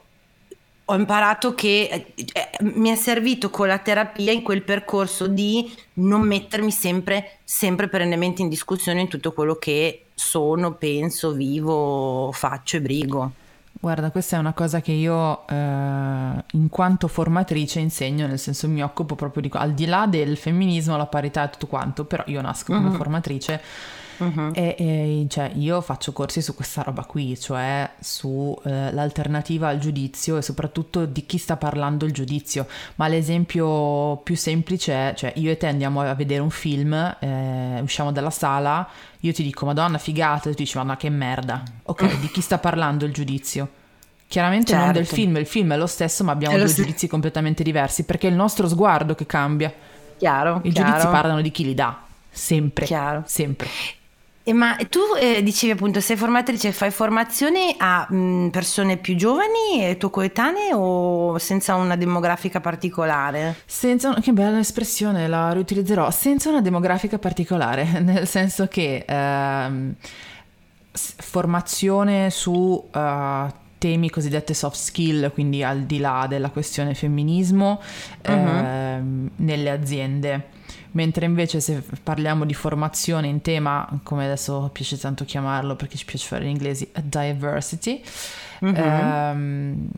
ho 0.89 0.95
imparato 0.95 1.55
che 1.55 2.13
eh, 2.15 2.49
mi 2.61 2.91
è 2.91 2.95
servito 2.95 3.51
con 3.51 3.67
la 3.67 3.79
terapia 3.79 4.31
in 4.31 4.43
quel 4.43 4.63
percorso 4.63 5.27
di 5.27 5.73
non 5.95 6.21
mettermi 6.21 6.71
sempre, 6.71 7.39
sempre 7.43 7.89
perennemente 7.89 8.43
in 8.43 8.49
discussione 8.49 9.01
in 9.01 9.09
tutto 9.09 9.33
quello 9.33 9.57
che 9.57 10.07
sono, 10.15 10.75
penso, 10.75 11.33
vivo, 11.33 12.31
faccio 12.33 12.77
e 12.77 12.81
brigo. 12.81 13.33
Guarda, 13.79 14.11
questa 14.11 14.37
è 14.37 14.39
una 14.39 14.53
cosa 14.53 14.81
che 14.81 14.93
io 14.93 15.47
eh, 15.49 15.55
in 15.55 16.69
quanto 16.71 17.09
formatrice 17.09 17.81
insegno, 17.81 18.27
nel 18.27 18.39
senso 18.39 18.69
mi 18.69 18.83
occupo 18.83 19.17
proprio 19.17 19.43
di 19.43 19.51
al 19.53 19.75
di 19.75 19.87
là 19.87 20.07
del 20.07 20.37
femminismo, 20.37 20.97
la 20.97 21.07
parità 21.07 21.45
e 21.45 21.51
tutto 21.51 21.67
quanto, 21.67 22.05
però 22.05 22.23
io 22.27 22.41
nasco 22.41 22.73
come 22.73 22.89
uh-huh. 22.89 22.95
formatrice 22.95 23.61
Uh-huh. 24.19 24.51
E, 24.55 24.75
e 24.79 25.27
cioè, 25.29 25.51
io 25.55 25.81
faccio 25.81 26.13
corsi 26.13 26.41
su 26.43 26.55
questa 26.55 26.83
roba 26.83 27.05
qui, 27.05 27.39
cioè 27.39 27.91
sull'alternativa 28.01 29.71
eh, 29.71 29.73
al 29.75 29.79
giudizio 29.79 30.37
e 30.37 30.43
soprattutto 30.43 31.05
di 31.05 31.27
chi 31.27 31.39
sta 31.39 31.57
parlando 31.57 32.05
il 32.05 32.13
giudizio. 32.13 32.67
Ma 32.97 33.09
l'esempio 33.09 34.17
più 34.19 34.37
semplice 34.37 34.93
è, 34.93 35.15
cioè 35.15 35.33
io 35.37 35.51
e 35.51 35.57
te 35.57 35.67
andiamo 35.67 36.01
a 36.01 36.15
vedere 36.15 36.41
un 36.41 36.51
film, 36.51 36.93
eh, 36.95 37.81
usciamo 37.81 38.13
dalla 38.13 38.31
sala, 38.31 38.89
io 39.21 39.33
ti 39.33 39.43
dico 39.43 39.67
Madonna 39.67 39.99
figata, 39.99 40.49
e 40.49 40.53
tu 40.53 40.59
dici 40.59 40.77
Madonna 40.77 40.97
che 40.97 41.11
merda. 41.11 41.63
Ok, 41.85 42.19
di 42.21 42.31
chi 42.31 42.41
sta 42.41 42.59
parlando 42.59 43.05
il 43.05 43.13
giudizio? 43.13 43.85
Chiaramente 44.29 44.71
certo. 44.71 44.85
non 44.85 44.93
del 44.93 45.05
certo. 45.05 45.21
film, 45.21 45.37
il 45.37 45.47
film 45.47 45.73
è 45.73 45.77
lo 45.77 45.87
stesso, 45.87 46.25
ma 46.25 46.33
abbiamo 46.33 46.57
due 46.57 46.67
st- 46.67 46.77
giudizi 46.77 47.07
completamente 47.07 47.63
diversi 47.63 48.05
perché 48.05 48.27
è 48.27 48.31
il 48.31 48.37
nostro 48.37 48.69
sguardo 48.69 49.15
che 49.15 49.27
cambia. 49.27 49.73
Chiaro. 50.19 50.61
I 50.65 50.73
chiaro. 50.73 50.91
giudizi 50.91 51.07
parlano 51.09 51.41
di 51.41 51.51
chi 51.51 51.65
li 51.65 51.75
dà, 51.75 51.97
sempre. 52.31 52.87
Chiaro. 52.87 53.23
Sempre. 53.27 53.69
E 54.49 54.53
ma 54.53 54.77
tu 54.89 55.01
eh, 55.19 55.43
dicevi 55.43 55.73
appunto, 55.73 55.99
sei 55.99 56.17
formatrice, 56.17 56.71
fai 56.71 56.93
formazioni 56.93 57.75
a 57.79 58.07
mh, 58.09 58.51
persone 58.51 58.97
più 58.97 59.17
giovani 59.17 59.81
e 59.81 59.97
tuo 59.97 60.09
coetanee 60.09 60.73
o 60.73 61.37
senza 61.39 61.75
una 61.75 61.97
demografica 61.97 62.61
particolare? 62.61 63.57
Senza, 63.67 64.15
che 64.21 64.33
bella 64.33 64.61
espressione, 64.61 65.27
la 65.27 65.51
riutilizzerò, 65.51 66.13
senza 66.13 66.49
una 66.49 66.61
demografica 66.61 67.19
particolare, 67.19 67.99
nel 67.99 68.29
senso 68.29 68.69
che 68.69 69.05
ehm, 69.05 69.95
formazione 70.93 72.31
su... 72.31 72.89
Uh, 72.95 73.65
temi 73.79 74.09
cosiddette 74.09 74.55
soft 74.55 74.77
skill, 74.79 75.31
quindi 75.33 75.63
al 75.63 75.81
di 75.83 75.99
là 75.99 76.25
della 76.27 76.49
questione 76.49 76.95
femminismo, 76.95 77.79
uh-huh. 78.27 78.33
eh, 78.33 79.03
nelle 79.37 79.71
aziende 79.71 80.49
mentre 80.93 81.27
invece 81.27 81.61
se 81.61 81.83
parliamo 82.03 82.45
di 82.45 82.55
formazione 82.55 83.27
in 83.27 83.41
tema, 83.41 83.89
come 84.03 84.25
adesso 84.25 84.71
piace 84.73 84.99
tanto 84.99 85.25
chiamarlo 85.25 85.77
perché 85.77 85.97
ci 85.97 86.05
piace 86.05 86.27
fare 86.27 86.45
in 86.45 86.51
inglese, 86.51 86.91
diversity, 87.03 88.03
mm-hmm. 88.65 88.75
ehm, 88.77 89.89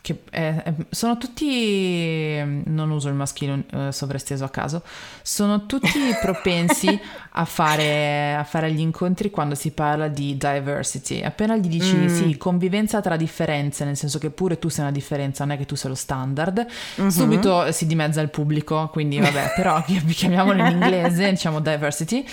che 0.00 0.20
è, 0.30 0.62
è, 0.62 0.74
sono 0.90 1.18
tutti, 1.18 2.40
non 2.64 2.90
uso 2.90 3.08
il 3.08 3.14
maschile 3.14 3.64
eh, 3.70 3.92
sovresteso 3.92 4.44
a 4.44 4.48
caso, 4.48 4.82
sono 5.22 5.66
tutti 5.66 5.98
propensi 6.22 6.98
a 7.32 7.44
fare, 7.44 8.34
a 8.34 8.44
fare, 8.44 8.72
gli 8.72 8.80
incontri 8.80 9.30
quando 9.30 9.54
si 9.54 9.72
parla 9.72 10.08
di 10.08 10.36
diversity. 10.36 11.22
Appena 11.22 11.56
gli 11.56 11.68
dici 11.68 11.94
mm. 11.94 12.06
sì, 12.06 12.36
convivenza 12.36 13.00
tra 13.00 13.16
differenze, 13.16 13.84
nel 13.84 13.96
senso 13.96 14.18
che 14.18 14.30
pure 14.30 14.58
tu 14.58 14.68
sei 14.68 14.84
una 14.84 14.92
differenza, 14.92 15.44
non 15.44 15.54
è 15.54 15.58
che 15.58 15.66
tu 15.66 15.74
sei 15.74 15.90
lo 15.90 15.96
standard, 15.96 16.66
mm-hmm. 17.00 17.08
subito 17.08 17.72
si 17.72 17.86
dimezza 17.86 18.20
il 18.20 18.30
pubblico, 18.30 18.88
quindi 18.92 19.18
vabbè, 19.18 19.52
però 19.56 19.82
chiamiamolo 19.84 20.60
in 20.60 20.72
inglese, 20.72 21.28
diciamo 21.30 21.60
diversity. 21.60 22.24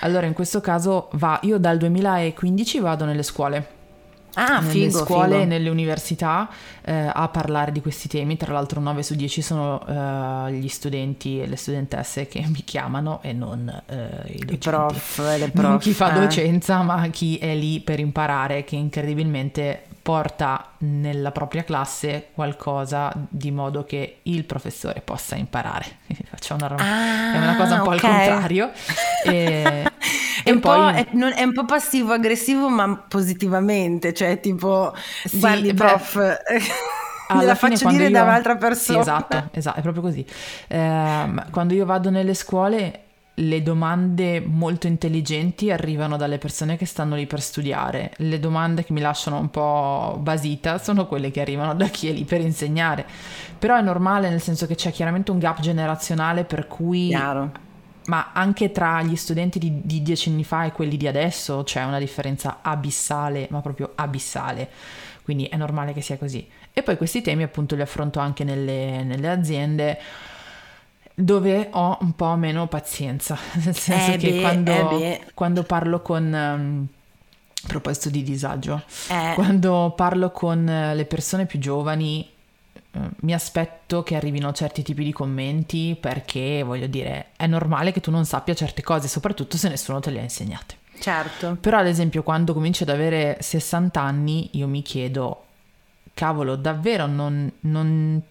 Allora 0.00 0.26
in 0.26 0.32
questo 0.32 0.60
caso 0.60 1.08
va, 1.12 1.38
io 1.42 1.58
dal 1.58 1.78
2015 1.78 2.80
vado 2.80 3.04
nelle 3.04 3.22
scuole 3.22 3.75
ah, 4.36 4.60
nelle 4.60 4.70
figo, 4.70 5.04
scuole 5.04 5.32
figo. 5.32 5.42
e 5.42 5.44
nelle 5.44 5.68
università 5.68 6.48
eh, 6.82 7.10
a 7.12 7.28
parlare 7.28 7.72
di 7.72 7.80
questi 7.80 8.08
temi. 8.08 8.36
Tra 8.36 8.52
l'altro 8.52 8.80
9 8.80 9.02
su 9.02 9.14
10 9.14 9.42
sono 9.42 9.86
eh, 9.86 10.52
gli 10.52 10.68
studenti 10.68 11.40
e 11.40 11.46
le 11.46 11.56
studentesse 11.56 12.26
che 12.26 12.44
mi 12.46 12.62
chiamano 12.64 13.20
e 13.22 13.32
non 13.32 13.68
eh, 13.86 14.08
i, 14.26 14.44
I 14.48 14.56
prof, 14.56 15.16
prof. 15.16 15.52
Non 15.54 15.78
chi 15.78 15.92
fa 15.92 16.14
eh. 16.14 16.20
docenza, 16.20 16.82
ma 16.82 17.06
chi 17.08 17.36
è 17.38 17.54
lì 17.54 17.80
per 17.80 18.00
imparare, 18.00 18.64
che 18.64 18.76
incredibilmente 18.76 19.82
porta 20.06 20.68
nella 20.78 21.32
propria 21.32 21.64
classe 21.64 22.28
qualcosa 22.32 23.12
di 23.28 23.50
modo 23.50 23.82
che 23.82 24.20
il 24.22 24.44
professore 24.44 25.00
possa 25.00 25.34
imparare. 25.34 25.98
Una 26.48 26.68
roba, 26.68 26.82
ah, 26.84 27.32
è 27.34 27.38
una 27.38 27.56
cosa 27.56 27.74
un 27.74 27.82
po' 27.82 27.90
okay. 27.90 28.08
al 28.08 28.28
contrario. 28.28 28.70
E, 29.26 29.82
è, 30.44 30.50
un 30.52 30.60
poi... 30.60 30.94
è, 30.94 31.06
non, 31.12 31.32
è, 31.32 31.42
un 31.42 31.52
po' 31.52 31.64
passivo-aggressivo, 31.64 32.68
ma 32.68 32.94
positivamente, 33.08 34.14
cioè 34.14 34.38
tipo, 34.38 34.94
sì, 35.24 35.40
guardi, 35.40 35.74
prof... 35.74 36.14
Alla 37.28 37.42
la 37.42 37.54
faccio 37.56 37.88
dire 37.88 38.04
io... 38.04 38.10
da 38.10 38.22
un'altra 38.22 38.54
persona. 38.54 39.02
Sì, 39.02 39.08
esatto, 39.08 39.48
esatto, 39.50 39.78
è 39.80 39.82
proprio 39.82 40.04
così. 40.04 40.24
Eh, 40.68 41.32
quando 41.50 41.74
io 41.74 41.84
vado 41.84 42.10
nelle 42.10 42.34
scuole 42.34 43.05
le 43.38 43.62
domande 43.62 44.40
molto 44.40 44.86
intelligenti 44.86 45.70
arrivano 45.70 46.16
dalle 46.16 46.38
persone 46.38 46.76
che 46.76 46.86
stanno 46.86 47.16
lì 47.16 47.26
per 47.26 47.42
studiare. 47.42 48.12
Le 48.18 48.38
domande 48.38 48.82
che 48.82 48.94
mi 48.94 49.00
lasciano 49.00 49.38
un 49.38 49.50
po' 49.50 50.16
basita 50.20 50.78
sono 50.78 51.06
quelle 51.06 51.30
che 51.30 51.42
arrivano 51.42 51.74
da 51.74 51.88
chi 51.88 52.08
è 52.08 52.12
lì 52.12 52.24
per 52.24 52.40
insegnare. 52.40 53.04
Però 53.58 53.76
è 53.76 53.82
normale 53.82 54.30
nel 54.30 54.40
senso 54.40 54.66
che 54.66 54.74
c'è 54.74 54.90
chiaramente 54.90 55.32
un 55.32 55.38
gap 55.38 55.60
generazionale 55.60 56.44
per 56.44 56.66
cui... 56.66 57.08
Chiaro. 57.08 57.64
Ma 58.06 58.30
anche 58.32 58.70
tra 58.70 59.02
gli 59.02 59.16
studenti 59.16 59.58
di, 59.58 59.80
di 59.82 60.00
dieci 60.00 60.28
anni 60.30 60.44
fa 60.44 60.64
e 60.64 60.70
quelli 60.72 60.96
di 60.96 61.08
adesso 61.08 61.64
c'è 61.64 61.82
una 61.82 61.98
differenza 61.98 62.60
abissale, 62.62 63.48
ma 63.50 63.60
proprio 63.60 63.92
abissale. 63.96 64.70
Quindi 65.22 65.46
è 65.46 65.56
normale 65.56 65.92
che 65.92 66.00
sia 66.00 66.16
così. 66.16 66.48
E 66.72 66.82
poi 66.84 66.96
questi 66.96 67.20
temi 67.20 67.42
appunto 67.42 67.74
li 67.74 67.82
affronto 67.82 68.20
anche 68.20 68.44
nelle, 68.44 69.02
nelle 69.02 69.28
aziende 69.28 69.98
dove 71.18 71.70
ho 71.72 71.96
un 72.02 72.12
po' 72.12 72.36
meno 72.36 72.66
pazienza, 72.66 73.38
nel 73.64 73.74
senso 73.74 74.12
eh 74.12 74.16
che 74.18 74.30
beh, 74.32 74.40
quando, 74.40 74.98
eh 75.00 75.20
quando, 75.34 75.62
parlo 75.62 76.02
con... 76.02 76.88
A 77.58 77.68
proposito 77.68 78.10
di 78.10 78.22
disagio, 78.22 78.80
eh. 79.08 79.32
quando 79.34 79.92
parlo 79.96 80.30
con 80.30 80.64
le 80.64 81.04
persone 81.04 81.46
più 81.46 81.58
giovani 81.58 82.28
uh, 82.92 83.00
mi 83.22 83.34
aspetto 83.34 84.04
che 84.04 84.14
arrivino 84.14 84.52
certi 84.52 84.84
tipi 84.84 85.02
di 85.02 85.10
commenti 85.10 85.96
perché 85.98 86.62
voglio 86.62 86.86
dire 86.86 87.30
è 87.34 87.48
normale 87.48 87.90
che 87.90 88.00
tu 88.00 88.12
non 88.12 88.24
sappia 88.24 88.54
certe 88.54 88.82
cose, 88.82 89.08
soprattutto 89.08 89.56
se 89.56 89.68
nessuno 89.68 89.98
te 89.98 90.10
le 90.10 90.20
ha 90.20 90.22
insegnate. 90.22 90.76
Certo. 91.00 91.56
Però 91.60 91.78
ad 91.78 91.88
esempio 91.88 92.22
quando 92.22 92.52
cominci 92.52 92.84
ad 92.84 92.90
avere 92.90 93.38
60 93.40 94.00
anni 94.00 94.50
io 94.52 94.68
mi 94.68 94.82
chiedo, 94.82 95.44
cavolo, 96.14 96.54
davvero 96.54 97.06
non, 97.06 97.50
non 97.60 98.22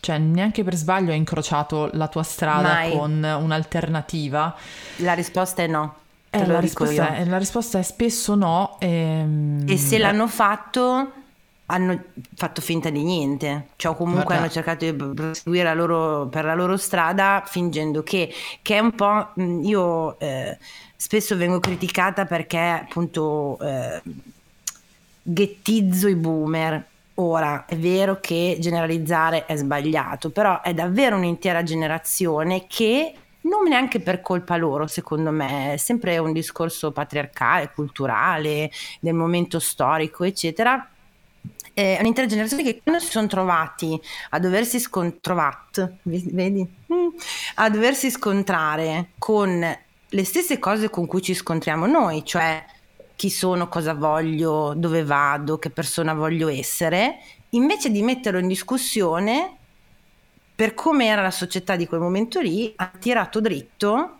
cioè, 0.00 0.18
neanche 0.18 0.62
per 0.64 0.74
sbaglio 0.76 1.10
hai 1.10 1.16
incrociato 1.16 1.90
la 1.92 2.08
tua 2.08 2.22
strada 2.22 2.74
Mai. 2.74 2.92
con 2.92 3.22
un'alternativa? 3.22 4.54
La 4.96 5.14
risposta 5.14 5.62
è 5.62 5.66
no. 5.66 5.94
Eh, 6.30 6.46
la, 6.46 6.60
risposta 6.60 7.14
è, 7.14 7.24
la, 7.24 7.38
risposta 7.38 7.78
è, 7.78 7.82
spesso 7.82 8.34
no. 8.34 8.76
Ehm... 8.80 9.64
E 9.66 9.76
se 9.76 9.98
l'hanno 9.98 10.28
fatto, 10.28 11.12
hanno 11.66 12.02
fatto 12.34 12.60
finta 12.60 12.90
di 12.90 13.02
niente. 13.02 13.68
Cioè, 13.76 13.96
comunque 13.96 14.24
Guarda. 14.24 14.42
hanno 14.42 14.52
cercato 14.52 14.84
di 14.84 14.92
proseguire 15.14 15.64
la 15.64 15.74
loro, 15.74 16.26
per 16.26 16.44
la 16.44 16.54
loro 16.54 16.76
strada 16.76 17.42
fingendo 17.46 18.02
che, 18.02 18.32
che 18.62 18.76
è 18.76 18.78
un 18.78 18.94
po'. 18.94 19.30
Io 19.62 20.18
eh, 20.20 20.58
spesso 20.94 21.36
vengo 21.36 21.60
criticata 21.60 22.24
perché 22.24 22.58
appunto 22.58 23.58
eh, 23.60 24.02
ghettizzo 25.22 26.08
i 26.08 26.14
boomer 26.14 26.86
Ora, 27.20 27.64
è 27.66 27.76
vero 27.76 28.20
che 28.20 28.58
generalizzare 28.60 29.44
è 29.44 29.56
sbagliato, 29.56 30.30
però 30.30 30.62
è 30.62 30.72
davvero 30.72 31.16
un'intera 31.16 31.64
generazione 31.64 32.66
che 32.68 33.12
non 33.40 33.66
neanche 33.66 33.98
per 33.98 34.20
colpa 34.20 34.56
loro, 34.56 34.86
secondo 34.86 35.32
me, 35.32 35.72
è 35.72 35.76
sempre 35.78 36.18
un 36.18 36.32
discorso 36.32 36.92
patriarcale, 36.92 37.72
culturale, 37.74 38.70
del 39.00 39.14
momento 39.14 39.58
storico, 39.58 40.22
eccetera. 40.22 40.88
È 41.74 41.96
un'intera 41.98 42.26
generazione 42.28 42.62
che 42.62 42.80
quando 42.82 43.00
si 43.00 43.10
sono 43.10 43.26
trovati 43.26 44.00
a 44.30 44.38
doversi 44.38 44.78
scontrare, 44.78 45.98
vedi? 46.02 46.68
Mm. 46.92 47.08
A 47.56 47.68
doversi 47.68 48.10
scontrare 48.10 49.10
con 49.18 49.76
le 50.10 50.24
stesse 50.24 50.60
cose 50.60 50.88
con 50.88 51.06
cui 51.06 51.22
ci 51.22 51.34
scontriamo 51.34 51.86
noi, 51.86 52.24
cioè 52.24 52.64
chi 53.18 53.30
sono, 53.30 53.66
cosa 53.66 53.94
voglio, 53.94 54.74
dove 54.76 55.02
vado, 55.02 55.58
che 55.58 55.70
persona 55.70 56.14
voglio 56.14 56.46
essere, 56.46 57.16
invece 57.50 57.90
di 57.90 58.00
metterlo 58.00 58.38
in 58.38 58.46
discussione 58.46 59.56
per 60.54 60.72
come 60.74 61.06
era 61.06 61.20
la 61.20 61.32
società 61.32 61.74
di 61.74 61.88
quel 61.88 61.98
momento 61.98 62.38
lì, 62.38 62.72
ha 62.76 62.92
tirato 62.96 63.40
dritto, 63.40 64.18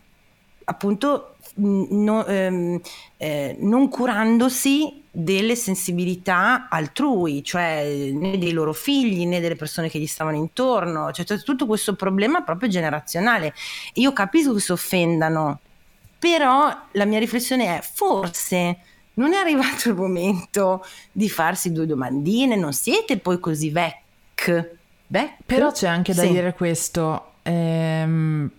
appunto 0.65 1.35
no, 1.55 2.25
ehm, 2.25 2.81
eh, 3.15 3.55
non 3.59 3.87
curandosi 3.87 5.01
delle 5.09 5.55
sensibilità 5.55 6.67
altrui, 6.69 7.41
cioè 7.41 8.11
né 8.11 8.37
dei 8.37 8.51
loro 8.51 8.73
figli 8.73 9.25
né 9.25 9.39
delle 9.39 9.55
persone 9.55 9.87
che 9.89 9.97
gli 9.97 10.07
stavano 10.07 10.35
intorno, 10.35 11.13
cioè 11.13 11.41
tutto 11.41 11.65
questo 11.65 11.95
problema 11.95 12.41
proprio 12.41 12.67
generazionale. 12.67 13.53
Io 13.93 14.11
capisco 14.11 14.53
che 14.53 14.59
si 14.59 14.73
offendano, 14.73 15.61
però 16.19 16.69
la 16.91 17.05
mia 17.05 17.19
riflessione 17.19 17.77
è 17.77 17.81
forse 17.81 18.79
non 19.19 19.33
è 19.33 19.37
arrivato 19.37 19.89
il 19.89 19.95
momento 19.95 20.83
di 21.11 21.29
farsi 21.29 21.73
due 21.73 21.85
domandine, 21.85 22.55
non 22.55 22.71
siete 22.71 23.17
poi 23.17 23.39
così 23.39 23.69
vec. 23.69 24.77
vec? 25.07 25.33
Però 25.45 25.71
c'è 25.71 25.87
anche 25.87 26.13
da 26.13 26.21
sì. 26.21 26.29
dire 26.29 26.53
questo. 26.53 27.33
Ehm, 27.43 28.49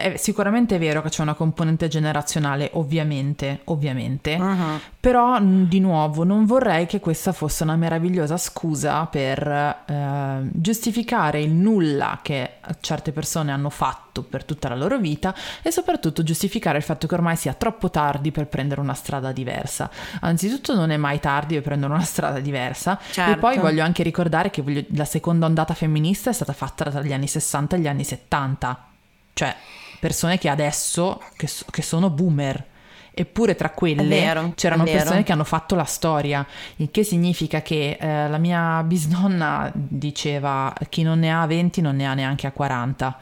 è 0.00 0.16
sicuramente 0.16 0.78
vero 0.78 1.02
che 1.02 1.10
c'è 1.10 1.20
una 1.20 1.34
componente 1.34 1.86
generazionale, 1.86 2.70
ovviamente, 2.72 3.60
ovviamente, 3.64 4.34
uh-huh. 4.34 4.80
però 4.98 5.38
di 5.40 5.78
nuovo 5.78 6.24
non 6.24 6.46
vorrei 6.46 6.86
che 6.86 7.00
questa 7.00 7.32
fosse 7.32 7.64
una 7.64 7.76
meravigliosa 7.76 8.38
scusa 8.38 9.04
per 9.06 9.46
eh, 9.46 10.48
giustificare 10.52 11.42
il 11.42 11.50
nulla 11.50 12.20
che 12.22 12.54
certe 12.80 13.12
persone 13.12 13.52
hanno 13.52 13.68
fatto 13.68 14.22
per 14.22 14.44
tutta 14.44 14.68
la 14.68 14.74
loro 14.74 14.98
vita 14.98 15.34
e 15.62 15.70
soprattutto 15.70 16.22
giustificare 16.22 16.78
il 16.78 16.84
fatto 16.84 17.06
che 17.06 17.14
ormai 17.14 17.36
sia 17.36 17.52
troppo 17.52 17.90
tardi 17.90 18.32
per 18.32 18.46
prendere 18.46 18.80
una 18.80 18.94
strada 18.94 19.32
diversa. 19.32 19.90
Anzitutto 20.20 20.74
non 20.74 20.90
è 20.90 20.96
mai 20.96 21.20
tardi 21.20 21.54
per 21.54 21.62
prendere 21.62 21.92
una 21.92 22.02
strada 22.02 22.40
diversa 22.40 22.98
certo. 23.10 23.32
e 23.32 23.36
poi 23.36 23.52
certo. 23.54 23.68
voglio 23.68 23.84
anche 23.84 24.02
ricordare 24.02 24.50
che 24.50 24.62
voglio, 24.62 24.82
la 24.94 25.04
seconda 25.04 25.44
ondata 25.44 25.74
femminista 25.74 26.30
è 26.30 26.32
stata 26.32 26.54
fatta 26.54 26.90
tra 26.90 27.02
gli 27.02 27.12
anni 27.12 27.26
60 27.26 27.76
e 27.76 27.78
gli 27.78 27.86
anni 27.86 28.04
70. 28.04 28.84
Cioè, 29.32 29.56
persone 30.00 30.38
che 30.38 30.48
adesso, 30.48 31.22
che, 31.36 31.48
che 31.70 31.82
sono 31.82 32.10
boomer, 32.10 32.66
eppure 33.12 33.54
tra 33.54 33.70
quelle 33.70 34.06
vero, 34.06 34.52
c'erano 34.54 34.84
persone 34.84 35.22
che 35.22 35.32
hanno 35.32 35.44
fatto 35.44 35.74
la 35.74 35.84
storia, 35.84 36.44
il 36.76 36.90
che 36.90 37.04
significa 37.04 37.60
che 37.60 37.98
eh, 38.00 38.28
la 38.28 38.38
mia 38.38 38.82
bisnonna 38.82 39.70
diceva 39.74 40.72
chi 40.88 41.02
non 41.02 41.18
ne 41.18 41.32
ha 41.32 41.46
20 41.46 41.80
non 41.80 41.96
ne 41.96 42.06
ha 42.06 42.14
neanche 42.14 42.46
a 42.46 42.52
40. 42.52 43.18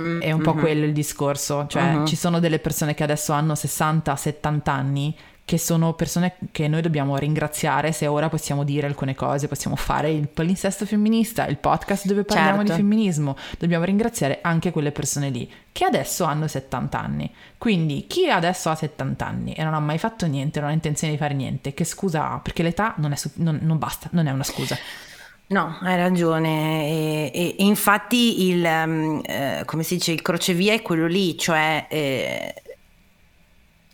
Mm, 0.00 0.20
è 0.20 0.32
un 0.32 0.40
mm-hmm. 0.40 0.42
po' 0.42 0.54
quello 0.54 0.84
il 0.84 0.92
discorso, 0.92 1.66
cioè 1.68 1.82
mm-hmm. 1.82 2.06
ci 2.06 2.16
sono 2.16 2.40
delle 2.40 2.58
persone 2.58 2.94
che 2.94 3.02
adesso 3.02 3.32
hanno 3.32 3.52
60-70 3.52 4.60
anni 4.64 5.16
che 5.44 5.58
sono 5.58 5.92
persone 5.92 6.36
che 6.52 6.68
noi 6.68 6.80
dobbiamo 6.80 7.16
ringraziare 7.18 7.92
se 7.92 8.06
ora 8.06 8.30
possiamo 8.30 8.64
dire 8.64 8.86
alcune 8.86 9.14
cose, 9.14 9.46
possiamo 9.46 9.76
fare 9.76 10.10
il 10.10 10.28
palinsesto 10.28 10.86
femminista, 10.86 11.46
il 11.46 11.58
podcast 11.58 12.06
dove 12.06 12.24
parliamo 12.24 12.58
certo. 12.58 12.72
di 12.72 12.78
femminismo, 12.78 13.36
dobbiamo 13.58 13.84
ringraziare 13.84 14.38
anche 14.40 14.70
quelle 14.70 14.90
persone 14.90 15.28
lì 15.28 15.50
che 15.70 15.84
adesso 15.84 16.24
hanno 16.24 16.46
70 16.46 16.98
anni. 16.98 17.30
Quindi 17.58 18.06
chi 18.06 18.30
adesso 18.30 18.70
ha 18.70 18.74
70 18.74 19.26
anni 19.26 19.52
e 19.52 19.64
non 19.64 19.74
ha 19.74 19.80
mai 19.80 19.98
fatto 19.98 20.26
niente, 20.26 20.60
non 20.60 20.70
ha 20.70 20.72
intenzione 20.72 21.12
di 21.12 21.18
fare 21.18 21.34
niente, 21.34 21.74
che 21.74 21.84
scusa 21.84 22.30
ha? 22.30 22.38
Perché 22.38 22.62
l'età 22.62 22.94
non, 22.98 23.12
è, 23.12 23.16
non, 23.34 23.58
non 23.60 23.78
basta, 23.78 24.08
non 24.12 24.26
è 24.26 24.30
una 24.30 24.44
scusa. 24.44 24.78
No, 25.46 25.76
hai 25.82 25.96
ragione. 25.96 26.86
E, 26.86 27.30
e, 27.34 27.56
e 27.58 27.64
infatti 27.64 28.48
il, 28.48 28.64
um, 28.64 29.20
eh, 29.24 29.62
come 29.66 29.82
si 29.82 29.96
dice, 29.96 30.12
il 30.12 30.22
crocevia 30.22 30.72
è 30.72 30.80
quello 30.80 31.06
lì, 31.06 31.36
cioè 31.36 31.86
eh, 31.90 32.54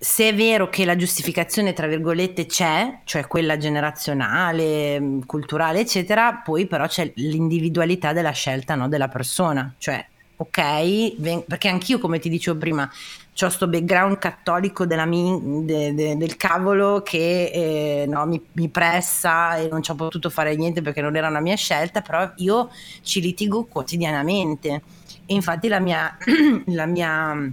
se 0.02 0.28
è 0.30 0.34
vero 0.34 0.70
che 0.70 0.86
la 0.86 0.96
giustificazione, 0.96 1.74
tra 1.74 1.86
virgolette, 1.86 2.46
c'è, 2.46 3.00
cioè 3.04 3.26
quella 3.26 3.58
generazionale, 3.58 4.98
mm, 4.98 5.20
culturale, 5.26 5.80
eccetera, 5.80 6.36
poi 6.42 6.66
però 6.66 6.86
c'è 6.86 7.12
l'individualità 7.16 8.14
della 8.14 8.30
scelta 8.30 8.74
no, 8.76 8.88
della 8.88 9.08
persona. 9.08 9.74
Cioè, 9.76 10.02
ok, 10.36 11.16
ven- 11.18 11.44
perché 11.46 11.68
anch'io, 11.68 11.98
come 11.98 12.18
ti 12.18 12.30
dicevo 12.30 12.56
prima, 12.58 12.84
ho 12.84 13.46
questo 13.46 13.68
background 13.68 14.16
cattolico 14.16 14.86
mi- 15.04 15.66
de- 15.66 15.92
de- 15.94 16.16
del 16.16 16.36
cavolo 16.36 17.02
che 17.02 17.50
eh, 17.52 18.06
no, 18.08 18.24
mi-, 18.24 18.42
mi, 18.52 18.68
pressa 18.70 19.56
e 19.56 19.68
non 19.68 19.82
ci 19.82 19.90
ho 19.90 19.94
potuto 19.96 20.30
fare 20.30 20.56
niente 20.56 20.80
perché 20.80 21.02
non 21.02 21.14
era 21.14 21.28
una 21.28 21.40
mia 21.40 21.56
scelta, 21.56 22.00
però 22.00 22.26
io 22.36 22.70
ci 23.02 23.20
litigo 23.20 23.66
quotidianamente. 23.66 24.80
E 25.26 25.34
infatti 25.34 25.68
la 25.68 25.78
mia, 25.78 26.16
la 26.68 26.86
mia 26.86 27.52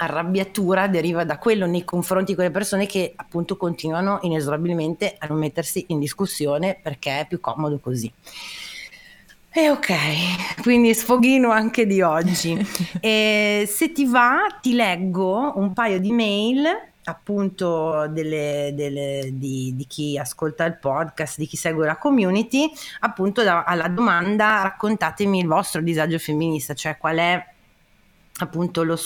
arrabbiatura 0.00 0.88
deriva 0.88 1.24
da 1.24 1.38
quello 1.38 1.66
nei 1.66 1.84
confronti 1.84 2.30
di 2.30 2.34
quelle 2.34 2.50
persone 2.50 2.86
che 2.86 3.12
appunto 3.14 3.56
continuano 3.56 4.18
inesorabilmente 4.22 5.14
a 5.18 5.26
non 5.26 5.38
mettersi 5.38 5.84
in 5.88 5.98
discussione 5.98 6.78
perché 6.80 7.20
è 7.20 7.26
più 7.26 7.38
comodo 7.40 7.78
così. 7.78 8.10
E 9.52 9.68
ok, 9.68 10.62
quindi 10.62 10.94
sfoghino 10.94 11.50
anche 11.50 11.86
di 11.86 12.00
oggi. 12.00 12.56
e 13.00 13.68
se 13.68 13.92
ti 13.92 14.06
va, 14.06 14.46
ti 14.60 14.74
leggo 14.74 15.52
un 15.56 15.72
paio 15.72 15.98
di 15.98 16.12
mail 16.12 16.66
appunto 17.04 18.06
delle, 18.08 18.70
delle, 18.74 19.30
di, 19.32 19.72
di, 19.74 19.86
chi 19.86 20.16
ascolta 20.16 20.64
il 20.64 20.78
podcast, 20.78 21.38
di 21.38 21.46
chi 21.46 21.56
segue 21.56 21.84
la 21.84 21.96
community, 21.96 22.70
appunto 23.00 23.42
da, 23.42 23.64
alla 23.64 23.88
domanda 23.88 24.62
raccontatemi 24.62 25.40
il 25.40 25.46
vostro 25.46 25.82
disagio 25.82 26.18
femminista, 26.18 26.74
cioè 26.74 26.96
qual 26.96 27.16
è 27.16 27.44
appunto 28.44 28.82
lo, 28.82 28.98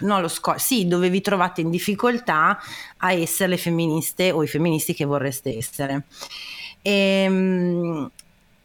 no, 0.00 0.20
lo 0.20 0.28
sco- 0.28 0.58
sì, 0.58 0.86
dove 0.86 1.10
vi 1.10 1.20
trovate 1.20 1.60
in 1.60 1.70
difficoltà 1.70 2.58
a 2.98 3.12
essere 3.12 3.50
le 3.50 3.56
femministe 3.56 4.30
o 4.30 4.42
i 4.42 4.48
femministi 4.48 4.94
che 4.94 5.04
vorreste 5.04 5.56
essere. 5.56 6.04
Ehm, 6.82 8.10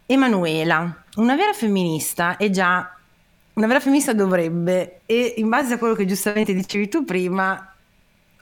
Emanuela, 0.06 1.04
una 1.16 1.36
vera 1.36 1.52
femminista 1.52 2.36
è 2.36 2.50
già 2.50 2.94
una 3.52 3.66
vera 3.66 3.80
femminista 3.80 4.14
dovrebbe, 4.14 5.00
e 5.06 5.34
in 5.36 5.48
base 5.48 5.74
a 5.74 5.78
quello 5.78 5.94
che 5.94 6.06
giustamente 6.06 6.54
dicevi 6.54 6.88
tu 6.88 7.04
prima, 7.04 7.74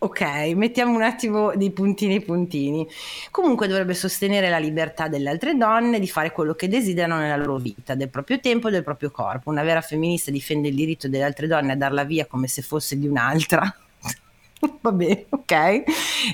Ok, 0.01 0.20
mettiamo 0.55 0.94
un 0.94 1.03
attimo 1.03 1.53
dei 1.57 1.72
puntini 1.72 2.20
puntini. 2.20 2.86
Comunque 3.32 3.66
dovrebbe 3.66 3.94
sostenere 3.94 4.49
la 4.49 4.59
libertà 4.59 5.09
delle 5.09 5.28
altre 5.28 5.57
donne 5.57 5.99
di 5.99 6.07
fare 6.07 6.30
quello 6.30 6.55
che 6.55 6.68
desiderano 6.68 7.18
nella 7.18 7.36
loro 7.36 7.57
vita, 7.57 7.96
del 7.96 8.09
proprio 8.09 8.38
tempo 8.38 8.68
e 8.68 8.70
del 8.70 8.84
proprio 8.84 9.11
corpo. 9.11 9.51
Una 9.51 9.64
vera 9.64 9.80
femminista 9.80 10.30
difende 10.30 10.68
il 10.68 10.76
diritto 10.76 11.09
delle 11.09 11.24
altre 11.24 11.49
donne 11.49 11.72
a 11.72 11.76
darla 11.76 12.05
via 12.05 12.26
come 12.26 12.46
se 12.46 12.62
fosse 12.62 12.96
di 12.96 13.09
un'altra 13.09 13.74
Vabbè, 14.80 15.26
ok, 15.28 15.82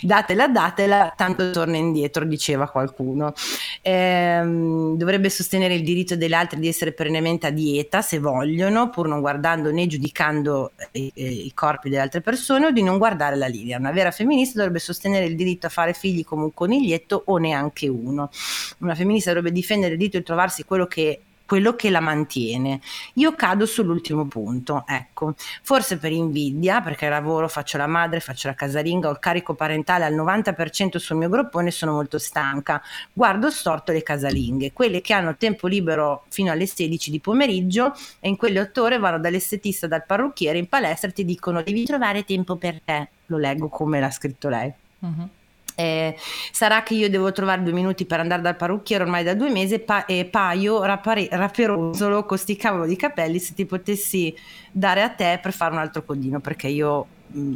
datela, 0.02 0.48
datela, 0.48 1.12
tanto 1.14 1.50
torna 1.50 1.76
indietro, 1.76 2.24
diceva 2.24 2.68
qualcuno. 2.68 3.34
Ehm, 3.82 4.96
dovrebbe 4.96 5.28
sostenere 5.28 5.74
il 5.74 5.82
diritto 5.82 6.16
delle 6.16 6.36
altre 6.36 6.58
di 6.58 6.68
essere 6.68 6.92
perennemente 6.92 7.46
a 7.46 7.50
dieta 7.50 8.00
se 8.00 8.18
vogliono, 8.18 8.88
pur 8.90 9.08
non 9.08 9.20
guardando 9.20 9.70
né 9.70 9.86
giudicando 9.86 10.72
eh, 10.92 11.12
eh, 11.14 11.30
i 11.30 11.52
corpi 11.54 11.90
delle 11.90 12.02
altre 12.02 12.22
persone 12.22 12.66
o 12.66 12.70
di 12.70 12.82
non 12.82 12.98
guardare 12.98 13.36
la 13.36 13.46
linea. 13.46 13.78
Una 13.78 13.92
vera 13.92 14.10
femminista 14.10 14.58
dovrebbe 14.58 14.78
sostenere 14.78 15.26
il 15.26 15.36
diritto 15.36 15.66
a 15.66 15.70
fare 15.70 15.92
figli 15.92 16.24
come 16.24 16.44
un 16.44 16.54
coniglietto 16.54 17.24
o 17.26 17.36
neanche 17.36 17.88
uno. 17.88 18.30
Una 18.78 18.94
femminista 18.94 19.32
dovrebbe 19.32 19.54
difendere 19.54 19.92
il 19.92 19.98
diritto 19.98 20.18
di 20.18 20.24
trovarsi 20.24 20.64
quello 20.64 20.86
che 20.86 21.20
quello 21.46 21.74
che 21.74 21.90
la 21.90 22.00
mantiene. 22.00 22.80
Io 23.14 23.34
cado 23.34 23.66
sull'ultimo 23.66 24.26
punto, 24.26 24.84
ecco, 24.86 25.34
forse 25.62 25.98
per 25.98 26.12
invidia, 26.12 26.80
perché 26.80 27.08
lavoro, 27.08 27.48
faccio 27.48 27.76
la 27.78 27.86
madre, 27.86 28.20
faccio 28.20 28.48
la 28.48 28.54
casalinga, 28.54 29.08
ho 29.08 29.12
il 29.12 29.18
carico 29.18 29.54
parentale 29.54 30.04
al 30.04 30.14
90% 30.14 30.96
sul 30.96 31.16
mio 31.16 31.28
groppone, 31.28 31.70
sono 31.70 31.92
molto 31.92 32.18
stanca. 32.18 32.82
Guardo 33.12 33.50
storto 33.50 33.92
le 33.92 34.02
casalinghe, 34.02 34.72
quelle 34.72 35.00
che 35.00 35.12
hanno 35.12 35.36
tempo 35.36 35.66
libero 35.66 36.24
fino 36.28 36.50
alle 36.50 36.66
16 36.66 37.10
di 37.10 37.20
pomeriggio 37.20 37.92
e 38.20 38.28
in 38.28 38.36
quelle 38.36 38.60
otto 38.60 38.82
ore 38.82 38.98
vanno 38.98 39.18
dall'estetista, 39.18 39.86
dal 39.86 40.04
parrucchiere 40.06 40.58
in 40.58 40.68
palestra 40.68 41.10
e 41.10 41.12
ti 41.12 41.24
dicono 41.24 41.62
devi 41.62 41.84
trovare 41.84 42.24
tempo 42.24 42.56
per 42.56 42.80
te. 42.82 43.08
Lo 43.26 43.38
leggo 43.38 43.68
come 43.68 44.00
l'ha 44.00 44.10
scritto 44.10 44.48
lei. 44.48 44.72
Uh-huh. 45.00 45.28
Eh, 45.76 46.16
sarà 46.52 46.82
che 46.82 46.94
io 46.94 47.10
devo 47.10 47.32
trovare 47.32 47.62
due 47.62 47.72
minuti 47.72 48.04
per 48.04 48.20
andare 48.20 48.42
dal 48.42 48.56
parrucchiere 48.56 49.02
ormai 49.04 49.24
da 49.24 49.34
due 49.34 49.50
mesi 49.50 49.80
pa- 49.80 50.04
e 50.06 50.24
paio 50.24 50.82
rapare- 50.84 51.28
raperosolo 51.30 52.24
con 52.24 52.38
sti 52.38 52.56
cavolo 52.56 52.86
di 52.86 52.96
capelli 52.96 53.40
se 53.40 53.54
ti 53.54 53.66
potessi 53.66 54.34
dare 54.70 55.02
a 55.02 55.08
te 55.08 55.38
per 55.42 55.52
fare 55.52 55.72
un 55.72 55.78
altro 55.78 56.04
codino 56.04 56.38
perché 56.40 56.68
io 56.68 57.06
mm, 57.36 57.54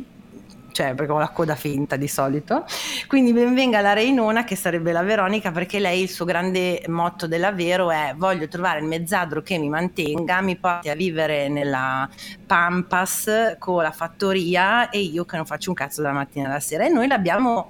cioè 0.79 0.95
perché 0.95 1.11
ho 1.11 1.19
la 1.19 1.31
coda 1.31 1.57
finta 1.57 1.97
di 1.97 2.07
solito. 2.07 2.65
Quindi 3.09 3.33
benvenga 3.33 3.81
la 3.81 3.95
Reinona 3.95 4.45
che 4.45 4.55
sarebbe 4.55 4.93
la 4.93 5.03
Veronica 5.03 5.51
perché 5.51 5.81
lei 5.81 6.03
il 6.03 6.09
suo 6.09 6.25
grande 6.25 6.83
motto 6.87 7.27
dell'avvero 7.27 7.91
è 7.91 8.15
voglio 8.17 8.47
trovare 8.47 8.79
il 8.79 8.87
mezzadro 8.87 9.43
che 9.43 9.59
mi 9.59 9.69
mantenga 9.69 10.41
mi 10.41 10.57
porti 10.57 10.89
a 10.89 10.95
vivere 10.95 11.49
nella 11.49 12.09
Pampas 12.47 13.57
con 13.59 13.83
la 13.83 13.91
fattoria 13.91 14.89
e 14.91 15.01
io 15.01 15.25
che 15.25 15.37
non 15.37 15.47
faccio 15.47 15.71
un 15.71 15.75
cazzo 15.75 16.01
dalla 16.01 16.15
mattina 16.15 16.49
alla 16.49 16.61
sera 16.61 16.87
e 16.87 16.89
noi 16.91 17.09
l'abbiamo 17.09 17.69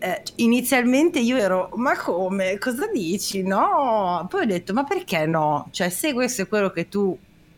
eh, 0.00 0.22
inizialmente 0.36 1.20
io 1.20 1.36
ero, 1.36 1.70
ma 1.74 1.96
come? 1.96 2.56
Cosa 2.58 2.86
dici? 2.86 3.42
No, 3.42 4.26
poi 4.30 4.42
ho 4.42 4.46
detto, 4.46 4.72
ma 4.72 4.84
perché 4.84 5.26
no? 5.26 5.68
Cioè, 5.70 5.90
se 5.90 6.14
questo 6.14 6.42
è 6.42 6.48
quello 6.48 6.70
che 6.70 6.88
tu 6.88 7.16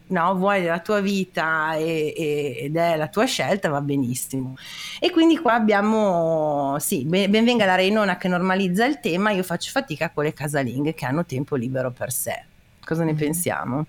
no, 0.08 0.34
vuoi 0.34 0.60
nella 0.60 0.80
tua 0.80 1.00
vita 1.00 1.74
e, 1.76 2.12
e, 2.16 2.56
ed 2.64 2.76
è 2.76 2.96
la 2.96 3.06
tua 3.06 3.24
scelta, 3.26 3.68
va 3.68 3.80
benissimo. 3.80 4.56
E 4.98 5.10
quindi 5.10 5.38
qua 5.38 5.54
abbiamo, 5.54 6.76
sì, 6.80 7.04
ben, 7.04 7.30
benvenga 7.30 7.64
la 7.64 7.76
Reinona 7.76 8.16
che 8.16 8.26
normalizza 8.26 8.84
il 8.86 8.98
tema, 8.98 9.30
io 9.30 9.44
faccio 9.44 9.70
fatica 9.70 10.10
con 10.10 10.24
le 10.24 10.32
casalinghe 10.32 10.94
che 10.94 11.06
hanno 11.06 11.24
tempo 11.24 11.54
libero 11.54 11.92
per 11.92 12.12
sé. 12.12 12.44
Cosa 12.84 13.04
ne 13.04 13.12
mm-hmm. 13.12 13.20
pensiamo? 13.20 13.86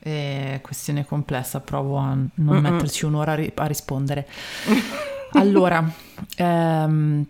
È 0.00 0.58
questione 0.62 1.06
complessa, 1.06 1.60
provo 1.60 1.96
a 1.96 2.12
non 2.12 2.30
Mm-mm. 2.34 2.60
metterci 2.60 3.04
un'ora 3.04 3.32
a, 3.32 3.36
ri- 3.36 3.52
a 3.54 3.66
rispondere. 3.66 4.26
allora, 5.32 5.88
ehm, 6.36 7.24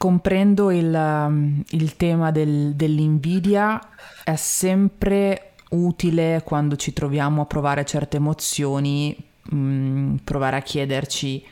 comprendo 0.00 0.70
il, 0.70 0.94
um, 0.94 1.62
il 1.72 1.96
tema 1.96 2.30
del, 2.30 2.72
dell'invidia, 2.74 3.78
è 4.24 4.34
sempre 4.34 5.52
utile 5.72 6.40
quando 6.42 6.76
ci 6.76 6.94
troviamo 6.94 7.42
a 7.42 7.44
provare 7.44 7.84
certe 7.84 8.16
emozioni, 8.16 9.14
mh, 9.42 9.56
mm, 9.56 10.14
provare 10.24 10.56
a 10.56 10.62
chiederci 10.62 11.44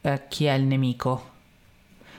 eh, 0.00 0.22
chi 0.26 0.46
è 0.46 0.52
il 0.54 0.64
nemico. 0.64 1.33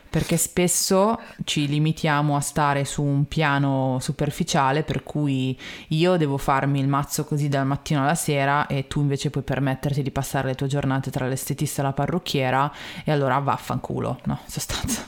Perché 0.09 0.37
spesso 0.37 1.19
ci 1.43 1.67
limitiamo 1.67 2.35
a 2.35 2.39
stare 2.39 2.85
su 2.85 3.03
un 3.03 3.27
piano 3.27 3.97
superficiale 3.99 4.83
per 4.83 5.03
cui 5.03 5.57
io 5.89 6.17
devo 6.17 6.37
farmi 6.37 6.79
il 6.79 6.87
mazzo 6.87 7.25
così 7.25 7.49
dal 7.49 7.65
mattino 7.65 8.01
alla 8.01 8.15
sera 8.15 8.67
e 8.67 8.87
tu 8.87 9.01
invece 9.01 9.29
puoi 9.29 9.43
permetterti 9.43 10.01
di 10.01 10.11
passare 10.11 10.47
le 10.47 10.55
tue 10.55 10.67
giornate 10.67 11.11
tra 11.11 11.27
l'estetista 11.27 11.81
e 11.81 11.85
la 11.85 11.93
parrucchiera 11.93 12.71
e 13.03 13.11
allora 13.11 13.37
vaffanculo, 13.39 14.19
no, 14.23 14.39
in 14.43 14.51
sostanza. 14.51 15.05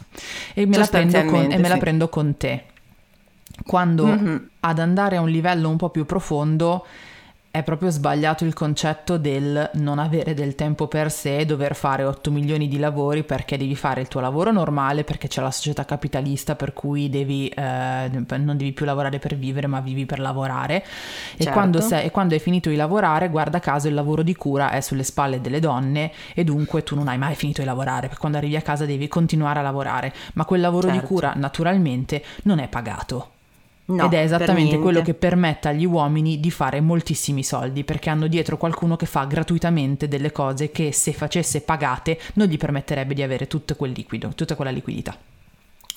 E 0.53 0.65
me, 0.65 0.77
la 0.77 0.87
prendo, 0.87 1.23
con, 1.25 1.51
e 1.51 1.57
me 1.57 1.67
la 1.69 1.77
prendo 1.77 2.09
con 2.09 2.35
te. 2.37 2.63
Quando 3.65 4.05
mm-hmm. 4.05 4.37
ad 4.61 4.79
andare 4.79 5.15
a 5.15 5.21
un 5.21 5.29
livello 5.29 5.69
un 5.69 5.77
po' 5.77 5.89
più 5.89 6.05
profondo 6.05 6.85
è 7.49 7.63
proprio 7.63 7.89
sbagliato 7.89 8.45
il 8.45 8.53
concetto 8.53 9.17
del 9.17 9.69
non 9.73 9.99
avere 9.99 10.33
del 10.33 10.55
tempo 10.55 10.87
per 10.87 11.11
sé 11.11 11.45
dover 11.45 11.75
fare 11.75 12.03
8 12.03 12.29
milioni 12.29 12.67
di 12.67 12.77
lavori 12.77 13.23
perché 13.23 13.57
devi 13.57 13.75
fare 13.75 14.01
il 14.01 14.07
tuo 14.07 14.19
lavoro 14.19 14.51
normale, 14.51 15.03
perché 15.03 15.27
c'è 15.27 15.41
la 15.41 15.51
società 15.51 15.85
capitalista 15.85 16.55
per 16.55 16.73
cui 16.73 17.09
devi, 17.09 17.47
eh, 17.47 18.09
non 18.09 18.57
devi 18.57 18.73
più 18.73 18.85
lavorare 18.85 19.19
per 19.19 19.35
vivere 19.35 19.67
ma 19.67 19.79
vivi 19.79 20.05
per 20.05 20.19
lavorare 20.19 20.83
certo. 20.83 21.49
e, 21.49 21.51
quando 21.51 21.81
sei, 21.81 22.05
e 22.05 22.11
quando 22.11 22.33
hai 22.35 22.39
finito 22.39 22.69
di 22.69 22.75
lavorare 22.75 23.29
guarda 23.29 23.59
caso 23.59 23.87
il 23.87 23.93
lavoro 23.93 24.21
di 24.21 24.35
cura 24.35 24.71
è 24.71 24.81
sulle 24.81 25.03
spalle 25.03 25.41
delle 25.41 25.59
donne 25.59 26.11
e 26.33 26.43
dunque 26.43 26.83
tu 26.83 26.95
non 26.95 27.07
hai 27.07 27.17
mai 27.17 27.35
finito 27.35 27.61
di 27.61 27.67
lavorare 27.67 28.01
perché 28.01 28.19
quando 28.19 28.37
arrivi 28.37 28.55
a 28.55 28.61
casa 28.61 28.85
devi 28.85 29.07
continuare 29.07 29.59
a 29.59 29.63
lavorare 29.63 30.13
ma 30.33 30.45
quel 30.45 30.61
lavoro 30.61 30.87
certo. 30.89 31.01
di 31.01 31.07
cura 31.07 31.33
naturalmente 31.35 32.23
non 32.43 32.59
è 32.59 32.67
pagato. 32.67 33.31
No, 33.89 34.05
Ed 34.05 34.13
è 34.13 34.19
esattamente 34.19 34.79
quello 34.79 35.01
che 35.01 35.13
permette 35.13 35.69
agli 35.69 35.85
uomini 35.85 36.41
di 36.41 36.51
fare 36.51 36.81
moltissimi 36.81 37.41
soldi 37.41 37.85
perché 37.85 38.09
hanno 38.09 38.27
dietro 38.27 38.57
qualcuno 38.57 38.97
che 38.97 39.05
fa 39.05 39.23
gratuitamente 39.23 40.09
delle 40.09 40.33
cose 40.33 40.71
che 40.71 40.91
se 40.91 41.13
facesse 41.13 41.61
pagate 41.61 42.19
non 42.33 42.47
gli 42.47 42.57
permetterebbe 42.57 43.13
di 43.13 43.21
avere 43.21 43.47
tutto 43.47 43.77
quel 43.77 43.91
liquido, 43.91 44.33
tutta 44.35 44.55
quella 44.55 44.71
liquidità. 44.71 45.17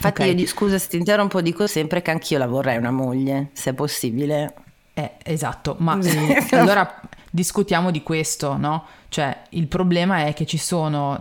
Infatti 0.03 0.23
okay. 0.23 0.39
io 0.39 0.47
scusa 0.47 0.79
se 0.79 0.87
ti 0.87 0.97
interrompo 0.99 1.43
dico 1.43 1.67
sempre 1.67 2.01
che 2.01 2.13
anch'io 2.13 2.39
la 2.39 2.47
vorrei 2.47 2.77
una 2.77 2.93
moglie, 2.93 3.51
se 3.55 3.71
è 3.71 3.75
possibile. 3.75 4.55
Eh, 4.95 5.15
esatto, 5.25 5.75
ma 5.79 5.99
allora 6.53 7.01
discutiamo 7.29 7.91
di 7.91 8.05
questo, 8.05 8.57
no? 8.57 8.85
Cioè 9.09 9.37
il 9.51 9.67
problema 9.67 10.27
è 10.27 10.33
che 10.33 10.47
ci 10.47 10.59
sono 10.59 11.21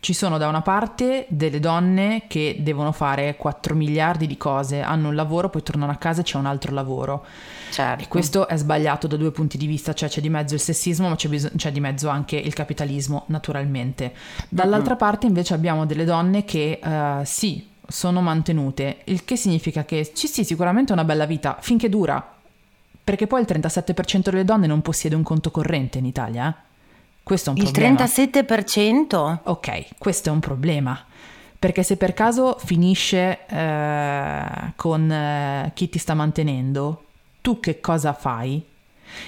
ci 0.00 0.14
sono 0.14 0.38
da 0.38 0.48
una 0.48 0.62
parte 0.62 1.26
delle 1.28 1.60
donne 1.60 2.22
che 2.26 2.56
devono 2.60 2.90
fare 2.90 3.36
4 3.36 3.74
miliardi 3.74 4.26
di 4.26 4.38
cose, 4.38 4.80
hanno 4.80 5.08
un 5.08 5.14
lavoro, 5.14 5.50
poi 5.50 5.62
tornano 5.62 5.92
a 5.92 5.96
casa 5.96 6.22
e 6.22 6.24
c'è 6.24 6.38
un 6.38 6.46
altro 6.46 6.72
lavoro. 6.72 7.24
Certo. 7.70 8.02
E 8.02 8.08
questo 8.08 8.48
è 8.48 8.56
sbagliato 8.56 9.06
da 9.06 9.16
due 9.16 9.30
punti 9.30 9.58
di 9.58 9.66
vista, 9.66 9.92
cioè 9.92 10.08
c'è 10.08 10.22
di 10.22 10.30
mezzo 10.30 10.54
il 10.54 10.60
sessismo, 10.60 11.10
ma 11.10 11.16
c'è, 11.16 11.28
bis- 11.28 11.52
c'è 11.54 11.70
di 11.70 11.80
mezzo 11.80 12.08
anche 12.08 12.36
il 12.36 12.54
capitalismo, 12.54 13.24
naturalmente. 13.26 14.14
Dall'altra 14.48 14.90
mm-hmm. 14.90 14.98
parte 14.98 15.26
invece 15.26 15.52
abbiamo 15.52 15.84
delle 15.84 16.04
donne 16.04 16.46
che 16.46 16.80
uh, 16.82 17.22
sì, 17.24 17.68
sono 17.86 18.22
mantenute, 18.22 19.00
il 19.04 19.26
che 19.26 19.36
significa 19.36 19.84
che 19.84 20.12
ci 20.14 20.28
sì, 20.28 20.44
sicuramente 20.44 20.94
una 20.94 21.04
bella 21.04 21.26
vita, 21.26 21.58
finché 21.60 21.90
dura. 21.90 22.36
Perché 23.04 23.26
poi 23.26 23.42
il 23.42 23.46
37% 23.50 24.30
delle 24.30 24.44
donne 24.44 24.66
non 24.66 24.80
possiede 24.80 25.14
un 25.14 25.22
conto 25.22 25.50
corrente 25.50 25.98
in 25.98 26.06
Italia, 26.06 26.48
eh? 26.48 26.68
Questo 27.22 27.50
è 27.50 27.52
un 27.52 27.58
il 27.58 27.70
problema. 27.70 28.04
Il 28.04 28.30
37%? 28.30 29.38
Ok, 29.44 29.86
questo 29.98 30.28
è 30.28 30.32
un 30.32 30.40
problema. 30.40 31.04
Perché 31.58 31.82
se 31.82 31.96
per 31.96 32.14
caso 32.14 32.56
finisce 32.58 33.46
eh, 33.46 34.72
con 34.76 35.10
eh, 35.12 35.70
chi 35.74 35.90
ti 35.90 35.98
sta 35.98 36.14
mantenendo, 36.14 37.04
tu 37.42 37.60
che 37.60 37.80
cosa 37.80 38.14
fai? 38.14 38.64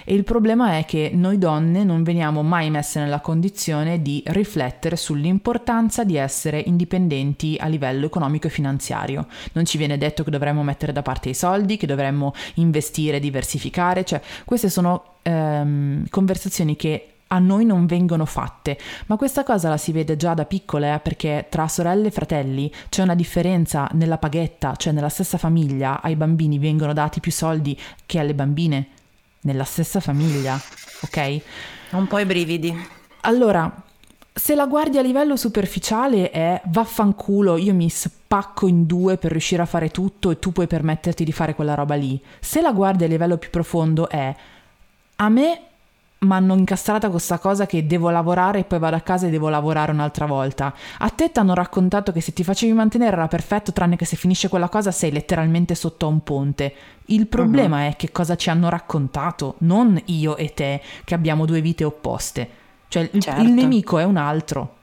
E 0.05 0.14
il 0.14 0.24
problema 0.24 0.78
è 0.78 0.84
che 0.84 1.11
noi 1.12 1.38
donne 1.38 1.84
non 1.84 2.03
veniamo 2.03 2.43
mai 2.43 2.70
messe 2.70 3.01
nella 3.01 3.20
condizione 3.20 4.01
di 4.01 4.22
riflettere 4.26 4.97
sull'importanza 4.97 6.05
di 6.05 6.16
essere 6.16 6.62
indipendenti 6.64 7.57
a 7.61 7.66
livello 7.66 8.07
economico 8.07 8.47
e 8.47 8.51
finanziario. 8.51 9.26
Non 9.53 9.64
ci 9.64 9.78
viene 9.78 9.99
detto 9.99 10.24
che 10.24 10.30
dovremmo 10.30 10.62
mettere 10.62 10.93
da 10.93 11.03
parte 11.03 11.30
i 11.30 11.34
soldi, 11.34 11.76
che 11.76 11.86
dovremmo 11.86 12.32
investire, 12.55 13.20
diversificare, 13.20 14.05
cioè 14.05 14.20
queste 14.45 14.70
sono 14.70 15.16
ehm, 15.22 16.09
conversazioni 16.09 16.76
che 16.76 17.11
a 17.32 17.38
noi 17.38 17.64
non 17.64 17.86
vengono 17.86 18.26
fatte, 18.26 18.78
ma 19.06 19.16
questa 19.16 19.42
cosa 19.42 19.70
la 19.70 19.78
si 19.78 19.90
vede 19.90 20.16
già 20.16 20.34
da 20.34 20.44
piccole 20.44 20.94
eh, 20.94 20.98
perché 21.00 21.46
tra 21.48 21.66
sorelle 21.66 22.08
e 22.08 22.10
fratelli 22.10 22.70
c'è 22.90 23.02
una 23.02 23.14
differenza 23.14 23.88
nella 23.92 24.18
paghetta, 24.18 24.76
cioè 24.76 24.92
nella 24.92 25.08
stessa 25.08 25.38
famiglia 25.38 26.02
ai 26.02 26.14
bambini 26.14 26.58
vengono 26.58 26.92
dati 26.92 27.20
più 27.20 27.32
soldi 27.32 27.78
che 28.04 28.18
alle 28.18 28.34
bambine, 28.34 28.88
nella 29.40 29.64
stessa 29.64 29.98
famiglia, 30.00 30.60
ok? 31.00 31.40
Un 31.92 32.06
po' 32.06 32.18
i 32.18 32.26
brividi. 32.26 32.88
Allora, 33.22 33.82
se 34.34 34.54
la 34.54 34.66
guardi 34.66 34.98
a 34.98 35.02
livello 35.02 35.36
superficiale 35.36 36.30
è 36.30 36.60
vaffanculo, 36.66 37.56
io 37.56 37.72
mi 37.72 37.88
spacco 37.88 38.66
in 38.66 38.84
due 38.84 39.16
per 39.16 39.30
riuscire 39.30 39.62
a 39.62 39.66
fare 39.66 39.90
tutto 39.90 40.30
e 40.30 40.38
tu 40.38 40.52
puoi 40.52 40.66
permetterti 40.66 41.24
di 41.24 41.32
fare 41.32 41.54
quella 41.54 41.74
roba 41.74 41.94
lì. 41.94 42.20
Se 42.40 42.60
la 42.60 42.72
guardi 42.72 43.04
a 43.04 43.08
livello 43.08 43.38
più 43.38 43.48
profondo 43.48 44.08
è 44.08 44.34
a 45.16 45.28
me 45.28 45.62
mi 46.22 46.32
hanno 46.32 46.54
incastrata 46.54 47.10
questa 47.10 47.38
cosa 47.38 47.66
che 47.66 47.86
devo 47.86 48.10
lavorare 48.10 48.60
e 48.60 48.64
poi 48.64 48.78
vado 48.78 48.96
a 48.96 49.00
casa 49.00 49.26
e 49.26 49.30
devo 49.30 49.48
lavorare 49.48 49.92
un'altra 49.92 50.26
volta. 50.26 50.72
A 50.98 51.08
te 51.10 51.30
ti 51.30 51.38
hanno 51.38 51.54
raccontato 51.54 52.12
che 52.12 52.20
se 52.20 52.32
ti 52.32 52.44
facevi 52.44 52.72
mantenere 52.72 53.16
era 53.16 53.28
perfetto, 53.28 53.72
tranne 53.72 53.96
che 53.96 54.04
se 54.04 54.16
finisce 54.16 54.48
quella 54.48 54.68
cosa 54.68 54.90
sei 54.90 55.10
letteralmente 55.10 55.74
sotto 55.74 56.06
a 56.06 56.08
un 56.08 56.22
ponte. 56.22 56.74
Il 57.06 57.26
problema 57.26 57.82
uh-huh. 57.82 57.90
è 57.90 57.96
che 57.96 58.12
cosa 58.12 58.36
ci 58.36 58.50
hanno 58.50 58.68
raccontato, 58.68 59.56
non 59.58 60.00
io 60.06 60.36
e 60.36 60.54
te, 60.54 60.80
che 61.04 61.14
abbiamo 61.14 61.44
due 61.44 61.60
vite 61.60 61.84
opposte. 61.84 62.48
Cioè 62.88 63.08
il, 63.12 63.20
certo. 63.20 63.42
il 63.42 63.50
nemico 63.50 63.98
è 63.98 64.04
un 64.04 64.16
altro. 64.16 64.76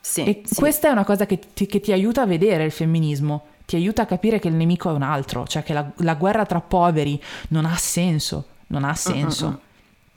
Sì, 0.00 0.24
e 0.24 0.42
sì. 0.44 0.54
questa 0.54 0.88
è 0.88 0.90
una 0.92 1.04
cosa 1.04 1.26
che 1.26 1.40
ti, 1.52 1.66
che 1.66 1.80
ti 1.80 1.92
aiuta 1.92 2.22
a 2.22 2.26
vedere 2.26 2.64
il 2.64 2.70
femminismo 2.70 3.46
ti 3.68 3.76
aiuta 3.76 4.00
a 4.00 4.06
capire 4.06 4.38
che 4.38 4.48
il 4.48 4.54
nemico 4.54 4.88
è 4.88 4.94
un 4.94 5.02
altro, 5.02 5.46
cioè 5.46 5.62
che 5.62 5.74
la, 5.74 5.86
la 5.96 6.14
guerra 6.14 6.46
tra 6.46 6.58
poveri 6.58 7.22
non 7.48 7.66
ha 7.66 7.76
senso, 7.76 8.46
non 8.68 8.82
ha 8.82 8.94
senso. 8.94 9.46
Uh-uh. 9.46 9.67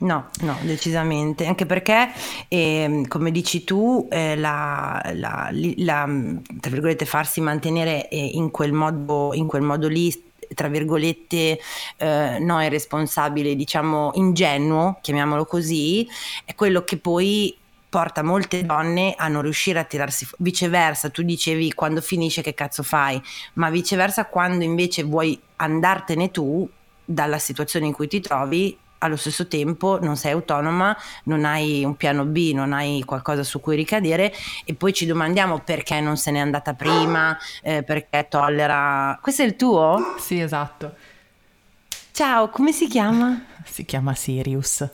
No, 0.02 0.30
no, 0.40 0.56
decisamente, 0.62 1.46
anche 1.46 1.64
perché, 1.64 2.10
eh, 2.48 3.04
come 3.06 3.30
dici 3.30 3.62
tu, 3.62 4.08
eh, 4.10 4.34
la, 4.34 5.00
la, 5.14 5.48
la, 5.52 6.08
tra 6.60 6.70
virgolette, 6.70 7.04
farsi 7.04 7.40
mantenere 7.40 8.08
eh, 8.08 8.18
in, 8.18 8.50
quel 8.50 8.72
modo, 8.72 9.32
in 9.32 9.46
quel 9.46 9.62
modo 9.62 9.86
lì 9.88 10.30
tra 10.54 10.68
virgolette 10.68 11.58
eh, 11.96 12.38
no 12.38 12.62
irresponsabile 12.62 13.56
diciamo 13.56 14.10
ingenuo 14.16 14.98
chiamiamolo 15.00 15.46
così 15.46 16.06
è 16.44 16.54
quello 16.54 16.84
che 16.84 16.98
poi 16.98 17.56
porta 17.88 18.22
molte 18.22 18.64
donne 18.64 19.14
a 19.16 19.28
non 19.28 19.42
riuscire 19.42 19.78
a 19.78 19.84
tirarsi 19.84 20.24
fuori. 20.24 20.44
Viceversa, 20.44 21.10
tu 21.10 21.22
dicevi 21.22 21.74
quando 21.74 22.00
finisce 22.00 22.40
che 22.40 22.54
cazzo 22.54 22.82
fai, 22.82 23.20
ma 23.54 23.68
viceversa 23.68 24.24
quando 24.26 24.64
invece 24.64 25.02
vuoi 25.02 25.38
andartene 25.56 26.30
tu 26.30 26.66
dalla 27.04 27.38
situazione 27.38 27.84
in 27.84 27.92
cui 27.92 28.08
ti 28.08 28.20
trovi, 28.20 28.74
allo 29.02 29.16
stesso 29.16 29.48
tempo 29.48 29.98
non 30.00 30.16
sei 30.16 30.32
autonoma, 30.32 30.96
non 31.24 31.44
hai 31.44 31.84
un 31.84 31.96
piano 31.96 32.24
B, 32.24 32.52
non 32.54 32.72
hai 32.72 33.02
qualcosa 33.04 33.42
su 33.42 33.60
cui 33.60 33.76
ricadere 33.76 34.32
e 34.64 34.74
poi 34.74 34.92
ci 34.92 35.06
domandiamo 35.06 35.58
perché 35.60 36.00
non 36.00 36.16
se 36.16 36.30
n'è 36.30 36.38
andata 36.38 36.74
prima, 36.74 37.36
eh, 37.62 37.82
perché 37.82 38.26
tollera... 38.28 39.18
Questo 39.20 39.42
è 39.42 39.44
il 39.44 39.56
tuo? 39.56 40.14
Sì, 40.18 40.40
esatto. 40.40 40.94
Ciao, 42.12 42.48
come 42.48 42.72
si 42.72 42.86
chiama? 42.88 43.44
Si 43.64 43.84
chiama 43.84 44.14
Sirius. 44.14 44.88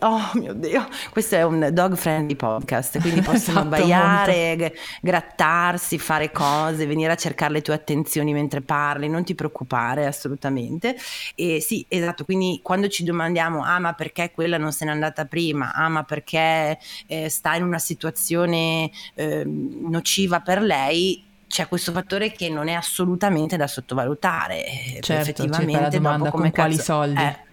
Oh 0.00 0.30
mio 0.34 0.52
Dio, 0.52 0.86
questo 1.10 1.36
è 1.36 1.42
un 1.42 1.70
dog 1.72 1.96
friendly 1.96 2.34
podcast, 2.34 3.00
quindi 3.00 3.20
possono 3.22 3.60
esatto, 3.60 3.74
abbaiare, 3.74 4.56
g- 4.56 4.72
grattarsi, 5.00 5.98
fare 5.98 6.30
cose, 6.30 6.86
venire 6.86 7.12
a 7.12 7.16
cercare 7.16 7.52
le 7.52 7.62
tue 7.62 7.74
attenzioni 7.74 8.32
mentre 8.32 8.60
parli, 8.60 9.08
non 9.08 9.24
ti 9.24 9.34
preoccupare 9.34 10.06
assolutamente. 10.06 10.96
E 11.34 11.60
sì, 11.60 11.84
esatto, 11.88 12.24
quindi 12.24 12.60
quando 12.62 12.88
ci 12.88 13.04
domandiamo, 13.04 13.62
ah 13.62 13.78
ma 13.78 13.94
perché 13.94 14.30
quella 14.32 14.58
non 14.58 14.72
se 14.72 14.84
n'è 14.84 14.90
andata 14.90 15.24
prima, 15.24 15.72
ah 15.72 15.88
ma 15.88 16.02
perché 16.02 16.78
eh, 17.06 17.28
sta 17.28 17.54
in 17.54 17.62
una 17.62 17.78
situazione 17.78 18.90
eh, 19.14 19.44
nociva 19.44 20.40
per 20.40 20.60
lei, 20.60 21.24
c'è 21.48 21.66
questo 21.66 21.92
fattore 21.92 22.30
che 22.30 22.50
non 22.50 22.68
è 22.68 22.74
assolutamente 22.74 23.56
da 23.56 23.66
sottovalutare. 23.66 24.64
Certo, 25.00 25.12
effettivamente, 25.12 25.80
la 25.80 25.88
domanda, 25.88 26.30
con 26.30 26.50
quali 26.50 26.76
cazzo, 26.76 26.92
soldi? 26.92 27.20
Eh, 27.22 27.46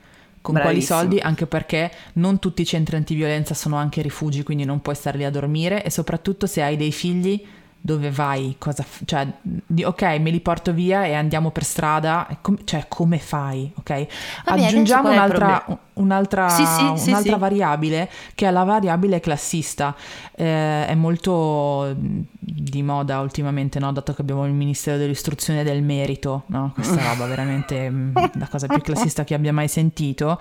con 0.46 0.54
Bravissimo. 0.54 0.86
quali 1.00 1.08
soldi, 1.10 1.20
anche 1.20 1.48
perché 1.48 1.92
non 2.14 2.38
tutti 2.38 2.62
i 2.62 2.66
centri 2.66 2.96
antiviolenza 2.96 3.56
sono 3.56 3.78
anche 3.78 4.04
rifugi, 4.04 4.44
quindi 4.44 4.64
non 4.64 4.80
puoi 4.82 4.94
stare 4.94 5.18
lì 5.18 5.24
a 5.24 5.32
dormire 5.32 5.84
e 5.84 5.90
soprattutto 5.90 6.46
se 6.46 6.62
hai 6.62 6.78
dei 6.78 6.92
figli 6.92 7.44
dove 7.82 8.10
vai, 8.12 8.56
cosa, 8.58 8.82
f- 8.84 9.02
cioè, 9.06 9.28
di, 9.42 9.84
ok, 9.84 10.02
me 10.20 10.30
li 10.32 10.40
porto 10.40 10.72
via 10.74 11.06
e 11.06 11.14
andiamo 11.14 11.50
per 11.52 11.64
strada, 11.64 12.28
com- 12.42 12.58
cioè 12.64 12.86
come 12.88 13.18
fai, 13.20 13.72
ok? 13.76 14.08
Vabbè, 14.46 14.64
Aggiungiamo 14.66 15.10
un'altra, 15.12 15.64
un'altra, 15.96 16.50
Sì, 16.50 16.66
sì, 16.66 17.10
un'altra 17.10 17.34
sì. 17.34 17.40
variabile 17.40 18.10
che 18.34 18.48
è 18.48 18.52
la 18.52 18.64
variabile 18.64 19.20
classista. 19.20 19.96
Eh, 20.36 20.86
è 20.88 20.96
molto 20.96 21.96
di 21.98 22.84
moda 22.84 23.20
ultimamente, 23.20 23.80
no? 23.80 23.92
dato 23.92 24.14
che 24.14 24.22
abbiamo 24.22 24.46
il 24.46 24.54
Ministero 24.54 24.98
dell'Istruzione 24.98 25.62
e 25.62 25.64
del 25.64 25.82
Merito, 25.84 26.44
no? 26.48 26.72
questa 26.74 27.02
roba 27.12 27.26
veramente 27.26 27.92
la 28.12 28.48
cosa 28.50 28.68
più 28.68 28.82
classista 28.82 29.24
che 29.24 29.34
abbia 29.34 29.54
mai 29.54 29.68
sentito. 29.68 30.40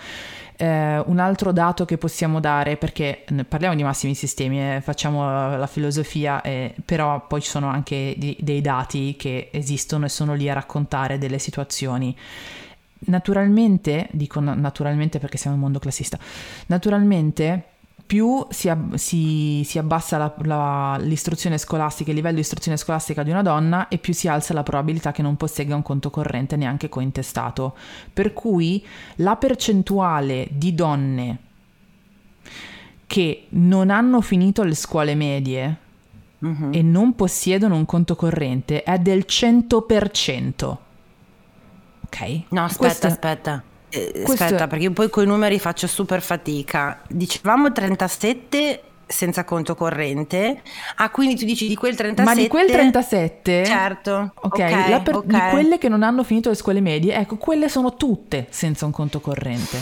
Eh, 0.57 1.03
un 1.07 1.19
altro 1.19 1.51
dato 1.51 1.85
che 1.85 1.99
possiamo 1.99 2.39
dare, 2.39 2.77
perché 2.77 3.25
parliamo 3.49 3.75
di 3.75 3.83
massimi 3.83 4.15
sistemi, 4.15 4.61
eh, 4.61 4.81
facciamo 4.81 5.57
la 5.57 5.67
filosofia, 5.67 6.41
eh, 6.43 6.75
però 6.85 7.27
poi 7.27 7.41
ci 7.41 7.49
sono 7.51 7.67
anche 7.69 8.15
di- 8.17 8.37
dei 8.41 8.61
dati 8.61 9.17
che 9.19 9.49
esistono 9.53 10.05
e 10.05 10.09
sono 10.09 10.35
lì 10.35 10.49
a 10.49 10.55
raccontare 10.55 11.19
delle 11.19 11.39
situazioni. 11.41 12.17
Naturalmente, 13.07 14.09
dico 14.13 14.41
na- 14.41 14.55
naturalmente 14.55 15.19
perché 15.19 15.37
siamo 15.37 15.57
in 15.57 15.63
un 15.63 15.69
mondo 15.69 15.81
classista, 15.83 16.19
naturalmente 16.67 17.65
più 18.07 18.45
si, 18.51 18.69
ab- 18.69 18.95
si- 18.97 19.63
si 19.65 19.79
abbassa 19.79 20.19
la- 20.19 20.35
la- 20.43 20.99
l'istruzione 21.01 21.57
scolastica, 21.57 22.11
il 22.11 22.17
livello 22.17 22.35
di 22.35 22.41
istruzione 22.43 22.77
scolastica 22.77 23.23
di 23.23 23.31
una 23.31 23.41
donna 23.43 23.89
e 23.89 23.97
più 23.97 24.13
si 24.13 24.29
alza 24.29 24.53
la 24.53 24.63
probabilità 24.63 25.11
che 25.11 25.23
non 25.23 25.37
possegga 25.37 25.75
un 25.75 25.81
conto 25.83 26.11
corrente 26.11 26.57
neanche 26.57 26.91
cointestato. 26.91 27.75
Per 28.13 28.35
cui 28.35 28.85
la 29.17 29.37
percentuale 29.37 30.49
di 30.51 30.75
donne 30.75 31.39
che 33.07 33.47
non 33.51 33.91
hanno 33.91 34.21
finito 34.21 34.63
le 34.65 34.75
scuole 34.75 35.15
medie 35.15 35.77
Mhm. 36.39 36.71
e 36.75 36.83
non 36.83 37.15
possiedono 37.15 37.75
un 37.77 37.87
conto 37.87 38.17
corrente 38.17 38.83
è 38.83 38.99
del 38.99 39.25
100%. 39.25 40.79
Ok? 42.15 42.43
No, 42.51 42.65
aspetta, 42.65 42.85
Questo- 42.87 43.07
aspetta. 43.09 43.63
Eh, 43.89 44.11
questo- 44.25 44.45
Aspetta, 44.45 44.67
perché 44.67 44.91
poi 44.91 45.09
con 45.11 45.23
i 45.23 45.27
numeri 45.27 45.59
faccio 45.59 45.87
super 45.87 46.21
fatica. 46.21 47.01
Dicevamo 47.09 47.71
37 47.73 48.83
senza 49.07 49.45
conto 49.45 49.75
corrente. 49.75 50.63
Ah, 50.97 51.11
quindi 51.11 51.37
tu 51.37 51.45
dici 51.45 51.69
di 51.69 51.77
quel 51.77 51.95
37. 51.95 52.35
Ma 52.35 52.43
di 52.43 52.49
quel 52.49 52.71
37, 52.71 53.65
Certo. 53.65 54.33
ok, 54.35 54.53
ok, 54.55 54.89
la 54.89 55.01
per- 55.01 55.17
ok. 55.17 55.27
di 55.27 55.39
quelle 55.51 55.79
che 55.79 55.89
non 55.89 56.03
hanno 56.03 56.25
finito 56.25 56.49
le 56.49 56.55
scuole 56.57 56.81
medie, 56.81 57.15
ecco, 57.15 57.37
quelle 57.37 57.69
sono 57.69 57.95
tutte 57.95 58.47
senza 58.51 58.85
un 58.87 58.91
conto 58.93 59.21
corrente. 59.21 59.79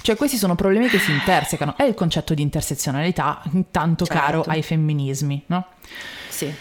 Cioè, 0.00 0.16
questi 0.16 0.36
sono 0.36 0.54
problemi 0.54 0.86
che 0.88 0.98
si 0.98 1.10
intersecano. 1.10 1.74
È 1.76 1.82
il 1.82 1.94
concetto 1.94 2.34
di 2.34 2.42
intersezionalità, 2.42 3.42
tanto 3.70 4.04
Certo. 4.06 4.20
caro 4.22 4.44
ai 4.46 4.62
femminismi, 4.62 5.44
no? 5.46 5.66
Sì. 6.28 6.54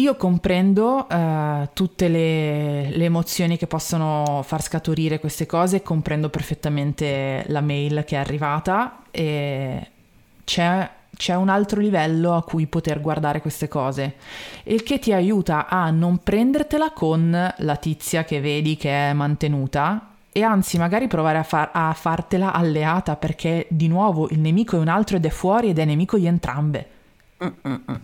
Io 0.00 0.16
comprendo 0.16 1.06
eh, 1.10 1.68
tutte 1.74 2.08
le, 2.08 2.88
le 2.88 3.04
emozioni 3.04 3.58
che 3.58 3.66
possono 3.66 4.40
far 4.42 4.62
scaturire 4.62 5.20
queste 5.20 5.44
cose, 5.44 5.82
comprendo 5.82 6.30
perfettamente 6.30 7.44
la 7.48 7.60
mail 7.60 8.04
che 8.06 8.16
è 8.16 8.18
arrivata 8.18 9.02
e 9.10 9.90
c'è, 10.42 10.90
c'è 11.14 11.34
un 11.34 11.50
altro 11.50 11.82
livello 11.82 12.34
a 12.34 12.42
cui 12.42 12.66
poter 12.66 13.02
guardare 13.02 13.42
queste 13.42 13.68
cose, 13.68 14.14
il 14.64 14.82
che 14.84 14.98
ti 14.98 15.12
aiuta 15.12 15.68
a 15.68 15.90
non 15.90 16.22
prendertela 16.22 16.92
con 16.92 17.54
la 17.54 17.76
tizia 17.76 18.24
che 18.24 18.40
vedi 18.40 18.78
che 18.78 19.10
è 19.10 19.12
mantenuta 19.12 20.14
e 20.32 20.42
anzi 20.42 20.78
magari 20.78 21.08
provare 21.08 21.36
a, 21.36 21.42
far- 21.42 21.72
a 21.74 21.92
fartela 21.92 22.54
alleata 22.54 23.16
perché 23.16 23.66
di 23.68 23.86
nuovo 23.86 24.30
il 24.30 24.38
nemico 24.38 24.76
è 24.76 24.80
un 24.80 24.88
altro 24.88 25.16
ed 25.16 25.26
è 25.26 25.30
fuori 25.30 25.68
ed 25.68 25.78
è 25.78 25.84
nemico 25.84 26.16
di 26.16 26.24
entrambe. 26.24 26.88
Mm-mm. 27.42 28.00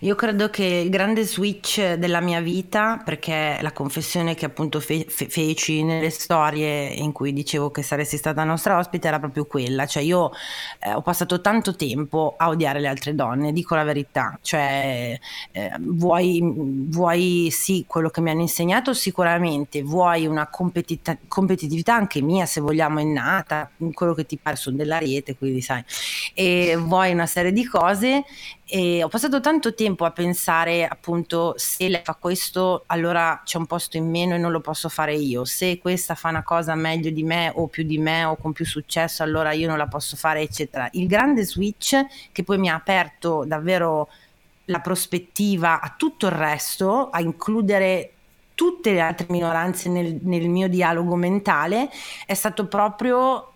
Io 0.00 0.14
credo 0.16 0.50
che 0.50 0.64
il 0.64 0.90
grande 0.90 1.22
switch 1.24 1.94
della 1.94 2.20
mia 2.20 2.40
vita, 2.40 3.00
perché 3.04 3.58
la 3.60 3.72
confessione 3.72 4.34
che 4.34 4.46
appunto 4.46 4.80
fe- 4.80 5.06
fe- 5.08 5.28
feci 5.28 5.84
nelle 5.84 6.10
storie 6.10 6.88
in 6.88 7.12
cui 7.12 7.32
dicevo 7.32 7.70
che 7.70 7.82
saresti 7.82 8.16
stata 8.16 8.42
nostra 8.42 8.78
ospite 8.78 9.06
era 9.06 9.20
proprio 9.20 9.44
quella, 9.46 9.86
cioè 9.86 10.02
io 10.02 10.32
eh, 10.80 10.92
ho 10.92 11.02
passato 11.02 11.40
tanto 11.40 11.76
tempo 11.76 12.34
a 12.36 12.48
odiare 12.48 12.80
le 12.80 12.88
altre 12.88 13.14
donne, 13.14 13.52
dico 13.52 13.76
la 13.76 13.84
verità, 13.84 14.36
cioè 14.42 15.16
eh, 15.52 15.70
vuoi, 15.78 16.40
vuoi 16.42 17.48
sì 17.52 17.84
quello 17.86 18.10
che 18.10 18.20
mi 18.20 18.30
hanno 18.30 18.40
insegnato 18.40 18.92
sicuramente, 18.92 19.82
vuoi 19.82 20.26
una 20.26 20.48
competita- 20.48 21.16
competitività 21.28 21.94
anche 21.94 22.20
mia 22.22 22.44
se 22.44 22.60
vogliamo 22.60 22.98
innata, 22.98 23.70
quello 23.92 24.14
che 24.14 24.26
ti 24.26 24.36
pare 24.36 24.56
sono 24.56 24.76
dell'ariete, 24.76 25.36
quindi 25.36 25.60
sai, 25.60 25.84
e 26.34 26.76
vuoi 26.76 27.12
una 27.12 27.26
serie 27.26 27.52
di 27.52 27.64
cose 27.64 28.24
e 28.72 29.02
ho 29.02 29.08
passato 29.08 29.40
tanto 29.40 29.74
tempo 29.74 30.04
a 30.04 30.12
pensare 30.12 30.86
appunto 30.86 31.54
se 31.56 31.88
lei 31.88 32.02
fa 32.04 32.14
questo 32.14 32.84
allora 32.86 33.42
c'è 33.44 33.58
un 33.58 33.66
posto 33.66 33.96
in 33.96 34.08
meno 34.08 34.36
e 34.36 34.38
non 34.38 34.52
lo 34.52 34.60
posso 34.60 34.88
fare 34.88 35.12
io. 35.14 35.44
Se 35.44 35.80
questa 35.80 36.14
fa 36.14 36.28
una 36.28 36.44
cosa 36.44 36.76
meglio 36.76 37.10
di 37.10 37.24
me 37.24 37.50
o 37.52 37.66
più 37.66 37.82
di 37.82 37.98
me 37.98 38.22
o 38.22 38.36
con 38.36 38.52
più 38.52 38.64
successo 38.64 39.24
allora 39.24 39.50
io 39.50 39.66
non 39.66 39.76
la 39.76 39.88
posso 39.88 40.16
fare 40.16 40.42
eccetera. 40.42 40.88
Il 40.92 41.08
grande 41.08 41.44
switch 41.44 42.00
che 42.30 42.44
poi 42.44 42.58
mi 42.58 42.70
ha 42.70 42.76
aperto 42.76 43.42
davvero 43.44 44.08
la 44.66 44.78
prospettiva 44.78 45.80
a 45.80 45.92
tutto 45.96 46.26
il 46.26 46.32
resto 46.32 47.10
a 47.10 47.20
includere 47.20 48.12
tutte 48.54 48.92
le 48.92 49.00
altre 49.00 49.26
minoranze 49.30 49.88
nel, 49.88 50.16
nel 50.22 50.48
mio 50.48 50.68
dialogo 50.68 51.16
mentale 51.16 51.90
è 52.24 52.34
stato 52.34 52.68
proprio 52.68 53.52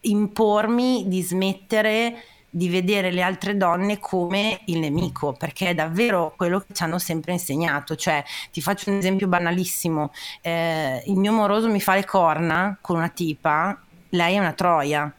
impormi 0.00 1.04
di 1.06 1.22
smettere 1.22 2.24
di 2.52 2.68
vedere 2.68 3.12
le 3.12 3.22
altre 3.22 3.56
donne 3.56 4.00
come 4.00 4.60
il 4.64 4.80
nemico, 4.80 5.32
perché 5.32 5.68
è 5.68 5.74
davvero 5.74 6.34
quello 6.36 6.58
che 6.58 6.74
ci 6.74 6.82
hanno 6.82 6.98
sempre 6.98 7.32
insegnato. 7.32 7.94
Cioè, 7.94 8.24
ti 8.50 8.60
faccio 8.60 8.90
un 8.90 8.98
esempio 8.98 9.28
banalissimo: 9.28 10.12
eh, 10.40 11.02
il 11.06 11.16
mio 11.16 11.32
moroso 11.32 11.68
mi 11.68 11.80
fa 11.80 11.94
le 11.94 12.04
corna 12.04 12.76
con 12.80 12.96
una 12.96 13.08
tipa, 13.08 13.80
lei 14.10 14.34
è 14.34 14.38
una 14.38 14.52
troia. 14.52 15.12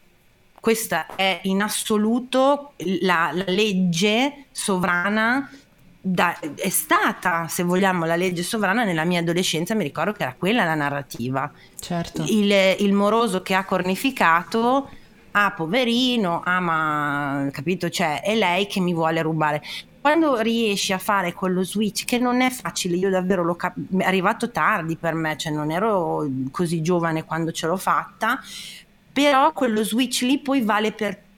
Questa 0.60 1.08
è 1.16 1.40
in 1.44 1.62
assoluto 1.62 2.74
la, 3.02 3.32
la 3.34 3.46
legge 3.48 4.46
sovrana. 4.52 5.50
Da, 6.04 6.36
è 6.56 6.70
stata, 6.70 7.48
se 7.48 7.62
vogliamo, 7.62 8.06
la 8.06 8.16
legge 8.16 8.42
sovrana 8.42 8.84
nella 8.84 9.06
mia 9.06 9.20
adolescenza. 9.20 9.76
Mi 9.76 9.84
ricordo 9.84 10.12
che 10.12 10.24
era 10.24 10.36
quella 10.38 10.64
la 10.64 10.74
narrativa 10.74 11.52
Certo. 11.80 12.24
il, 12.28 12.52
il 12.80 12.92
moroso 12.92 13.42
che 13.44 13.54
ha 13.54 13.64
cornificato 13.64 14.90
ah 15.32 15.52
poverino 15.52 16.42
ah 16.44 16.60
ma 16.60 17.48
capito? 17.52 17.90
Cioè 17.90 18.22
è 18.22 18.36
lei 18.36 18.68
che 18.68 18.80
mi 18.80 18.94
vuole 18.94 19.22
rubare. 19.22 19.62
Quando 20.02 20.40
riesci 20.40 20.94
a 20.94 20.98
fare 20.98 21.34
quello 21.34 21.64
switch 21.64 22.06
che 22.06 22.18
non 22.18 22.42
è 22.42 22.50
facile 22.50 22.96
io 22.96 23.10
davvero 23.10 23.44
l'ho 23.44 23.56
cap- 23.56 23.78
è 23.98 24.04
arrivato 24.04 24.50
tardi 24.50 24.96
per 24.98 25.14
me 25.14 25.38
cioè 25.38 25.54
non 25.54 25.70
ero 25.70 26.28
così 26.50 26.82
giovane 26.82 27.24
quando 27.24 27.52
ce 27.52 27.68
l'ho 27.68 27.78
fatta 27.78 28.40
però 29.14 29.52
quello 29.54 29.84
switch 29.84 30.22
lì 30.22 30.40
poi 30.40 30.62
vale 30.62 30.92
per 30.92 31.16
tutte 31.16 31.31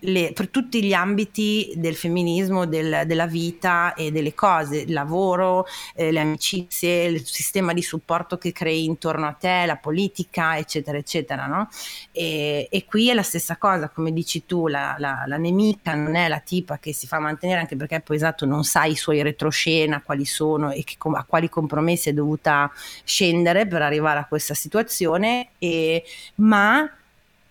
le, 0.00 0.32
per 0.32 0.48
tutti 0.48 0.82
gli 0.82 0.92
ambiti 0.92 1.72
del 1.76 1.94
femminismo, 1.94 2.66
del- 2.66 3.02
della 3.06 3.26
vita 3.26 3.94
e 3.94 4.10
delle 4.10 4.34
cose, 4.34 4.78
il 4.78 4.92
lavoro, 4.92 5.66
eh, 5.94 6.10
le 6.10 6.20
amicizie, 6.20 7.04
il 7.04 7.26
sistema 7.26 7.72
di 7.72 7.82
supporto 7.82 8.38
che 8.38 8.52
crei 8.52 8.84
intorno 8.84 9.26
a 9.26 9.32
te, 9.32 9.64
la 9.66 9.76
politica, 9.76 10.56
eccetera, 10.56 10.96
eccetera. 10.96 11.46
No? 11.46 11.68
E, 12.12 12.68
e 12.70 12.84
qui 12.84 13.10
è 13.10 13.14
la 13.14 13.22
stessa 13.22 13.56
cosa, 13.56 13.88
come 13.88 14.12
dici 14.12 14.46
tu, 14.46 14.68
la, 14.68 14.94
la- 14.98 15.24
la 15.26 15.36
nemica 15.36 15.94
non 15.94 16.14
è 16.14 16.28
la 16.28 16.38
tipa 16.40 16.78
che 16.78 16.92
si 16.94 17.06
fa 17.06 17.18
mantenere, 17.18 17.60
anche 17.60 17.76
perché 17.76 18.00
poi 18.00 18.16
esatto 18.16 18.46
non 18.46 18.64
sai 18.64 18.92
i 18.92 18.96
suoi 18.96 19.22
retroscena, 19.22 20.02
quali 20.02 20.24
sono 20.24 20.70
e 20.70 20.84
che 20.84 20.96
a 21.00 21.24
quali 21.24 21.48
compromessi 21.48 22.08
è 22.10 22.12
dovuta 22.12 22.70
scendere 23.04 23.66
per 23.66 23.82
arrivare 23.82 24.20
a 24.20 24.26
questa 24.26 24.54
situazione, 24.54 25.50
e- 25.58 26.04
ma 26.36 26.90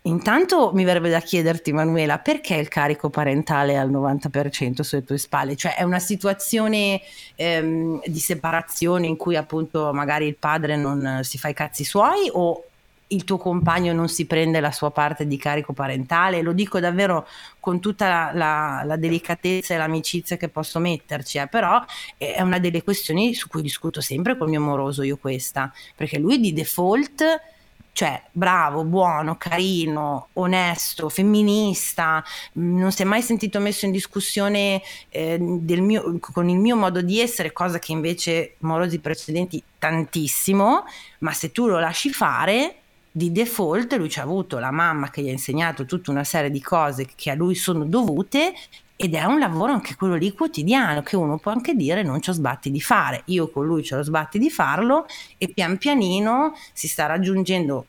Intanto 0.09 0.71
mi 0.73 0.83
verrebbe 0.83 1.09
da 1.11 1.19
chiederti, 1.19 1.71
Manuela, 1.71 2.17
perché 2.17 2.55
il 2.55 2.67
carico 2.67 3.11
parentale 3.11 3.73
è 3.73 3.75
al 3.75 3.91
90% 3.91 4.81
sulle 4.81 5.03
tue 5.03 5.19
spalle? 5.19 5.55
Cioè 5.55 5.75
è 5.75 5.83
una 5.83 5.99
situazione 5.99 6.99
ehm, 7.35 8.01
di 8.03 8.19
separazione 8.19 9.05
in 9.05 9.15
cui 9.15 9.35
appunto 9.35 9.93
magari 9.93 10.25
il 10.25 10.35
padre 10.35 10.75
non 10.77 11.19
si 11.21 11.37
fa 11.37 11.49
i 11.49 11.53
cazzi 11.53 11.83
suoi 11.83 12.27
o 12.31 12.63
il 13.11 13.23
tuo 13.23 13.37
compagno 13.37 13.93
non 13.93 14.07
si 14.07 14.25
prende 14.25 14.59
la 14.59 14.71
sua 14.71 14.89
parte 14.89 15.27
di 15.27 15.37
carico 15.37 15.73
parentale? 15.73 16.41
Lo 16.41 16.53
dico 16.53 16.79
davvero 16.79 17.27
con 17.59 17.79
tutta 17.79 18.07
la, 18.07 18.31
la- 18.33 18.81
la 18.83 18.95
delicatezza 18.95 19.75
e 19.75 19.77
l'amicizia 19.77 20.37
che 20.37 20.49
posso 20.49 20.79
metterci, 20.79 21.37
eh, 21.37 21.47
però 21.47 21.83
è 22.17 22.41
una 22.41 22.57
delle 22.57 22.83
questioni 22.83 23.35
su 23.35 23.47
cui 23.47 23.61
discuto 23.61 24.01
sempre 24.01 24.35
col 24.37 24.49
mio 24.49 24.61
moroso 24.61 25.03
io 25.03 25.17
questa, 25.17 25.71
perché 25.95 26.17
lui 26.17 26.39
di 26.39 26.51
default 26.51 27.57
cioè 27.99 28.23
bravo, 28.31 28.85
buono, 28.85 29.35
carino, 29.35 30.29
onesto, 30.35 31.09
femminista, 31.09 32.23
non 32.53 32.93
si 32.93 33.01
è 33.01 33.05
mai 33.05 33.21
sentito 33.21 33.59
messo 33.59 33.85
in 33.85 33.91
discussione 33.91 34.81
eh, 35.09 35.37
mio- 35.37 36.17
con 36.21 36.47
il 36.47 36.59
mio 36.59 36.77
modo 36.77 37.01
di 37.01 37.19
essere, 37.19 37.51
cosa 37.51 37.77
che 37.77 37.91
invece 37.91 38.55
morosi 38.59 38.99
precedenti 38.99 39.61
tantissimo, 39.77 40.85
ma 41.19 41.33
se 41.33 41.51
tu 41.51 41.67
lo 41.67 41.77
lasci 41.77 42.09
fare, 42.09 42.75
di 43.11 43.33
default 43.33 43.93
lui 43.95 44.09
ci 44.09 44.19
ha 44.19 44.23
avuto 44.23 44.59
la 44.59 44.71
mamma 44.71 45.09
che 45.09 45.21
gli 45.21 45.27
ha 45.27 45.31
insegnato 45.31 45.83
tutta 45.83 46.09
una 46.09 46.23
serie 46.23 46.51
di 46.51 46.61
cose 46.61 47.05
che 47.13 47.31
a 47.31 47.35
lui 47.35 47.55
sono 47.55 47.83
dovute 47.83 48.53
ed 49.01 49.13
è 49.13 49.23
un 49.23 49.39
lavoro 49.39 49.71
anche 49.71 49.95
quello 49.95 50.15
lì 50.15 50.33
quotidiano 50.33 51.01
che 51.03 51.15
uno 51.15 51.37
può 51.37 51.53
anche 51.53 51.73
dire 51.73 52.03
non 52.03 52.21
ci 52.21 52.31
ho 52.31 52.33
sbatti 52.33 52.69
di 52.69 52.81
fare. 52.81 53.21
Io 53.27 53.49
con 53.49 53.65
lui 53.65 53.81
ce 53.81 53.95
lo 53.95 54.03
sbatti 54.03 54.37
di 54.37 54.49
farlo 54.49 55.05
e 55.37 55.47
pian 55.47 55.77
pianino 55.77 56.53
si 56.73 56.89
sta 56.89 57.05
raggiungendo 57.05 57.85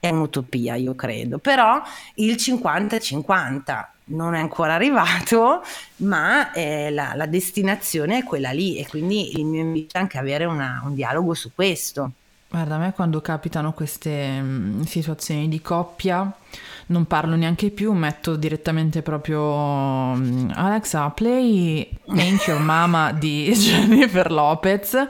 è 0.00 0.08
un'utopia, 0.08 0.76
io 0.76 0.94
credo, 0.94 1.36
però 1.36 1.82
il 2.14 2.36
50-50 2.36 3.86
non 4.04 4.32
è 4.32 4.38
ancora 4.38 4.72
arrivato, 4.72 5.62
ma 5.96 6.50
eh, 6.52 6.90
la, 6.92 7.12
la, 7.14 7.26
destinazione 7.26 8.16
è 8.16 8.24
quella 8.24 8.50
lì 8.50 8.78
e 8.78 8.86
quindi 8.88 9.38
il 9.38 9.44
mio 9.44 9.60
invito 9.60 9.98
è 9.98 10.00
anche 10.00 10.16
avere 10.16 10.46
una, 10.46 10.80
un 10.82 10.94
dialogo 10.94 11.34
su 11.34 11.50
questo. 11.54 12.12
Guarda, 12.48 12.76
a 12.76 12.78
me 12.78 12.92
quando 12.94 13.20
capitano 13.20 13.74
queste 13.74 14.40
mh, 14.40 14.84
situazioni 14.84 15.46
di 15.48 15.60
coppia 15.60 16.32
non 16.88 17.06
parlo 17.06 17.36
neanche 17.36 17.70
più, 17.70 17.92
metto 17.92 18.36
direttamente 18.36 19.02
proprio 19.02 20.12
mh, 20.14 20.52
Alexa, 20.54 21.08
play 21.10 21.88
Ain't 22.08 22.46
Your 22.46 22.60
Mama 22.60 23.12
di 23.12 23.50
Jennifer 23.56 24.30
Lopez 24.30 25.08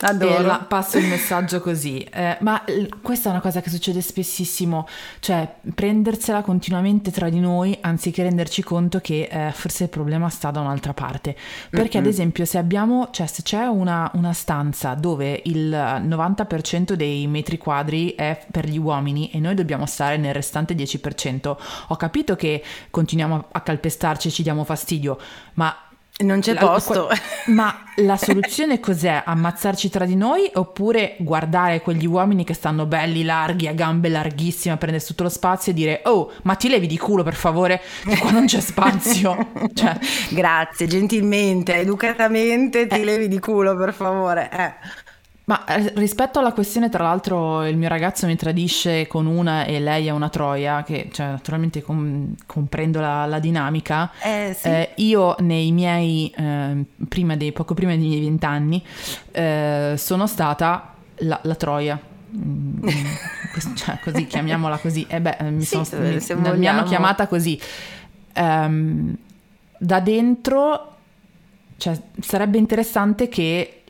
Adoro. 0.00 0.38
E 0.38 0.42
la, 0.42 0.58
passo 0.58 0.98
il 0.98 1.06
messaggio 1.06 1.60
così. 1.60 2.00
Eh, 2.00 2.36
ma 2.40 2.64
questa 3.00 3.28
è 3.28 3.32
una 3.32 3.40
cosa 3.40 3.60
che 3.60 3.70
succede 3.70 4.00
spessissimo, 4.00 4.86
cioè 5.20 5.48
prendersela 5.74 6.42
continuamente 6.42 7.10
tra 7.10 7.28
di 7.28 7.38
noi 7.38 7.76
anziché 7.80 8.24
renderci 8.24 8.62
conto 8.62 9.00
che 9.00 9.28
eh, 9.30 9.52
forse 9.52 9.84
il 9.84 9.90
problema 9.90 10.28
sta 10.28 10.50
da 10.50 10.60
un'altra 10.60 10.94
parte. 10.94 11.36
Perché 11.70 11.98
mm-hmm. 11.98 12.06
ad 12.06 12.12
esempio 12.12 12.44
se 12.44 12.58
abbiamo, 12.58 13.08
cioè 13.12 13.26
se 13.26 13.42
c'è 13.42 13.64
una, 13.66 14.10
una, 14.14 14.32
stanza 14.32 14.94
dove 14.94 15.40
il 15.44 15.70
90% 15.70 16.94
dei 16.94 17.26
metri 17.28 17.56
quadri 17.56 18.14
è 18.14 18.44
per 18.50 18.66
gli 18.66 18.78
uomini 18.78 19.30
e 19.30 19.38
noi 19.38 19.54
dobbiamo 19.54 19.86
stare 19.86 20.16
nel 20.16 20.34
restante 20.34 20.74
10%, 20.74 21.56
ho 21.88 21.96
capito 21.96 22.34
che 22.34 22.62
continuiamo 22.90 23.46
a 23.52 23.60
calpestarci 23.60 24.28
e 24.28 24.30
ci 24.32 24.42
diamo 24.42 24.64
fastidio, 24.64 25.18
ma 25.54 25.74
non 26.22 26.38
c'è 26.38 26.52
la, 26.52 26.60
posto. 26.60 27.08
Ma 27.46 27.82
la 27.96 28.16
soluzione 28.16 28.78
cos'è? 28.78 29.24
Ammazzarci 29.26 29.90
tra 29.90 30.04
di 30.04 30.14
noi 30.14 30.48
oppure 30.54 31.16
guardare 31.18 31.80
quegli 31.80 32.06
uomini 32.06 32.44
che 32.44 32.54
stanno 32.54 32.86
belli, 32.86 33.24
larghi, 33.24 33.66
a 33.66 33.72
gambe 33.72 34.08
larghissime, 34.08 34.74
a 34.74 34.76
prendere 34.76 35.04
tutto 35.04 35.24
lo 35.24 35.28
spazio 35.28 35.72
e 35.72 35.74
dire 35.74 36.02
oh, 36.04 36.32
ma 36.42 36.54
ti 36.54 36.68
levi 36.68 36.86
di 36.86 36.98
culo 36.98 37.24
per 37.24 37.34
favore, 37.34 37.80
che 38.04 38.16
qua 38.18 38.30
non 38.30 38.46
c'è 38.46 38.60
spazio. 38.60 39.50
cioè. 39.74 39.98
Grazie, 40.30 40.86
gentilmente, 40.86 41.74
educatamente 41.74 42.86
ti 42.86 43.00
eh. 43.00 43.04
levi 43.04 43.26
di 43.26 43.40
culo 43.40 43.74
per 43.76 43.92
favore. 43.92 44.48
Eh. 44.52 45.03
Ma 45.46 45.62
eh, 45.66 45.92
rispetto 45.96 46.38
alla 46.38 46.52
questione, 46.52 46.88
tra 46.88 47.02
l'altro, 47.02 47.66
il 47.66 47.76
mio 47.76 47.88
ragazzo 47.88 48.26
mi 48.26 48.34
tradisce 48.34 49.06
con 49.06 49.26
una 49.26 49.64
e 49.64 49.78
lei 49.78 50.06
è 50.06 50.10
una 50.10 50.30
troia, 50.30 50.82
che 50.82 51.10
cioè, 51.12 51.26
naturalmente 51.26 51.82
com- 51.82 52.34
comprendo 52.46 52.98
la, 52.98 53.26
la 53.26 53.38
dinamica. 53.40 54.10
Eh, 54.22 54.56
sì. 54.58 54.68
eh, 54.68 54.92
io 54.96 55.36
nei 55.40 55.70
miei, 55.70 56.32
eh, 56.34 56.84
prima 57.06 57.36
dei, 57.36 57.52
poco 57.52 57.74
prima 57.74 57.94
dei 57.94 58.06
miei 58.06 58.20
vent'anni, 58.20 58.82
eh, 59.32 59.94
sono 59.98 60.26
stata 60.26 60.94
la, 61.16 61.38
la 61.42 61.54
troia. 61.56 62.00
Mm, 62.34 62.88
cioè, 63.74 63.98
così, 64.02 64.24
chiamiamola 64.26 64.78
così. 64.78 65.04
Eh 65.06 65.20
beh, 65.20 65.36
mi, 65.50 65.62
sì, 65.62 65.84
sono, 65.84 66.08
mi, 66.08 66.58
mi, 66.58 66.66
hanno 66.66 66.84
chiamata 66.84 67.26
così. 67.26 67.60
Um, 68.36 69.14
da 69.76 70.00
dentro, 70.00 70.96
cioè, 71.76 72.00
sarebbe 72.18 72.56
interessante 72.56 73.28
che 73.28 73.83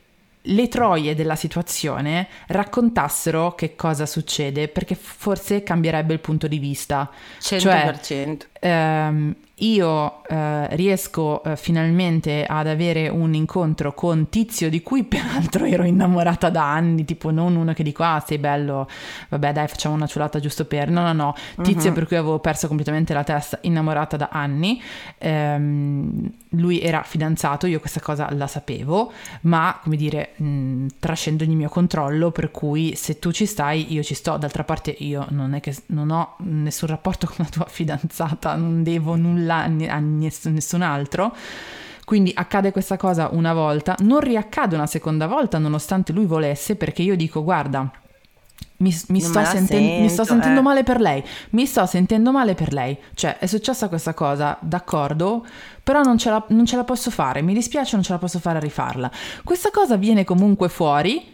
le 0.45 0.67
troie 0.67 1.15
della 1.15 1.35
situazione 1.35 2.27
raccontassero 2.47 3.55
che 3.55 3.75
cosa 3.75 4.05
succede, 4.05 4.67
perché 4.67 4.95
forse 4.95 5.63
cambierebbe 5.63 6.13
il 6.13 6.19
punto 6.19 6.47
di 6.47 6.59
vista. 6.59 7.09
100%. 7.39 7.59
Cioè, 7.59 8.37
ehm, 8.59 9.35
io 9.59 10.23
eh, 10.27 10.75
riesco 10.75 11.41
eh, 11.43 11.55
finalmente 11.55 12.45
ad 12.45 12.67
avere 12.67 13.07
un 13.07 13.33
incontro 13.33 13.93
con 13.93 14.27
Tizio 14.27 14.69
di 14.69 14.81
cui 14.81 15.03
peraltro 15.05 15.65
ero 15.65 15.83
innamorata 15.83 16.49
da 16.49 16.73
anni, 16.73 17.05
tipo 17.05 17.31
non 17.31 17.55
uno 17.55 17.73
che 17.73 17.83
dico 17.83 18.03
ah 18.03 18.21
sei 18.25 18.37
bello, 18.37 18.87
vabbè 19.29 19.53
dai 19.53 19.67
facciamo 19.67 19.95
una 19.95 20.07
ciulata 20.07 20.39
giusto 20.39 20.65
per, 20.65 20.89
no 20.89 21.01
no 21.01 21.13
no, 21.13 21.35
Tizio 21.61 21.89
uh-huh. 21.89 21.95
per 21.95 22.07
cui 22.07 22.17
avevo 22.17 22.39
perso 22.39 22.67
completamente 22.67 23.13
la 23.13 23.23
testa, 23.23 23.59
innamorata 23.61 24.17
da 24.17 24.29
anni, 24.31 24.81
ehm, 25.19 26.31
lui 26.49 26.81
era 26.81 27.01
fidanzato, 27.03 27.65
io 27.67 27.79
questa 27.79 28.01
cosa 28.01 28.27
la 28.33 28.47
sapevo, 28.47 29.11
ma 29.41 29.79
come 29.81 29.95
dire 29.95 30.33
mh, 30.35 30.87
trascendo 30.99 31.43
il 31.43 31.51
mio 31.51 31.69
controllo, 31.69 32.31
per 32.31 32.51
cui 32.51 32.95
se 32.95 33.19
tu 33.19 33.31
ci 33.31 33.45
stai 33.45 33.93
io 33.93 34.03
ci 34.03 34.15
sto, 34.15 34.35
d'altra 34.35 34.65
parte 34.65 34.93
io 34.99 35.25
non 35.29 35.53
è 35.53 35.61
che 35.61 35.73
non 35.87 36.09
ho 36.09 36.35
nessun 36.39 36.89
rapporto 36.89 37.27
con 37.27 37.37
la 37.39 37.45
tua 37.45 37.65
fidanzata, 37.69 38.55
non 38.55 38.83
devo 38.83 39.15
nulla 39.15 39.44
nulla 39.45 39.93
a 39.93 39.99
nessun 39.99 40.81
altro. 40.81 41.35
Quindi 42.03 42.31
accade 42.35 42.71
questa 42.71 42.97
cosa 42.97 43.29
una 43.31 43.53
volta, 43.53 43.95
non 43.99 44.19
riaccade 44.19 44.75
una 44.75 44.85
seconda 44.85 45.25
volta 45.25 45.57
nonostante 45.57 46.13
lui 46.13 46.25
volesse 46.25 46.75
perché 46.75 47.01
io 47.01 47.15
dico 47.15 47.43
guarda, 47.43 47.89
mi, 48.77 48.95
mi, 49.07 49.21
sto, 49.21 49.43
senten- 49.43 49.65
sento, 49.65 50.01
mi 50.01 50.09
sto, 50.09 50.23
sentendo 50.23 50.59
eh. 50.59 50.63
male 50.63 50.83
per 50.83 50.99
lei, 50.99 51.23
mi 51.51 51.65
sto 51.65 51.83
sentendo 51.87 52.31
male 52.31 52.53
per 52.53 52.73
lei, 52.73 52.95
cioè 53.15 53.39
è 53.39 53.47
successa 53.47 53.87
questa 53.87 54.13
cosa, 54.13 54.55
d'accordo, 54.59 55.43
però 55.81 56.03
non 56.03 56.19
ce, 56.19 56.29
la, 56.29 56.43
non 56.49 56.67
ce 56.67 56.75
la 56.75 56.83
posso 56.83 57.09
fare, 57.09 57.41
mi 57.41 57.55
dispiace, 57.55 57.95
non 57.95 58.03
ce 58.03 58.11
la 58.11 58.19
posso 58.19 58.37
fare 58.37 58.57
a 58.57 58.61
rifarla. 58.61 59.09
Questa 59.43 59.71
cosa 59.71 59.95
viene 59.95 60.23
comunque 60.25 60.69
fuori 60.69 61.33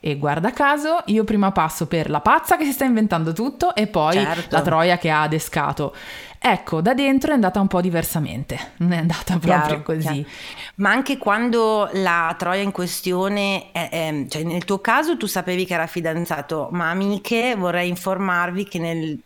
e 0.00 0.16
guarda 0.16 0.52
caso, 0.52 1.02
io 1.06 1.24
prima 1.24 1.50
passo 1.50 1.86
per 1.86 2.08
la 2.08 2.20
pazza 2.20 2.56
che 2.56 2.64
si 2.64 2.72
sta 2.72 2.84
inventando 2.84 3.32
tutto 3.32 3.74
e 3.74 3.88
poi 3.88 4.14
certo. 4.14 4.54
la 4.54 4.62
troia 4.62 4.96
che 4.96 5.10
ha 5.10 5.22
adescato. 5.22 5.94
Ecco, 6.40 6.80
da 6.80 6.94
dentro 6.94 7.30
è 7.30 7.34
andata 7.34 7.60
un 7.60 7.66
po' 7.66 7.80
diversamente, 7.80 8.72
non 8.76 8.92
è 8.92 8.98
andata 8.98 9.38
proprio 9.38 9.52
chiaro, 9.52 9.82
così. 9.82 10.00
Chiaro. 10.00 10.28
Ma 10.76 10.90
anche 10.90 11.18
quando 11.18 11.88
la 11.94 12.34
troia 12.38 12.62
in 12.62 12.70
questione, 12.70 13.70
è, 13.72 13.88
è, 13.90 14.26
cioè 14.28 14.44
nel 14.44 14.64
tuo 14.64 14.80
caso 14.80 15.16
tu 15.16 15.26
sapevi 15.26 15.66
che 15.66 15.74
era 15.74 15.86
fidanzato, 15.86 16.68
ma 16.70 16.90
amiche 16.90 17.54
vorrei 17.56 17.88
informarvi 17.88 18.64
che 18.64 18.78
nel 18.78 19.18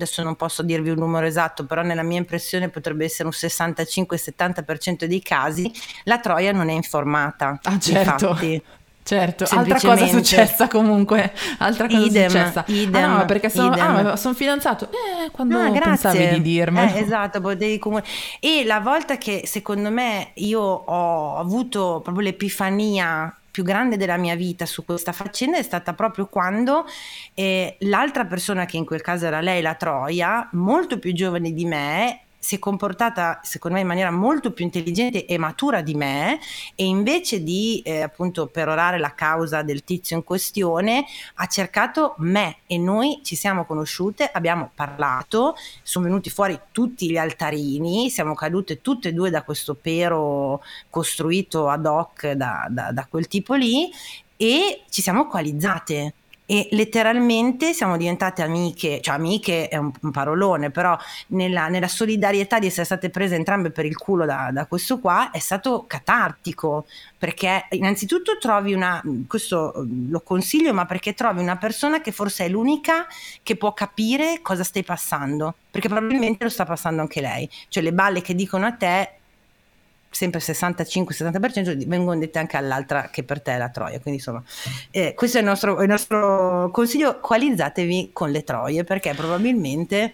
adesso 0.00 0.22
non 0.22 0.36
posso 0.36 0.62
dirvi 0.62 0.90
un 0.90 0.98
numero 0.98 1.26
esatto, 1.26 1.66
però 1.66 1.82
nella 1.82 2.02
mia 2.02 2.18
impressione 2.18 2.70
potrebbe 2.70 3.04
essere 3.04 3.24
un 3.24 3.34
65-70% 3.34 5.04
dei 5.04 5.20
casi, 5.20 5.70
la 6.04 6.18
Troia 6.18 6.52
non 6.52 6.70
è 6.70 6.72
informata. 6.72 7.58
Ah, 7.62 7.78
certo. 7.78 8.28
Infatti. 8.28 8.62
Certo, 9.10 9.44
altra 9.50 9.80
cosa 9.80 10.06
successa 10.06 10.68
comunque, 10.68 11.32
altra 11.58 11.88
cosa 11.88 12.06
idem, 12.06 12.28
successa. 12.28 12.64
Idem, 12.68 12.94
ah 12.94 13.06
no, 13.18 13.24
perché 13.24 13.50
sono, 13.50 13.72
ah, 13.72 14.14
sono 14.14 14.34
fidanzato, 14.34 14.84
eh, 14.84 15.32
quando 15.32 15.58
ah, 15.58 15.68
pensavi 15.68 16.28
di 16.28 16.40
dirmelo. 16.40 16.94
Eh, 16.94 17.00
esatto, 17.00 17.40
potevi 17.40 17.76
comunque... 17.80 18.08
E 18.38 18.62
la 18.64 18.78
volta 18.78 19.18
che 19.18 19.42
secondo 19.46 19.90
me 19.90 20.30
io 20.34 20.60
ho 20.60 21.38
avuto 21.38 22.00
proprio 22.04 22.22
l'epifania 22.22 23.34
più 23.50 23.64
grande 23.64 23.96
della 23.96 24.16
mia 24.16 24.36
vita 24.36 24.64
su 24.64 24.84
questa 24.84 25.10
faccenda 25.10 25.58
è 25.58 25.62
stata 25.64 25.92
proprio 25.92 26.26
quando 26.26 26.84
eh, 27.34 27.78
l'altra 27.80 28.26
persona, 28.26 28.64
che 28.64 28.76
in 28.76 28.84
quel 28.84 29.00
caso 29.00 29.26
era 29.26 29.40
lei, 29.40 29.60
la 29.60 29.74
Troia, 29.74 30.48
molto 30.52 31.00
più 31.00 31.12
giovane 31.12 31.52
di 31.52 31.64
me, 31.64 32.20
si 32.40 32.56
è 32.56 32.58
comportata 32.58 33.40
secondo 33.42 33.76
me 33.76 33.82
in 33.82 33.88
maniera 33.88 34.10
molto 34.10 34.50
più 34.50 34.64
intelligente 34.64 35.26
e 35.26 35.36
matura 35.36 35.82
di 35.82 35.94
me 35.94 36.40
e 36.74 36.86
invece 36.86 37.42
di 37.42 37.82
eh, 37.84 38.00
appunto 38.00 38.46
perorare 38.46 38.98
la 38.98 39.14
causa 39.14 39.62
del 39.62 39.84
tizio 39.84 40.16
in 40.16 40.24
questione 40.24 41.04
ha 41.34 41.46
cercato 41.46 42.14
me 42.18 42.56
e 42.66 42.78
noi 42.78 43.20
ci 43.22 43.36
siamo 43.36 43.66
conosciute, 43.66 44.24
abbiamo 44.32 44.70
parlato, 44.74 45.54
sono 45.82 46.06
venuti 46.06 46.30
fuori 46.30 46.58
tutti 46.72 47.10
gli 47.10 47.18
altarini, 47.18 48.08
siamo 48.08 48.34
cadute 48.34 48.80
tutte 48.80 49.10
e 49.10 49.12
due 49.12 49.28
da 49.28 49.42
questo 49.42 49.74
pero 49.74 50.62
costruito 50.88 51.68
ad 51.68 51.84
hoc 51.84 52.30
da, 52.32 52.66
da, 52.70 52.90
da 52.90 53.06
quel 53.08 53.28
tipo 53.28 53.54
lì 53.54 53.90
e 54.36 54.84
ci 54.88 55.02
siamo 55.02 55.26
coalizzate 55.26 56.14
e 56.50 56.66
letteralmente 56.72 57.72
siamo 57.72 57.96
diventate 57.96 58.42
amiche, 58.42 59.00
cioè 59.00 59.14
amiche 59.14 59.68
è 59.68 59.76
un, 59.76 59.92
parolone, 60.10 60.72
però 60.72 60.98
nella, 61.28 61.68
nella, 61.68 61.86
solidarietà 61.86 62.58
di 62.58 62.66
essere 62.66 62.86
state 62.86 63.08
prese 63.08 63.36
entrambe 63.36 63.70
per 63.70 63.84
il 63.84 63.96
culo 63.96 64.24
da, 64.24 64.50
da, 64.52 64.66
questo 64.66 64.98
qua 64.98 65.30
è 65.30 65.38
stato 65.38 65.84
catartico, 65.86 66.86
perché 67.16 67.66
innanzitutto 67.70 68.36
trovi 68.36 68.72
una, 68.72 69.00
questo 69.28 69.86
lo 70.08 70.20
consiglio, 70.22 70.74
ma 70.74 70.86
perché 70.86 71.14
trovi 71.14 71.40
una 71.40 71.56
persona 71.56 72.00
che 72.00 72.10
forse 72.10 72.46
è 72.46 72.48
l'unica 72.48 73.06
che 73.44 73.54
può 73.54 73.72
capire 73.72 74.40
cosa 74.42 74.64
stai 74.64 74.82
passando, 74.82 75.54
perché 75.70 75.86
probabilmente 75.86 76.42
lo 76.42 76.50
sta 76.50 76.64
passando 76.64 77.00
anche 77.00 77.20
lei, 77.20 77.48
cioè 77.68 77.80
le 77.80 77.92
balle 77.92 78.22
che 78.22 78.34
dicono 78.34 78.66
a 78.66 78.72
te 78.72 79.19
sempre 80.10 80.40
65-70% 80.40 81.86
vengono 81.86 82.18
dette 82.18 82.38
anche 82.38 82.56
all'altra 82.56 83.08
che 83.10 83.22
per 83.22 83.40
te 83.40 83.54
è 83.54 83.58
la 83.58 83.70
troia. 83.70 84.00
Quindi 84.00 84.20
insomma, 84.20 84.42
eh, 84.90 85.14
questo 85.14 85.38
è 85.38 85.40
il 85.40 85.46
nostro, 85.46 85.80
il 85.80 85.88
nostro, 85.88 86.70
consiglio, 86.70 87.20
coalizzatevi 87.20 88.10
con 88.12 88.30
le 88.30 88.42
troie 88.42 88.84
perché 88.84 89.14
probabilmente 89.14 90.12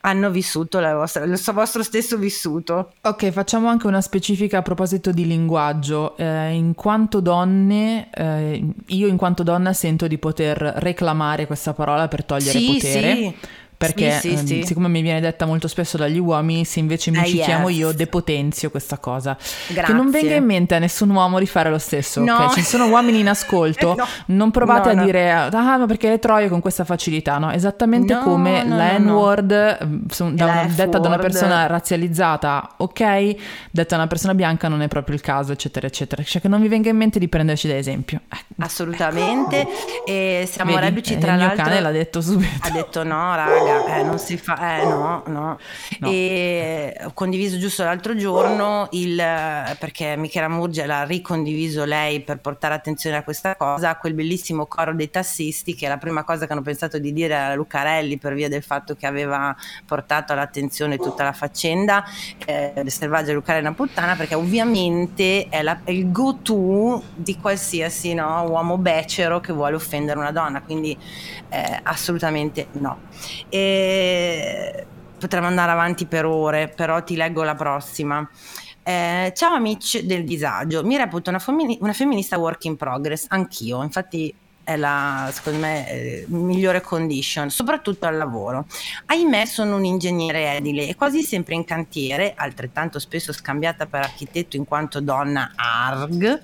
hanno 0.00 0.30
vissuto 0.30 0.80
vostra, 0.80 1.24
il 1.24 1.40
vostro 1.52 1.82
stesso 1.82 2.16
vissuto. 2.18 2.92
Ok, 3.02 3.30
facciamo 3.30 3.68
anche 3.68 3.86
una 3.86 4.00
specifica 4.00 4.58
a 4.58 4.62
proposito 4.62 5.10
di 5.10 5.26
linguaggio. 5.26 6.16
Eh, 6.16 6.52
in 6.52 6.74
quanto 6.74 7.20
donne, 7.20 8.08
eh, 8.12 8.64
io 8.86 9.06
in 9.06 9.16
quanto 9.16 9.42
donna 9.42 9.72
sento 9.72 10.06
di 10.06 10.18
poter 10.18 10.56
reclamare 10.76 11.46
questa 11.46 11.72
parola 11.72 12.08
per 12.08 12.24
togliere 12.24 12.58
sì, 12.58 12.66
potere. 12.66 13.14
Sì 13.14 13.36
perché 13.78 14.10
Sì, 14.18 14.30
sì, 14.30 14.34
ehm, 14.34 14.44
sì. 14.44 14.62
siccome 14.66 14.88
mi 14.88 15.00
viene 15.02 15.20
detta 15.20 15.46
molto 15.46 15.68
spesso 15.68 15.96
dagli 15.96 16.18
uomini, 16.18 16.64
se 16.64 16.80
invece 16.80 17.10
mi 17.12 17.20
Eh, 17.22 17.26
ci 17.26 17.38
chiamo 17.40 17.68
yes. 17.68 17.78
io 17.78 17.92
depotenzio 17.92 18.70
questa 18.70 18.98
cosa. 18.98 19.36
Che 19.36 19.72
Grazie. 19.72 19.94
non 19.94 20.10
venga 20.10 20.34
in 20.34 20.44
mente 20.44 20.74
a 20.74 20.78
nessun 20.80 21.08
uomo 21.10 21.38
di 21.38 21.46
fare 21.46 21.70
lo 21.70 21.78
stesso, 21.78 22.20
No. 22.22 22.36
ok? 22.46 22.54
Ci 22.54 22.62
sono 22.62 22.88
uomini 22.88 23.20
in 23.20 23.28
ascolto, 23.28 23.94
No. 23.96 24.06
non 24.26 24.50
provate 24.50 24.88
No, 24.88 24.94
a 24.94 24.94
no. 24.98 25.04
dire 25.04 25.30
ah 25.32 25.48
ma 25.78 25.86
perché 25.86 26.08
le 26.08 26.18
troie 26.18 26.48
con 26.48 26.60
questa 26.60 26.84
facilità, 26.84 27.38
no? 27.38 27.52
Esattamente 27.52 28.18
come 28.18 28.66
la. 28.66 28.98
N-word 28.98 29.50
eh, 29.52 29.78
son- 30.10 30.34
da 30.34 30.66
detta 30.68 30.98
da 30.98 31.06
una 31.08 31.18
persona 31.18 31.66
razzializzata, 31.66 32.70
ok, 32.78 33.34
detta 33.70 33.90
da 33.90 33.96
una 33.96 34.06
persona 34.08 34.34
bianca 34.34 34.66
non 34.68 34.82
è 34.82 34.88
proprio 34.88 35.14
il 35.14 35.20
caso, 35.20 35.52
eccetera, 35.52 35.86
eccetera. 35.86 36.22
Cioè 36.22 36.40
che 36.40 36.48
non 36.48 36.60
vi 36.60 36.68
venga 36.68 36.88
in 36.90 36.96
mente 36.96 37.18
di 37.20 37.28
prenderci 37.28 37.68
da 37.68 37.76
esempio. 37.76 38.20
Ecco. 38.28 38.44
Assolutamente. 38.58 39.66
E 40.04 40.48
siamo 40.50 40.72
Vedi? 40.74 40.84
reduci 40.86 41.14
Eh, 41.14 41.18
tra 41.18 41.32
il 41.32 41.38
mio 41.38 41.46
l'altro. 41.46 41.64
cane 41.64 41.80
l'ha 41.80 41.90
detto 41.90 42.20
subito. 42.20 42.50
Ha 42.66 42.70
detto 42.70 43.02
no, 43.04 43.34
raga, 43.34 43.67
eh, 43.68 44.02
non 44.02 44.18
si 44.18 44.36
fa, 44.36 44.78
eh 44.80 44.84
no, 44.84 45.22
no. 45.26 45.58
No. 46.00 46.10
E 46.10 46.96
ho 47.04 47.12
condiviso 47.12 47.58
giusto 47.58 47.84
l'altro 47.84 48.14
giorno 48.16 48.88
il, 48.92 49.16
perché 49.16 50.16
Michela 50.16 50.48
Murgia 50.48 50.86
l'ha 50.86 51.04
ricondiviso 51.04 51.84
lei 51.84 52.20
per 52.20 52.38
portare 52.40 52.74
attenzione 52.74 53.16
a 53.16 53.22
questa 53.22 53.56
cosa, 53.56 53.96
quel 53.96 54.14
bellissimo 54.14 54.66
coro 54.66 54.94
dei 54.94 55.10
tassisti 55.10 55.74
che 55.74 55.88
la 55.88 55.98
prima 55.98 56.24
cosa 56.24 56.46
che 56.46 56.52
hanno 56.52 56.62
pensato 56.62 56.98
di 56.98 57.12
dire 57.12 57.36
a 57.36 57.54
Lucarelli 57.54 58.18
per 58.18 58.34
via 58.34 58.48
del 58.48 58.62
fatto 58.62 58.94
che 58.94 59.06
aveva 59.06 59.54
portato 59.86 60.32
all'attenzione 60.32 60.96
tutta 60.96 61.24
la 61.24 61.32
faccenda 61.32 62.04
eh, 62.46 62.72
del 62.74 62.90
selvaggio 62.90 63.32
Lucarelli 63.32 63.64
è 63.64 63.68
una 63.68 63.76
puttana 63.76 64.14
perché 64.16 64.34
ovviamente 64.34 65.48
è, 65.48 65.62
la- 65.62 65.80
è 65.84 65.90
il 65.90 66.10
go-to 66.10 67.02
di 67.14 67.36
qualsiasi 67.36 68.14
no, 68.14 68.44
uomo 68.48 68.78
becero 68.78 69.40
che 69.40 69.52
vuole 69.52 69.74
offendere 69.74 70.18
una 70.18 70.32
donna, 70.32 70.62
quindi 70.62 70.96
eh, 71.48 71.80
assolutamente 71.82 72.68
no. 72.72 73.06
E 73.48 73.57
potremmo 75.18 75.46
andare 75.46 75.70
avanti 75.70 76.06
per 76.06 76.24
ore, 76.24 76.68
però 76.68 77.02
ti 77.02 77.16
leggo 77.16 77.42
la 77.42 77.54
prossima. 77.54 78.28
Eh, 78.82 79.32
ciao 79.36 79.54
amici 79.54 80.06
del 80.06 80.24
disagio, 80.24 80.82
mi 80.82 80.96
reputo 80.96 81.28
una, 81.28 81.38
femmini- 81.38 81.78
una 81.82 81.92
femminista 81.92 82.38
work 82.38 82.64
in 82.64 82.76
progress, 82.76 83.26
anch'io, 83.28 83.82
infatti 83.82 84.34
è 84.68 84.76
la, 84.76 85.30
secondo 85.32 85.60
me, 85.60 85.90
eh, 85.90 86.24
migliore 86.28 86.82
condition, 86.82 87.48
soprattutto 87.50 88.06
al 88.06 88.16
lavoro. 88.16 88.66
Ahimè 89.06 89.46
sono 89.46 89.76
un 89.76 89.84
ingegnere 89.84 90.56
edile 90.56 90.86
e 90.86 90.94
quasi 90.94 91.22
sempre 91.22 91.54
in 91.54 91.64
cantiere, 91.64 92.34
altrettanto 92.36 92.98
spesso 92.98 93.32
scambiata 93.32 93.86
per 93.86 94.00
architetto 94.00 94.56
in 94.56 94.66
quanto 94.66 95.00
donna 95.00 95.52
ARG, 95.54 96.40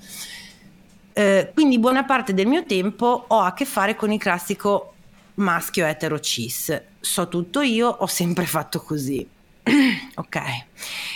eh, 1.13 1.51
quindi 1.53 1.79
buona 1.79 2.03
parte 2.03 2.33
del 2.33 2.47
mio 2.47 2.65
tempo 2.65 3.25
ho 3.27 3.39
a 3.39 3.53
che 3.53 3.65
fare 3.65 3.95
con 3.95 4.11
il 4.11 4.19
classico 4.19 4.94
maschio 5.35 5.85
etero 5.85 6.19
cis. 6.19 6.81
So 6.99 7.27
tutto 7.27 7.61
io, 7.61 7.87
ho 7.87 8.07
sempre 8.07 8.45
fatto 8.45 8.79
così. 8.81 9.27
ok. 10.15 10.41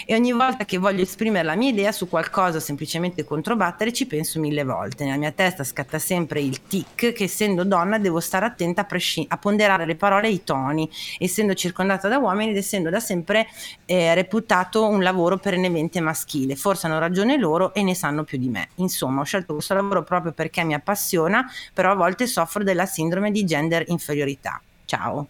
E 0.08 0.16
ogni 0.16 0.32
volta 0.32 0.66
che 0.66 0.80
voglio 0.80 1.04
esprimere 1.04 1.44
la 1.44 1.56
mia 1.56 1.70
idea 1.70 1.92
su 1.92 2.10
qualcosa 2.10 2.60
semplicemente 2.60 3.24
controbattere 3.24 3.94
ci 3.94 4.08
penso 4.08 4.40
mille 4.40 4.64
volte. 4.64 5.04
Nella 5.04 5.18
mia 5.18 5.32
testa 5.32 5.64
scatta 5.64 6.00
sempre 6.00 6.42
il 6.42 6.64
tic 6.64 7.14
che 7.14 7.24
essendo 7.26 7.64
donna 7.64 8.00
devo 8.00 8.20
stare 8.20 8.48
attenta 8.48 8.82
a, 8.82 8.86
presci- 8.86 9.26
a 9.30 9.38
ponderare 9.38 9.86
le 9.86 9.96
parole 9.96 10.28
e 10.28 10.32
i 10.32 10.44
toni, 10.44 10.90
essendo 11.20 11.54
circondata 11.54 12.08
da 12.08 12.18
uomini 12.18 12.50
ed 12.50 12.58
essendo 12.58 12.90
da 12.90 13.00
sempre 13.00 13.48
eh, 13.86 14.16
reputato 14.16 14.88
un 14.88 15.04
lavoro 15.04 15.38
perennemente 15.38 16.00
maschile. 16.00 16.56
Forse 16.56 16.88
hanno 16.88 16.98
ragione 16.98 17.38
loro 17.38 17.74
e 17.76 17.84
ne 17.84 17.94
sanno 17.94 18.24
più 18.24 18.40
di 18.40 18.50
me. 18.50 18.70
Insomma, 18.76 19.22
ho 19.22 19.26
scelto 19.26 19.54
questo 19.54 19.76
lavoro 19.76 20.04
proprio 20.04 20.32
perché 20.32 20.64
mi 20.64 20.74
appassiona, 20.74 21.46
però 21.72 21.92
a 21.92 21.96
volte 21.96 22.26
soffro 22.26 22.64
della 22.64 22.88
sindrome 22.88 23.30
di 23.30 23.46
gender 23.46 23.84
inferiorità. 23.88 24.60
Ciao. 24.86 25.28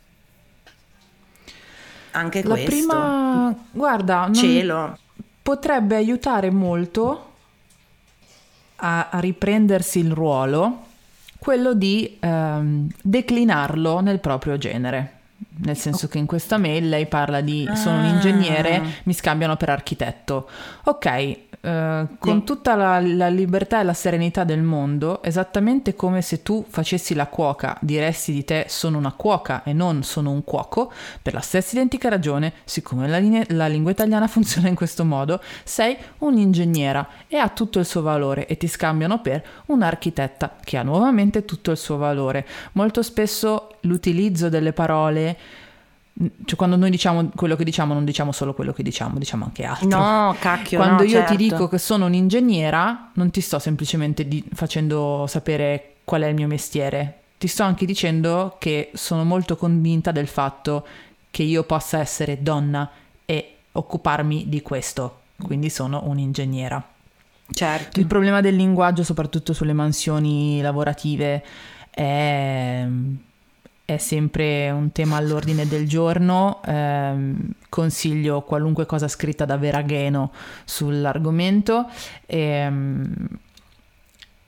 Anche 2.11 2.41
La 2.43 2.49
questo. 2.55 2.69
prima, 2.69 3.55
guarda, 3.71 4.21
non- 4.25 4.33
Cielo. 4.33 4.97
potrebbe 5.41 5.95
aiutare 5.95 6.49
molto 6.49 7.25
a, 8.77 9.09
a 9.09 9.19
riprendersi 9.19 9.99
il 9.99 10.11
ruolo 10.11 10.85
quello 11.37 11.73
di 11.73 12.17
ehm, 12.19 12.87
declinarlo 13.01 13.99
nel 14.01 14.19
proprio 14.19 14.57
genere. 14.57 15.13
Nel 15.61 15.77
senso 15.77 16.07
che 16.07 16.17
in 16.17 16.25
questa 16.25 16.57
mail 16.57 16.87
lei 16.87 17.05
parla 17.07 17.41
di 17.41 17.69
sono 17.75 17.97
un 17.99 18.05
Ah. 18.05 18.09
ingegnere, 18.09 18.81
mi 19.03 19.13
scambiano 19.13 19.57
per 19.57 19.69
architetto. 19.69 20.47
Ok, 20.85 21.05
eh, 21.61 22.07
con 22.17 22.45
tutta 22.45 22.75
la, 22.75 23.01
la 23.01 23.27
libertà 23.27 23.81
e 23.81 23.83
la 23.83 23.93
serenità 23.93 24.45
del 24.45 24.61
mondo, 24.61 25.21
esattamente 25.21 25.95
come 25.95 26.21
se 26.21 26.41
tu 26.43 26.65
facessi 26.67 27.13
la 27.13 27.27
cuoca, 27.27 27.77
diresti 27.81 28.31
di 28.31 28.45
te 28.45 28.65
sono 28.69 28.97
una 28.97 29.11
cuoca 29.11 29.63
e 29.63 29.73
non 29.73 30.03
sono 30.03 30.31
un 30.31 30.45
cuoco, 30.45 30.91
per 31.21 31.33
la 31.33 31.41
stessa 31.41 31.75
identica 31.75 32.07
ragione, 32.07 32.53
siccome 32.63 33.09
la, 33.09 33.17
linea- 33.17 33.43
la 33.49 33.67
lingua 33.67 33.91
italiana 33.91 34.27
funziona 34.29 34.69
in 34.69 34.75
questo 34.75 35.03
modo, 35.03 35.41
sei 35.65 35.97
un'ingegnera 36.19 37.05
e 37.27 37.35
ha 37.35 37.49
tutto 37.49 37.79
il 37.79 37.85
suo 37.85 38.01
valore 38.01 38.47
e 38.47 38.55
ti 38.55 38.67
scambiano 38.67 39.19
per 39.19 39.43
un'architetta 39.65 40.55
che 40.63 40.77
ha 40.77 40.83
nuovamente 40.83 41.43
tutto 41.43 41.71
il 41.71 41.77
suo 41.77 41.97
valore. 41.97 42.47
Molto 42.73 43.03
spesso 43.03 43.75
l'utilizzo 43.81 44.47
delle 44.49 44.71
parole 44.73 45.37
cioè 46.43 46.57
quando 46.57 46.75
noi 46.75 46.89
diciamo 46.89 47.31
quello 47.33 47.55
che 47.55 47.63
diciamo 47.63 47.93
non 47.93 48.03
diciamo 48.03 48.33
solo 48.33 48.53
quello 48.53 48.73
che 48.73 48.83
diciamo, 48.83 49.17
diciamo 49.17 49.45
anche 49.45 49.63
altro. 49.63 49.87
No, 49.87 50.35
cacchio. 50.37 50.77
Quando 50.77 51.03
no, 51.03 51.09
io 51.09 51.17
certo. 51.17 51.35
ti 51.35 51.37
dico 51.37 51.67
che 51.69 51.77
sono 51.77 52.05
un'ingegnera, 52.07 53.11
non 53.13 53.31
ti 53.31 53.39
sto 53.39 53.57
semplicemente 53.57 54.27
di- 54.27 54.43
facendo 54.53 55.25
sapere 55.27 55.95
qual 56.03 56.23
è 56.23 56.27
il 56.27 56.35
mio 56.35 56.47
mestiere, 56.47 57.19
ti 57.37 57.47
sto 57.47 57.63
anche 57.63 57.85
dicendo 57.85 58.57
che 58.59 58.91
sono 58.95 59.23
molto 59.23 59.55
convinta 59.55 60.11
del 60.11 60.27
fatto 60.27 60.85
che 61.31 61.43
io 61.43 61.63
possa 61.63 61.99
essere 61.99 62.41
donna 62.41 62.89
e 63.25 63.55
occuparmi 63.71 64.49
di 64.49 64.61
questo, 64.61 65.21
quindi 65.41 65.69
sono 65.69 66.01
un'ingegnera. 66.05 66.85
Certo. 67.51 67.99
Il 67.99 68.07
problema 68.07 68.41
del 68.41 68.55
linguaggio, 68.55 69.03
soprattutto 69.03 69.53
sulle 69.53 69.73
mansioni 69.73 70.59
lavorative, 70.61 71.43
è, 71.89 72.85
è 73.93 73.97
sempre 73.97 74.69
un 74.69 74.91
tema 74.91 75.17
all'ordine 75.17 75.67
del 75.67 75.87
giorno. 75.87 76.61
Ehm, 76.63 77.53
consiglio 77.69 78.41
qualunque 78.41 78.85
cosa 78.85 79.07
scritta 79.07 79.45
da 79.45 79.57
Veragheno 79.57 80.31
sull'argomento. 80.63 81.87
Ehm, 82.27 83.27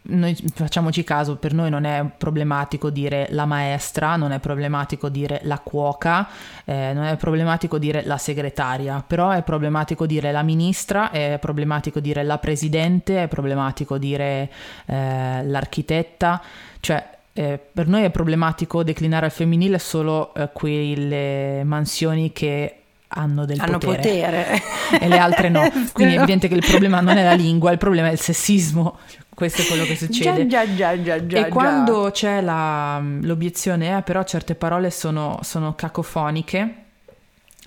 noi 0.03 0.35
facciamoci 0.53 1.03
caso, 1.03 1.37
per 1.37 1.53
noi 1.53 1.71
non 1.71 1.85
è 1.85 2.05
problematico 2.15 2.91
dire 2.91 3.27
la 3.31 3.45
maestra, 3.45 4.15
non 4.15 4.31
è 4.31 4.39
problematico 4.39 5.09
dire 5.09 5.41
la 5.43 5.59
cuoca, 5.59 6.27
eh, 6.65 6.91
non 6.93 7.05
è 7.05 7.15
problematico 7.17 7.79
dire 7.79 8.03
la 8.05 8.17
segretaria, 8.17 9.03
però 9.05 9.31
è 9.31 9.41
problematico 9.41 10.05
dire 10.05 10.31
la 10.31 10.43
ministra, 10.43 11.09
è 11.09 11.37
problematico 11.39 11.99
dire 11.99 12.23
la 12.23 12.37
presidente, 12.37 13.23
è 13.23 13.27
problematico 13.27 13.97
dire 13.97 14.51
eh, 14.85 15.43
l'architetta, 15.45 16.41
cioè 16.79 17.11
eh, 17.34 17.59
per 17.71 17.88
noi 17.88 18.03
è 18.03 18.09
problematico 18.09 18.84
declinare 18.84 19.25
al 19.25 19.32
femminile 19.32 19.79
solo 19.79 20.34
eh, 20.34 20.49
quelle 20.51 21.63
mansioni 21.63 22.32
che 22.32 22.75
hanno 23.13 23.45
del 23.45 23.59
Hanno 23.59 23.77
potere. 23.77 24.61
e 24.99 25.07
le 25.07 25.17
altre 25.17 25.49
no. 25.49 25.69
Quindi 25.91 26.13
è 26.15 26.17
evidente 26.17 26.47
che 26.47 26.53
il 26.55 26.65
problema 26.65 27.01
non 27.01 27.17
è 27.17 27.23
la 27.23 27.34
lingua, 27.34 27.71
il 27.71 27.77
problema 27.77 28.07
è 28.07 28.11
il 28.11 28.19
sessismo. 28.19 28.97
Questo 29.34 29.61
è 29.63 29.65
quello 29.65 29.84
che 29.84 29.95
succede. 29.97 30.47
Già, 30.47 30.65
già, 30.65 30.75
già, 30.75 31.03
già, 31.03 31.15
e 31.15 31.25
già. 31.25 31.47
quando 31.47 32.09
c'è 32.11 32.41
la- 32.41 33.01
l'obiezione, 33.21 33.97
eh, 33.97 34.01
però 34.01 34.23
certe 34.23 34.55
parole 34.55 34.91
sono, 34.91 35.39
sono 35.41 35.73
cacofoniche, 35.75 36.59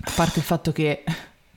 a 0.01 0.11
parte 0.15 0.39
il 0.39 0.45
fatto 0.45 0.71
che 0.71 1.03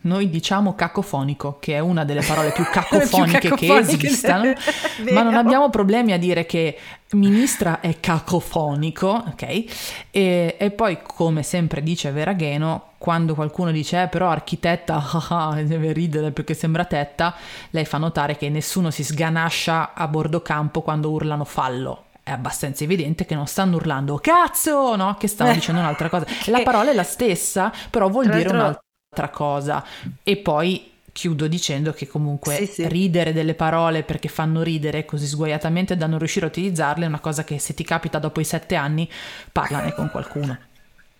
noi 0.02 0.30
diciamo 0.30 0.74
cacofonico, 0.74 1.58
che 1.58 1.74
è 1.74 1.78
una 1.80 2.04
delle 2.04 2.22
parole 2.22 2.52
più 2.52 2.64
cacofoniche, 2.70 3.38
che 3.38 3.48
cacofoniche, 3.48 4.06
esistano, 4.06 4.42
vero. 5.02 5.14
ma 5.14 5.22
non 5.22 5.34
abbiamo 5.34 5.70
problemi 5.70 6.12
a 6.12 6.18
dire 6.18 6.46
che 6.46 6.78
ministra 7.12 7.80
è 7.80 7.98
cacofonico, 8.00 9.24
ok? 9.28 9.64
E, 10.10 10.56
e 10.58 10.70
poi, 10.70 10.98
come 11.02 11.42
sempre 11.42 11.82
dice 11.82 12.10
Veragheno, 12.10 12.92
quando 12.98 13.34
qualcuno 13.34 13.70
dice, 13.70 14.02
eh, 14.02 14.08
però 14.08 14.28
architetta, 14.28 15.02
ah, 15.28 15.48
ah, 15.48 15.62
deve 15.62 15.92
ridere 15.92 16.30
perché 16.30 16.54
sembra 16.54 16.84
tetta, 16.84 17.34
lei 17.70 17.84
fa 17.84 17.98
notare 17.98 18.36
che 18.36 18.48
nessuno 18.48 18.90
si 18.90 19.02
sganascia 19.02 19.94
a 19.94 20.06
bordo 20.08 20.42
campo 20.42 20.82
quando 20.82 21.10
urlano 21.10 21.44
fallo. 21.44 22.04
È 22.22 22.30
abbastanza 22.30 22.84
evidente 22.84 23.24
che 23.24 23.34
non 23.34 23.46
stanno 23.46 23.76
urlando 23.76 24.16
cazzo, 24.16 24.96
no? 24.96 25.16
Che 25.18 25.26
stanno 25.28 25.52
dicendo 25.54 25.80
un'altra 25.80 26.10
cosa. 26.10 26.26
La 26.46 26.58
che- 26.58 26.62
parola 26.62 26.90
è 26.90 26.94
la 26.94 27.02
stessa, 27.02 27.72
però 27.88 28.10
vuol 28.10 28.26
dire 28.26 28.52
l'altro- 28.52 28.82
un'altra 29.08 29.28
cosa. 29.30 29.84
E 30.22 30.36
poi 30.36 30.92
chiudo 31.12 31.48
dicendo 31.48 31.92
che 31.92 32.06
comunque 32.06 32.54
Sì, 32.56 32.66
sì. 32.66 32.88
ridere 32.88 33.32
delle 33.32 33.54
parole 33.54 34.02
perché 34.04 34.28
fanno 34.28 34.62
ridere 34.62 35.04
così 35.04 35.26
sguaiatamente 35.26 35.96
da 35.96 36.06
non 36.06 36.18
riuscire 36.18 36.46
a 36.46 36.48
utilizzarle 36.48 37.04
è 37.04 37.08
una 37.08 37.18
cosa 37.20 37.42
che 37.42 37.58
se 37.58 37.74
ti 37.74 37.82
capita 37.82 38.18
dopo 38.18 38.40
i 38.40 38.44
sette 38.44 38.76
anni 38.76 39.08
parlane 39.50 39.94
con 39.94 40.10
qualcuno. 40.10 40.56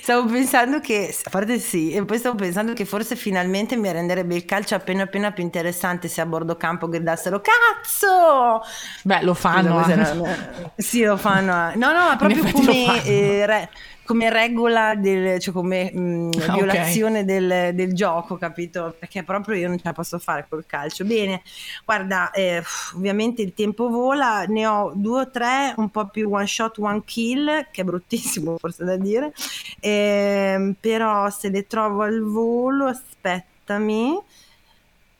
Stavo 0.00 0.26
pensando 0.30 0.80
che, 0.80 1.14
a 1.24 1.30
parte 1.30 1.58
sì, 1.58 1.92
e 1.92 2.02
poi 2.04 2.16
stavo 2.16 2.36
pensando 2.36 2.72
che 2.72 2.86
forse 2.86 3.16
finalmente 3.16 3.76
mi 3.76 3.90
renderebbe 3.92 4.34
il 4.34 4.46
calcio 4.46 4.74
appena 4.74 5.02
appena 5.02 5.32
più 5.32 5.42
interessante 5.42 6.08
se 6.08 6.22
a 6.22 6.26
bordo 6.26 6.56
campo 6.56 6.88
gridassero 6.88 7.40
cazzo! 7.42 8.62
Beh, 9.02 9.22
lo 9.24 9.34
fanno. 9.34 9.82
Scusa, 9.82 9.90
eh. 9.94 10.00
era- 10.00 10.72
Sì, 10.76 11.02
lo 11.02 11.16
fanno. 11.18 11.70
eh. 11.72 11.76
No, 11.76 11.92
no, 11.92 12.06
ma 12.06 12.16
proprio 12.16 12.50
come, 12.50 13.04
eh, 13.04 13.44
re- 13.46 13.68
come 14.08 14.30
regola, 14.30 14.94
del, 14.94 15.38
cioè 15.38 15.52
come 15.52 15.92
mh, 15.92 16.00
mm, 16.00 16.30
violazione 16.54 17.20
okay. 17.20 17.24
del, 17.24 17.74
del, 17.74 17.92
gioco, 17.92 18.38
capito? 18.38 18.96
Perché 18.98 19.22
proprio 19.22 19.56
io 19.56 19.68
non 19.68 19.76
ce 19.76 19.82
la 19.84 19.92
posso 19.92 20.18
fare 20.18 20.46
col 20.48 20.64
calcio. 20.64 21.04
Bene, 21.04 21.42
guarda, 21.84 22.30
eh, 22.30 22.62
ovviamente 22.96 23.42
il 23.42 23.52
tempo 23.52 23.90
vola, 23.90 24.44
ne 24.44 24.66
ho 24.66 24.92
due 24.94 25.20
o 25.20 25.30
tre, 25.30 25.74
un 25.76 25.90
po' 25.90 26.06
più 26.06 26.30
one 26.32 26.46
shot, 26.46 26.78
one 26.78 27.02
kill, 27.04 27.66
che 27.70 27.82
è 27.82 27.84
bruttissimo 27.84 28.56
forse 28.58 28.82
da 28.82 28.96
dire, 28.96 29.34
eh, 29.78 30.74
però 30.80 31.28
se 31.28 31.50
le 31.50 31.66
trovo 31.66 32.00
al 32.00 32.22
volo, 32.22 32.86
aspettami. 32.86 34.18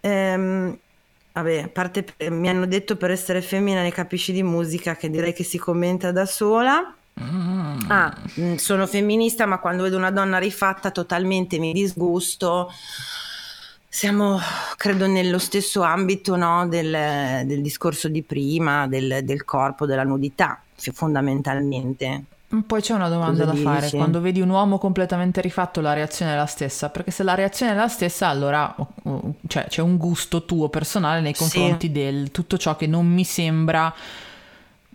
Ehm, 0.00 0.78
vabbè, 1.34 1.58
a 1.58 1.68
parte 1.68 2.06
mi 2.30 2.48
hanno 2.48 2.64
detto 2.64 2.96
per 2.96 3.10
essere 3.10 3.42
femmina 3.42 3.82
ne 3.82 3.92
capisci 3.92 4.32
di 4.32 4.42
musica, 4.42 4.96
che 4.96 5.10
direi 5.10 5.34
che 5.34 5.44
si 5.44 5.58
commenta 5.58 6.10
da 6.10 6.24
sola. 6.24 6.94
Mm. 7.20 7.78
Ah, 7.88 8.14
mm, 8.38 8.54
sono 8.56 8.86
femminista, 8.86 9.46
ma 9.46 9.58
quando 9.58 9.84
vedo 9.84 9.96
una 9.96 10.10
donna 10.10 10.38
rifatta 10.38 10.90
totalmente 10.90 11.58
mi 11.58 11.72
disgusto. 11.72 12.70
Siamo, 13.90 14.38
credo, 14.76 15.06
nello 15.06 15.38
stesso 15.38 15.82
ambito 15.82 16.36
no, 16.36 16.68
del, 16.68 17.46
del, 17.46 17.62
discorso 17.62 18.08
di 18.08 18.22
prima, 18.22 18.86
del, 18.86 19.20
del 19.24 19.44
corpo, 19.44 19.86
della 19.86 20.04
nudità, 20.04 20.60
fondamentalmente. 20.92 22.24
Poi 22.66 22.80
c'è 22.80 22.94
una 22.94 23.08
domanda 23.10 23.44
Cosa 23.44 23.56
da 23.56 23.60
fare, 23.60 23.90
quando 23.90 24.22
vedi 24.22 24.40
un 24.40 24.48
uomo 24.48 24.78
completamente 24.78 25.42
rifatto 25.42 25.82
la 25.82 25.92
reazione 25.92 26.32
è 26.32 26.36
la 26.36 26.46
stessa, 26.46 26.88
perché 26.88 27.10
se 27.10 27.22
la 27.22 27.34
reazione 27.34 27.72
è 27.72 27.74
la 27.74 27.88
stessa 27.88 28.28
allora 28.28 28.74
cioè, 29.46 29.66
c'è 29.68 29.82
un 29.82 29.98
gusto 29.98 30.46
tuo 30.46 30.70
personale 30.70 31.20
nei 31.20 31.34
confronti 31.34 31.88
sì. 31.88 31.92
del 31.92 32.30
tutto 32.30 32.56
ciò 32.56 32.74
che 32.76 32.86
non 32.86 33.06
mi 33.06 33.24
sembra 33.24 33.94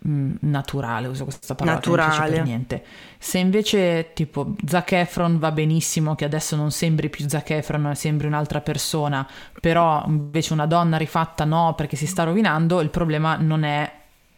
naturale, 0.06 1.08
uso 1.08 1.24
questa 1.24 1.56
parola 1.56 1.76
naturale. 1.76 2.36
per 2.36 2.44
niente. 2.44 2.84
Se 3.18 3.38
invece 3.38 4.12
tipo 4.14 4.56
Zac 4.66 4.92
Efron 4.94 5.40
va 5.40 5.52
benissimo, 5.52 6.16
che 6.16 6.26
adesso 6.26 6.56
non 6.56 6.72
sembri 6.72 7.10
più 7.10 7.28
Zac 7.28 7.52
Efron, 7.52 7.94
sembri 7.96 8.28
un'altra 8.28 8.62
persona, 8.62 9.28
però 9.60 10.04
invece 10.08 10.54
una 10.54 10.66
donna 10.66 10.98
rifatta 10.98 11.46
no 11.46 11.74
perché 11.76 11.96
si 11.96 12.06
sta 12.08 12.24
rovinando, 12.24 12.82
il 12.82 12.90
problema 12.90 13.38
non 13.38 13.64
è 13.64 13.92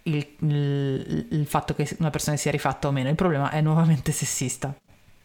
il, 0.03 0.27
il, 0.39 1.27
il, 1.31 1.45
fatto 1.47 1.73
che 1.73 1.95
una 1.99 2.11
persona 2.11 2.37
sia 2.37 2.51
rifatta 2.51 2.87
o 2.87 2.91
meno, 2.91 3.09
il 3.09 3.15
problema 3.15 3.49
è 3.49 3.61
nuovamente 3.61 4.11
sessista. 4.11 4.73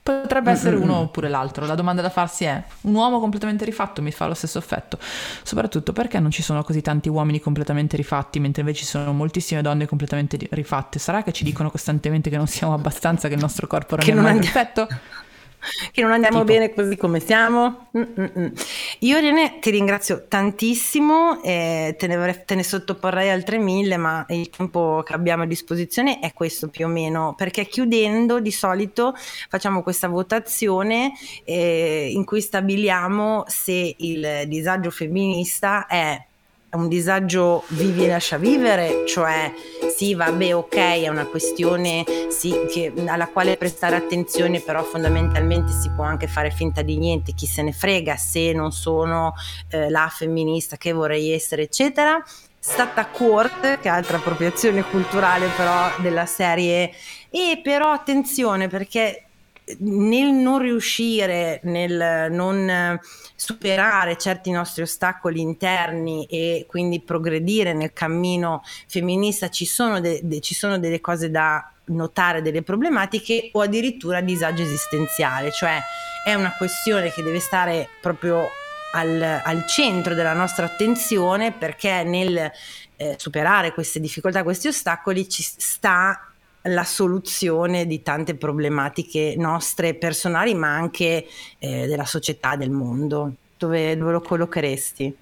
Potrebbe 0.03 0.51
essere 0.51 0.77
uno 0.77 0.97
oppure 0.97 1.29
l'altro. 1.29 1.67
La 1.67 1.75
domanda 1.75 2.01
da 2.01 2.09
farsi 2.09 2.45
è: 2.45 2.63
un 2.83 2.95
uomo 2.95 3.21
completamente 3.21 3.65
rifatto 3.65 4.01
mi 4.01 4.11
fa 4.11 4.27
lo 4.27 4.35
stesso 4.35 4.59
effetto? 4.59 4.99
Soprattutto 5.43 5.93
perché 5.93 6.19
non 6.19 6.31
ci 6.31 6.43
sono 6.43 6.63
così 6.63 6.81
tanti 6.81 7.09
uomini 7.09 7.39
completamente 7.39 7.97
rifatti, 7.97 8.41
mentre 8.41 8.63
invece 8.63 8.81
ci 8.81 8.87
sono 8.87 9.13
moltissime 9.13 9.61
donne 9.63 9.87
completamente 9.87 10.39
rifatte? 10.51 10.99
Sarà 10.99 11.23
che 11.23 11.33
ci 11.33 11.45
dicono 11.45 11.71
costantemente 11.71 12.31
che 12.31 12.37
non 12.37 12.47
siamo 12.47 12.73
abbastanza, 12.73 13.29
che 13.29 13.35
il 13.35 13.41
nostro 13.41 13.67
corpo 13.67 13.97
non 13.97 14.05
che 14.05 14.13
è 14.13 14.15
non 14.15 14.25
mai 14.25 14.39
perfetto? 14.39 14.89
che 15.93 16.03
non 16.03 16.13
andiamo 16.13 16.41
tipo. 16.41 16.53
bene 16.53 16.75
così 16.75 16.97
come 16.97 17.21
siamo. 17.21 17.89
Mm-mm. 17.97 18.53
Io 19.01 19.19
Irene 19.19 19.59
ti 19.61 19.71
ringrazio 19.71 20.27
tantissimo, 20.29 21.43
eh, 21.43 21.95
te, 21.99 22.07
ne, 22.07 22.45
te, 22.45 22.55
ne, 22.55 22.63
sottoporrei 22.63 23.31
altre 23.31 23.59
mille, 23.59 23.97
ma 23.97 24.25
il 24.29 24.51
tempo 24.51 25.03
che 25.05 25.13
abbiamo 25.13 25.43
a 25.43 25.47
disposizione 25.47 26.19
è 26.21 26.33
questo 26.33 26.69
più 26.69 26.87
o 26.87 26.89
meno, 26.89 27.35
perché 27.37 27.67
chiudendo 27.67 28.41
di 28.41 28.53
solito 28.53 29.15
facciamo 29.49 29.83
questa 29.83 30.09
votazione 30.09 31.13
eh, 31.45 32.11
in 32.13 32.25
cui 32.25 32.41
stabiliamo 32.41 33.45
se 33.47 33.95
il 33.99 34.45
disagio 34.47 34.91
femminista 34.91 35.87
è 35.87 36.29
un 36.73 36.89
disagio 36.89 37.65
vivi 37.69 38.05
e 38.05 38.09
lascia 38.09 38.37
vivere, 38.37 39.05
cioè 39.07 39.53
sì, 39.95 40.15
vabbè, 40.15 40.55
ok, 40.55 40.77
è 40.77 41.09
una 41.09 41.27
questione 41.27 42.05
sì, 42.29 42.55
che, 42.71 42.93
alla 43.07 43.27
quale 43.29 43.57
prestare 43.57 43.97
attenzione, 43.97 44.61
però 44.61 44.83
fondamentalmente 44.83 45.73
si 45.73 45.91
può 45.91 46.05
anche 46.05 46.27
fare 46.29 46.51
finta 46.51 46.83
di 46.83 46.97
niente, 46.97 47.33
chi 47.33 47.47
se 47.47 47.63
ne 47.63 47.73
frega 47.73 48.17
se 48.17 48.53
non 48.53 48.73
sono 48.73 49.35
eh, 49.71 49.91
la 49.91 50.09
femminista 50.11 50.77
che 50.77 50.93
vorrei 50.93 51.33
essere, 51.33 51.63
eccetera. 51.63 52.23
Stata 52.63 53.07
Court, 53.07 53.81
che 53.81 53.89
è 53.89 53.89
altra 53.89 54.19
appropriazione 54.19 54.83
culturale 54.85 55.49
però 55.57 55.91
della 55.97 56.27
serie, 56.27 56.93
e 57.31 57.59
però 57.63 57.91
attenzione 57.91 58.69
perché 58.69 59.30
nel 59.79 60.33
non 60.33 60.59
riuscire, 60.59 61.61
nel 61.65 62.31
non 62.31 62.99
superare 63.35 64.17
certi 64.19 64.51
nostri 64.51 64.83
ostacoli 64.83 65.41
interni 65.41 66.27
e 66.27 66.67
quindi 66.69 67.01
progredire 67.01 67.73
nel 67.73 67.93
cammino 67.93 68.63
femminista, 68.87 69.49
ci 69.49 69.65
sono, 69.65 70.01
de- 70.01 70.21
de- 70.23 70.41
ci 70.41 70.55
sono 70.55 70.79
delle 70.79 71.01
cose 71.01 71.31
da 71.31 71.73
notare, 71.87 72.43
delle 72.43 72.63
problematiche 72.63 73.51
o 73.53 73.63
addirittura 73.63 74.21
disagio 74.21 74.63
esistenziale, 74.63 75.51
cioè 75.51 75.81
è 76.25 76.35
una 76.35 76.55
questione 76.57 77.11
che 77.11 77.23
deve 77.23 77.41
stare 77.41 77.89
proprio 78.01 78.47
al, 78.93 79.41
al 79.45 79.67
centro 79.67 80.15
della 80.15 80.33
nostra 80.33 80.67
attenzione 80.67 81.53
perché 81.53 82.03
nel 82.03 82.51
eh, 82.97 83.15
superare 83.17 83.73
queste 83.73 84.01
difficoltà, 84.01 84.43
questi 84.43 84.69
ostacoli 84.69 85.29
ci 85.29 85.43
sta 85.43 86.30
la 86.63 86.85
soluzione 86.85 87.87
di 87.87 88.03
tante 88.03 88.35
problematiche 88.35 89.35
nostre 89.37 89.95
personali, 89.95 90.55
ma 90.55 90.75
anche 90.75 91.27
eh, 91.59 91.87
della 91.87 92.05
società, 92.05 92.57
del 92.57 92.71
mondo. 92.71 93.35
Dove, 93.57 93.97
dove, 93.97 94.13
lo 94.13 94.21
collocheresti? 94.21 95.15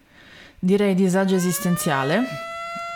Direi 0.60 0.94
disagio 0.94 1.34
esistenziale, 1.34 2.22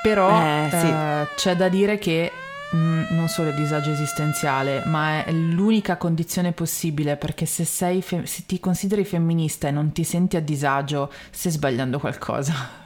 però 0.03 0.30
eh, 0.30 0.68
sì. 0.70 0.86
eh, 0.86 1.28
c'è 1.36 1.57
da 1.57 1.68
dire 1.68 1.99
che 1.99 2.30
mh, 2.72 2.76
mm, 2.76 3.03
non 3.11 3.28
solo 3.28 3.51
è 3.51 3.55
disagio 3.55 3.90
esistenziale, 3.90 4.82
ma 4.86 5.24
è 5.24 5.32
l'unica 5.32 5.97
condizione 5.97 6.53
possibile 6.53 7.16
perché 7.16 7.47
se, 7.47 7.64
sei 7.64 8.03
fe- 8.03 8.26
se 8.26 8.45
ti 8.47 8.59
consideri 8.61 9.05
femminista 9.05 9.68
e 9.68 9.70
non 9.70 9.93
ti 9.93 10.05
senti 10.05 10.36
a 10.36 10.40
disagio, 10.40 11.12
stai 11.30 11.53
sbagliando 11.53 11.99
qualcosa. 11.99 12.81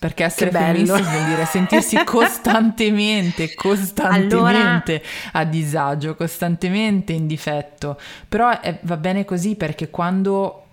Perché 0.00 0.24
essere 0.24 0.50
femminista 0.50 0.98
vuol 0.98 1.24
dire 1.26 1.44
sentirsi 1.44 2.00
costantemente, 2.04 3.54
costantemente 3.54 4.30
allora... 4.32 4.82
a 5.32 5.44
disagio, 5.44 6.14
costantemente 6.14 7.12
in 7.12 7.26
difetto. 7.26 8.00
Però 8.26 8.48
è, 8.60 8.78
va 8.80 8.96
bene 8.96 9.26
così 9.26 9.56
perché 9.56 9.90
quando 9.90 10.64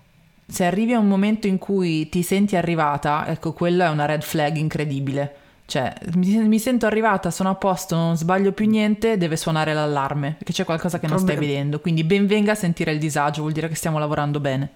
se 0.48 0.64
arrivi 0.64 0.94
a 0.94 1.00
un 1.00 1.10
momento 1.10 1.46
in 1.46 1.58
cui 1.58 2.08
ti 2.08 2.24
senti 2.24 2.56
arrivata, 2.56 3.28
ecco, 3.28 3.52
quella 3.52 3.88
è 3.88 3.90
una 3.90 4.06
red 4.06 4.22
flag 4.22 4.56
incredibile. 4.56 5.36
Cioè, 5.66 5.94
mi, 6.14 6.38
mi, 6.48 6.60
sento 6.60 6.86
arrivata, 6.86 7.30
sono 7.30 7.50
a 7.50 7.56
posto, 7.56 7.98
non 7.98 8.16
sbaglio 8.16 8.54
più 8.54 8.66
niente, 8.66 9.18
deve 9.18 9.36
suonare 9.36 9.74
l'allarme, 9.74 10.36
perché 10.38 10.54
c'è 10.54 10.64
qualcosa 10.64 11.00
che 11.00 11.08
non 11.08 11.18
Problem- 11.18 11.38
stai 11.38 11.48
vedendo. 11.48 11.82
Quindi 11.82 12.06
ben 12.06 12.28
venga 12.28 12.54
a 12.54 12.56
sentire 12.56 12.94
il 12.94 13.00
disagio, 13.00 13.42
vuol 13.42 13.52
dire 13.52 13.68
che 13.68 13.76
stiamo 13.76 14.00
lavorando 14.00 14.40
bene. 14.40 14.70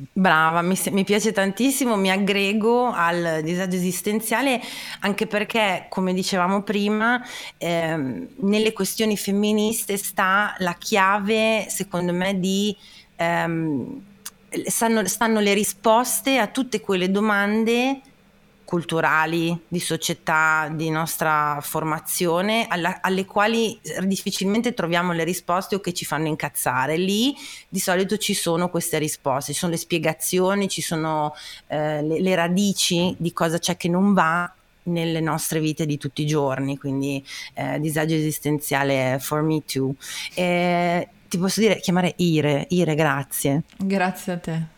Brava, 0.00 0.62
mi, 0.62 0.78
mi, 0.92 1.02
piace 1.02 1.32
tantissimo, 1.32 1.96
mi 1.96 2.08
aggrego 2.08 2.92
al 2.92 3.40
disagio 3.42 3.74
esistenziale 3.74 4.60
anche 5.00 5.26
perché, 5.26 5.86
come 5.88 6.14
dicevamo 6.14 6.62
prima, 6.62 7.20
ehm, 7.56 8.28
nelle 8.42 8.72
questioni 8.72 9.16
femministe 9.16 9.96
sta 9.96 10.54
la 10.58 10.74
chiave, 10.74 11.66
secondo 11.68 12.12
me, 12.12 12.38
di... 12.38 12.76
Ehm, 13.16 14.02
stanno, 14.66 15.04
stanno 15.08 15.40
le 15.40 15.52
risposte 15.52 16.38
a 16.38 16.46
tutte 16.46 16.80
quelle 16.80 17.10
domande 17.10 18.00
culturali, 18.68 19.58
di 19.66 19.80
società, 19.80 20.70
di 20.70 20.90
nostra 20.90 21.58
formazione, 21.62 22.66
alla, 22.68 22.98
alle 23.00 23.24
quali 23.24 23.80
difficilmente 24.02 24.74
troviamo 24.74 25.14
le 25.14 25.24
risposte 25.24 25.76
o 25.76 25.80
che 25.80 25.94
ci 25.94 26.04
fanno 26.04 26.26
incazzare. 26.26 26.98
Lì 26.98 27.34
di 27.66 27.78
solito 27.78 28.18
ci 28.18 28.34
sono 28.34 28.68
queste 28.68 28.98
risposte, 28.98 29.54
ci 29.54 29.58
sono 29.58 29.72
le 29.72 29.78
spiegazioni, 29.78 30.68
ci 30.68 30.82
sono 30.82 31.34
eh, 31.68 32.02
le, 32.02 32.20
le 32.20 32.34
radici 32.34 33.14
di 33.16 33.32
cosa 33.32 33.58
c'è 33.58 33.78
che 33.78 33.88
non 33.88 34.12
va 34.12 34.52
nelle 34.82 35.20
nostre 35.20 35.60
vite 35.60 35.86
di 35.86 35.96
tutti 35.96 36.20
i 36.20 36.26
giorni, 36.26 36.76
quindi 36.76 37.24
eh, 37.54 37.80
disagio 37.80 38.16
esistenziale 38.16 39.16
for 39.18 39.40
me 39.40 39.62
too. 39.64 39.94
Eh, 40.34 41.08
ti 41.26 41.38
posso 41.38 41.60
dire, 41.60 41.80
chiamare 41.80 42.12
Ire, 42.16 42.66
Ire, 42.68 42.94
grazie. 42.94 43.62
Grazie 43.78 44.32
a 44.34 44.38
te. 44.38 44.76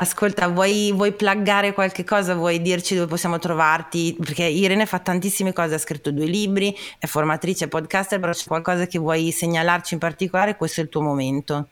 Ascolta, 0.00 0.46
vuoi, 0.46 0.92
vuoi 0.92 1.12
pluggare 1.12 1.72
qualche 1.72 2.04
cosa? 2.04 2.34
Vuoi 2.34 2.62
dirci 2.62 2.94
dove 2.94 3.08
possiamo 3.08 3.40
trovarti? 3.40 4.16
Perché 4.16 4.44
Irene 4.44 4.86
fa 4.86 5.00
tantissime 5.00 5.52
cose, 5.52 5.74
ha 5.74 5.78
scritto 5.78 6.12
due 6.12 6.26
libri, 6.26 6.72
è 7.00 7.06
formatrice, 7.06 7.66
podcaster, 7.66 8.20
però 8.20 8.32
c'è 8.32 8.46
qualcosa 8.46 8.86
che 8.86 9.00
vuoi 9.00 9.32
segnalarci 9.32 9.94
in 9.94 10.00
particolare? 10.00 10.56
Questo 10.56 10.80
è 10.80 10.84
il 10.84 10.88
tuo 10.88 11.00
momento. 11.02 11.70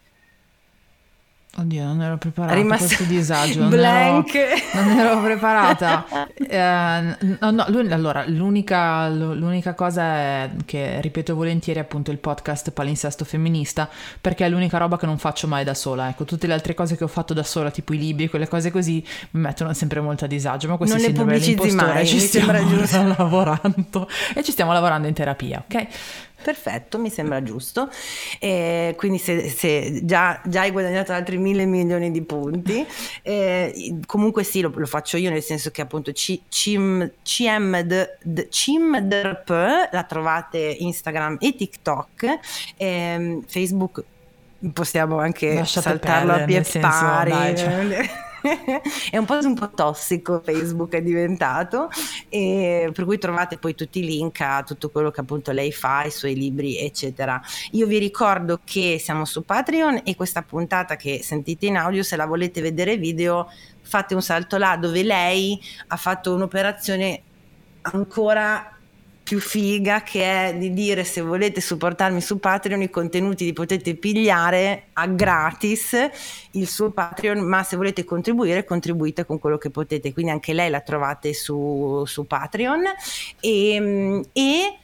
Oddio, 1.58 1.84
non 1.84 2.02
ero 2.02 2.18
preparata 2.18 2.54
Rimasta 2.54 2.84
a 2.84 2.86
questo 2.88 3.04
disagio. 3.04 3.60
Non 3.60 3.70
Blank. 3.70 4.34
Ero, 4.34 4.56
non 4.74 4.98
ero 4.98 5.20
preparata. 5.22 6.04
eh, 6.36 7.16
no, 7.40 7.50
no, 7.50 7.64
allora, 7.64 8.24
l'unica, 8.26 9.08
l'unica, 9.08 9.72
cosa 9.72 10.02
è 10.02 10.50
che 10.66 11.00
ripeto 11.00 11.34
volentieri 11.34 11.78
appunto 11.78 12.10
il 12.10 12.18
podcast 12.18 12.72
Palinsesto 12.72 13.24
Femminista, 13.24 13.88
perché 14.20 14.44
è 14.44 14.50
l'unica 14.50 14.76
roba 14.76 14.98
che 14.98 15.06
non 15.06 15.16
faccio 15.16 15.46
mai 15.48 15.64
da 15.64 15.72
sola. 15.72 16.10
Ecco, 16.10 16.24
tutte 16.24 16.46
le 16.46 16.52
altre 16.52 16.74
cose 16.74 16.94
che 16.94 17.04
ho 17.04 17.08
fatto 17.08 17.32
da 17.32 17.42
sola, 17.42 17.70
tipo 17.70 17.94
i 17.94 17.98
libri, 17.98 18.28
quelle 18.28 18.48
cose 18.48 18.70
così, 18.70 19.02
mi 19.30 19.40
mettono 19.40 19.72
sempre 19.72 20.02
molto 20.02 20.26
a 20.26 20.28
disagio. 20.28 20.68
Ma 20.68 20.76
questo 20.76 20.96
non 20.96 21.04
sindrome 21.06 21.38
dell'impostore 21.38 21.92
mai, 21.94 22.06
ci 22.06 22.20
stiamo 22.20 22.52
lavorando 23.16 24.08
e 24.34 24.42
ci 24.42 24.52
stiamo 24.52 24.74
lavorando 24.74 25.08
in 25.08 25.14
terapia, 25.14 25.64
ok? 25.66 25.86
Perfetto, 26.46 26.96
mi 27.00 27.10
sembra 27.10 27.42
giusto. 27.42 27.90
E 28.38 28.94
quindi 28.96 29.18
se, 29.18 29.48
se 29.48 30.04
già, 30.04 30.40
già, 30.44 30.60
hai 30.60 30.70
guadagnato 30.70 31.12
altri 31.12 31.38
mille 31.38 31.66
milioni 31.66 32.12
di 32.12 32.22
punti, 32.22 32.86
eh, 33.22 33.98
comunque 34.06 34.44
sì, 34.44 34.60
lo, 34.60 34.72
lo, 34.72 34.86
faccio 34.86 35.16
io 35.16 35.30
nel 35.30 35.42
senso 35.42 35.72
che 35.72 35.80
appunto 35.80 36.12
C, 36.12 36.42
Cim, 36.48 37.10
CMD, 37.24 38.48
CIMDRP 38.48 39.48
la 39.90 40.04
trovate 40.08 40.76
Instagram 40.78 41.38
e 41.40 41.56
TikTok, 41.56 42.38
eh, 42.76 43.40
Facebook 43.44 44.04
possiamo 44.72 45.18
anche 45.18 45.52
Lasciate 45.52 45.88
saltarlo 45.88 46.32
perdere, 46.34 46.58
a 46.58 46.62
pie 46.62 46.80
pari. 46.80 47.30
Dai, 47.30 47.56
cioè. 47.56 48.10
è 49.10 49.16
un 49.16 49.24
po', 49.24 49.38
un 49.38 49.54
po' 49.54 49.70
tossico 49.70 50.40
Facebook 50.44 50.92
è 50.92 51.02
diventato 51.02 51.88
e 52.28 52.90
per 52.92 53.04
cui 53.04 53.18
trovate 53.18 53.58
poi 53.58 53.74
tutti 53.74 54.00
i 54.00 54.04
link 54.04 54.40
a 54.40 54.62
tutto 54.62 54.90
quello 54.90 55.10
che 55.10 55.20
appunto 55.20 55.52
lei 55.52 55.72
fa, 55.72 56.04
i 56.04 56.10
suoi 56.10 56.34
libri 56.34 56.78
eccetera. 56.78 57.40
Io 57.72 57.86
vi 57.86 57.98
ricordo 57.98 58.60
che 58.64 58.98
siamo 58.98 59.24
su 59.24 59.44
Patreon 59.44 60.02
e 60.04 60.14
questa 60.14 60.42
puntata 60.42 60.96
che 60.96 61.20
sentite 61.22 61.66
in 61.66 61.76
audio 61.76 62.02
se 62.02 62.16
la 62.16 62.26
volete 62.26 62.60
vedere 62.60 62.96
video 62.96 63.50
fate 63.82 64.14
un 64.14 64.22
salto 64.22 64.56
là 64.56 64.76
dove 64.76 65.02
lei 65.02 65.60
ha 65.88 65.96
fatto 65.96 66.34
un'operazione 66.34 67.22
ancora 67.82 68.75
più 69.26 69.40
figa 69.40 70.04
che 70.04 70.22
è 70.22 70.54
di 70.56 70.72
dire 70.72 71.02
se 71.02 71.20
volete 71.20 71.60
supportarmi 71.60 72.20
su 72.20 72.38
Patreon 72.38 72.80
i 72.82 72.90
contenuti 72.90 73.44
li 73.44 73.52
potete 73.52 73.96
pigliare 73.96 74.84
a 74.92 75.08
gratis 75.08 75.96
il 76.52 76.68
suo 76.68 76.90
Patreon 76.90 77.40
ma 77.40 77.64
se 77.64 77.74
volete 77.74 78.04
contribuire 78.04 78.64
contribuite 78.64 79.26
con 79.26 79.40
quello 79.40 79.58
che 79.58 79.70
potete. 79.70 80.12
Quindi 80.12 80.30
anche 80.30 80.52
lei 80.52 80.70
la 80.70 80.80
trovate 80.80 81.34
su, 81.34 82.04
su 82.06 82.24
Patreon. 82.24 82.84
E, 83.40 84.22
e 84.32 84.78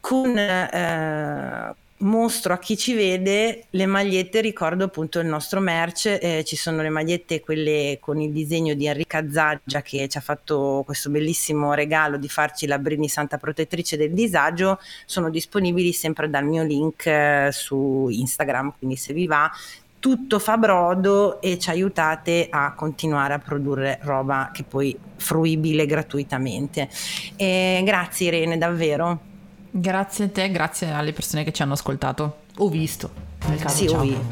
con 0.00 0.38
eh, 0.38 1.74
mostro 1.98 2.52
a 2.52 2.58
chi 2.58 2.76
ci 2.76 2.94
vede 2.94 3.64
le 3.70 3.86
magliette, 3.86 4.40
ricordo 4.40 4.84
appunto 4.84 5.18
il 5.18 5.26
nostro 5.26 5.60
merch, 5.60 6.18
eh, 6.20 6.44
ci 6.44 6.56
sono 6.56 6.82
le 6.82 6.90
magliette 6.90 7.40
quelle 7.40 7.98
con 8.00 8.20
il 8.20 8.32
disegno 8.32 8.74
di 8.74 8.86
Enrica 8.86 9.30
Zaggia 9.30 9.80
che 9.82 10.06
ci 10.08 10.18
ha 10.18 10.20
fatto 10.20 10.82
questo 10.84 11.08
bellissimo 11.10 11.72
regalo 11.72 12.18
di 12.18 12.28
farci 12.28 12.66
la 12.66 12.78
Brini 12.78 13.08
Santa 13.08 13.38
Protettrice 13.38 13.96
del 13.96 14.12
Disagio, 14.12 14.78
sono 15.06 15.30
disponibili 15.30 15.92
sempre 15.92 16.28
dal 16.28 16.44
mio 16.44 16.64
link 16.64 17.06
eh, 17.06 17.48
su 17.52 18.08
Instagram, 18.10 18.74
quindi 18.78 18.96
se 18.96 19.12
vi 19.12 19.26
va 19.26 19.50
tutto 19.98 20.38
fa 20.38 20.56
brodo 20.56 21.40
e 21.40 21.58
ci 21.58 21.70
aiutate 21.70 22.46
a 22.48 22.74
continuare 22.74 23.34
a 23.34 23.38
produrre 23.38 23.98
roba 24.02 24.50
che 24.52 24.62
poi 24.62 24.96
fruibile 25.16 25.86
gratuitamente. 25.86 26.88
E 27.34 27.82
grazie 27.84 28.28
Irene, 28.28 28.58
davvero. 28.58 29.34
Grazie 29.70 30.24
a 30.26 30.28
te, 30.28 30.50
grazie 30.50 30.90
alle 30.90 31.12
persone 31.12 31.44
che 31.44 31.52
ci 31.52 31.62
hanno 31.62 31.74
ascoltato 31.74 32.38
o 32.58 32.68
visto. 32.68 33.10
Nel 33.48 33.58
caso, 33.58 33.76
sì, 33.76 33.88
ciao. 33.88 34.02
Ho 34.02 34.24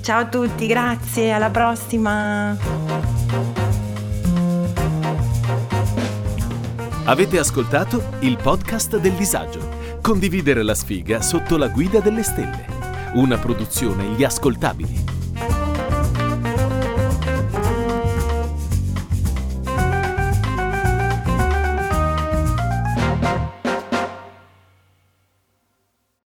ciao 0.00 0.20
a 0.20 0.26
tutti, 0.26 0.66
grazie, 0.66 1.32
alla 1.32 1.50
prossima. 1.50 2.56
Avete 7.04 7.38
ascoltato 7.38 8.02
il 8.20 8.36
podcast 8.36 8.98
del 8.98 9.12
disagio. 9.12 9.74
Condividere 10.00 10.62
la 10.64 10.74
sfiga 10.74 11.22
sotto 11.22 11.56
la 11.56 11.68
guida 11.68 12.00
delle 12.00 12.24
stelle. 12.24 12.66
Una 13.14 13.38
produzione 13.38 14.06
Gli 14.16 14.24
Ascoltabili. 14.24 15.04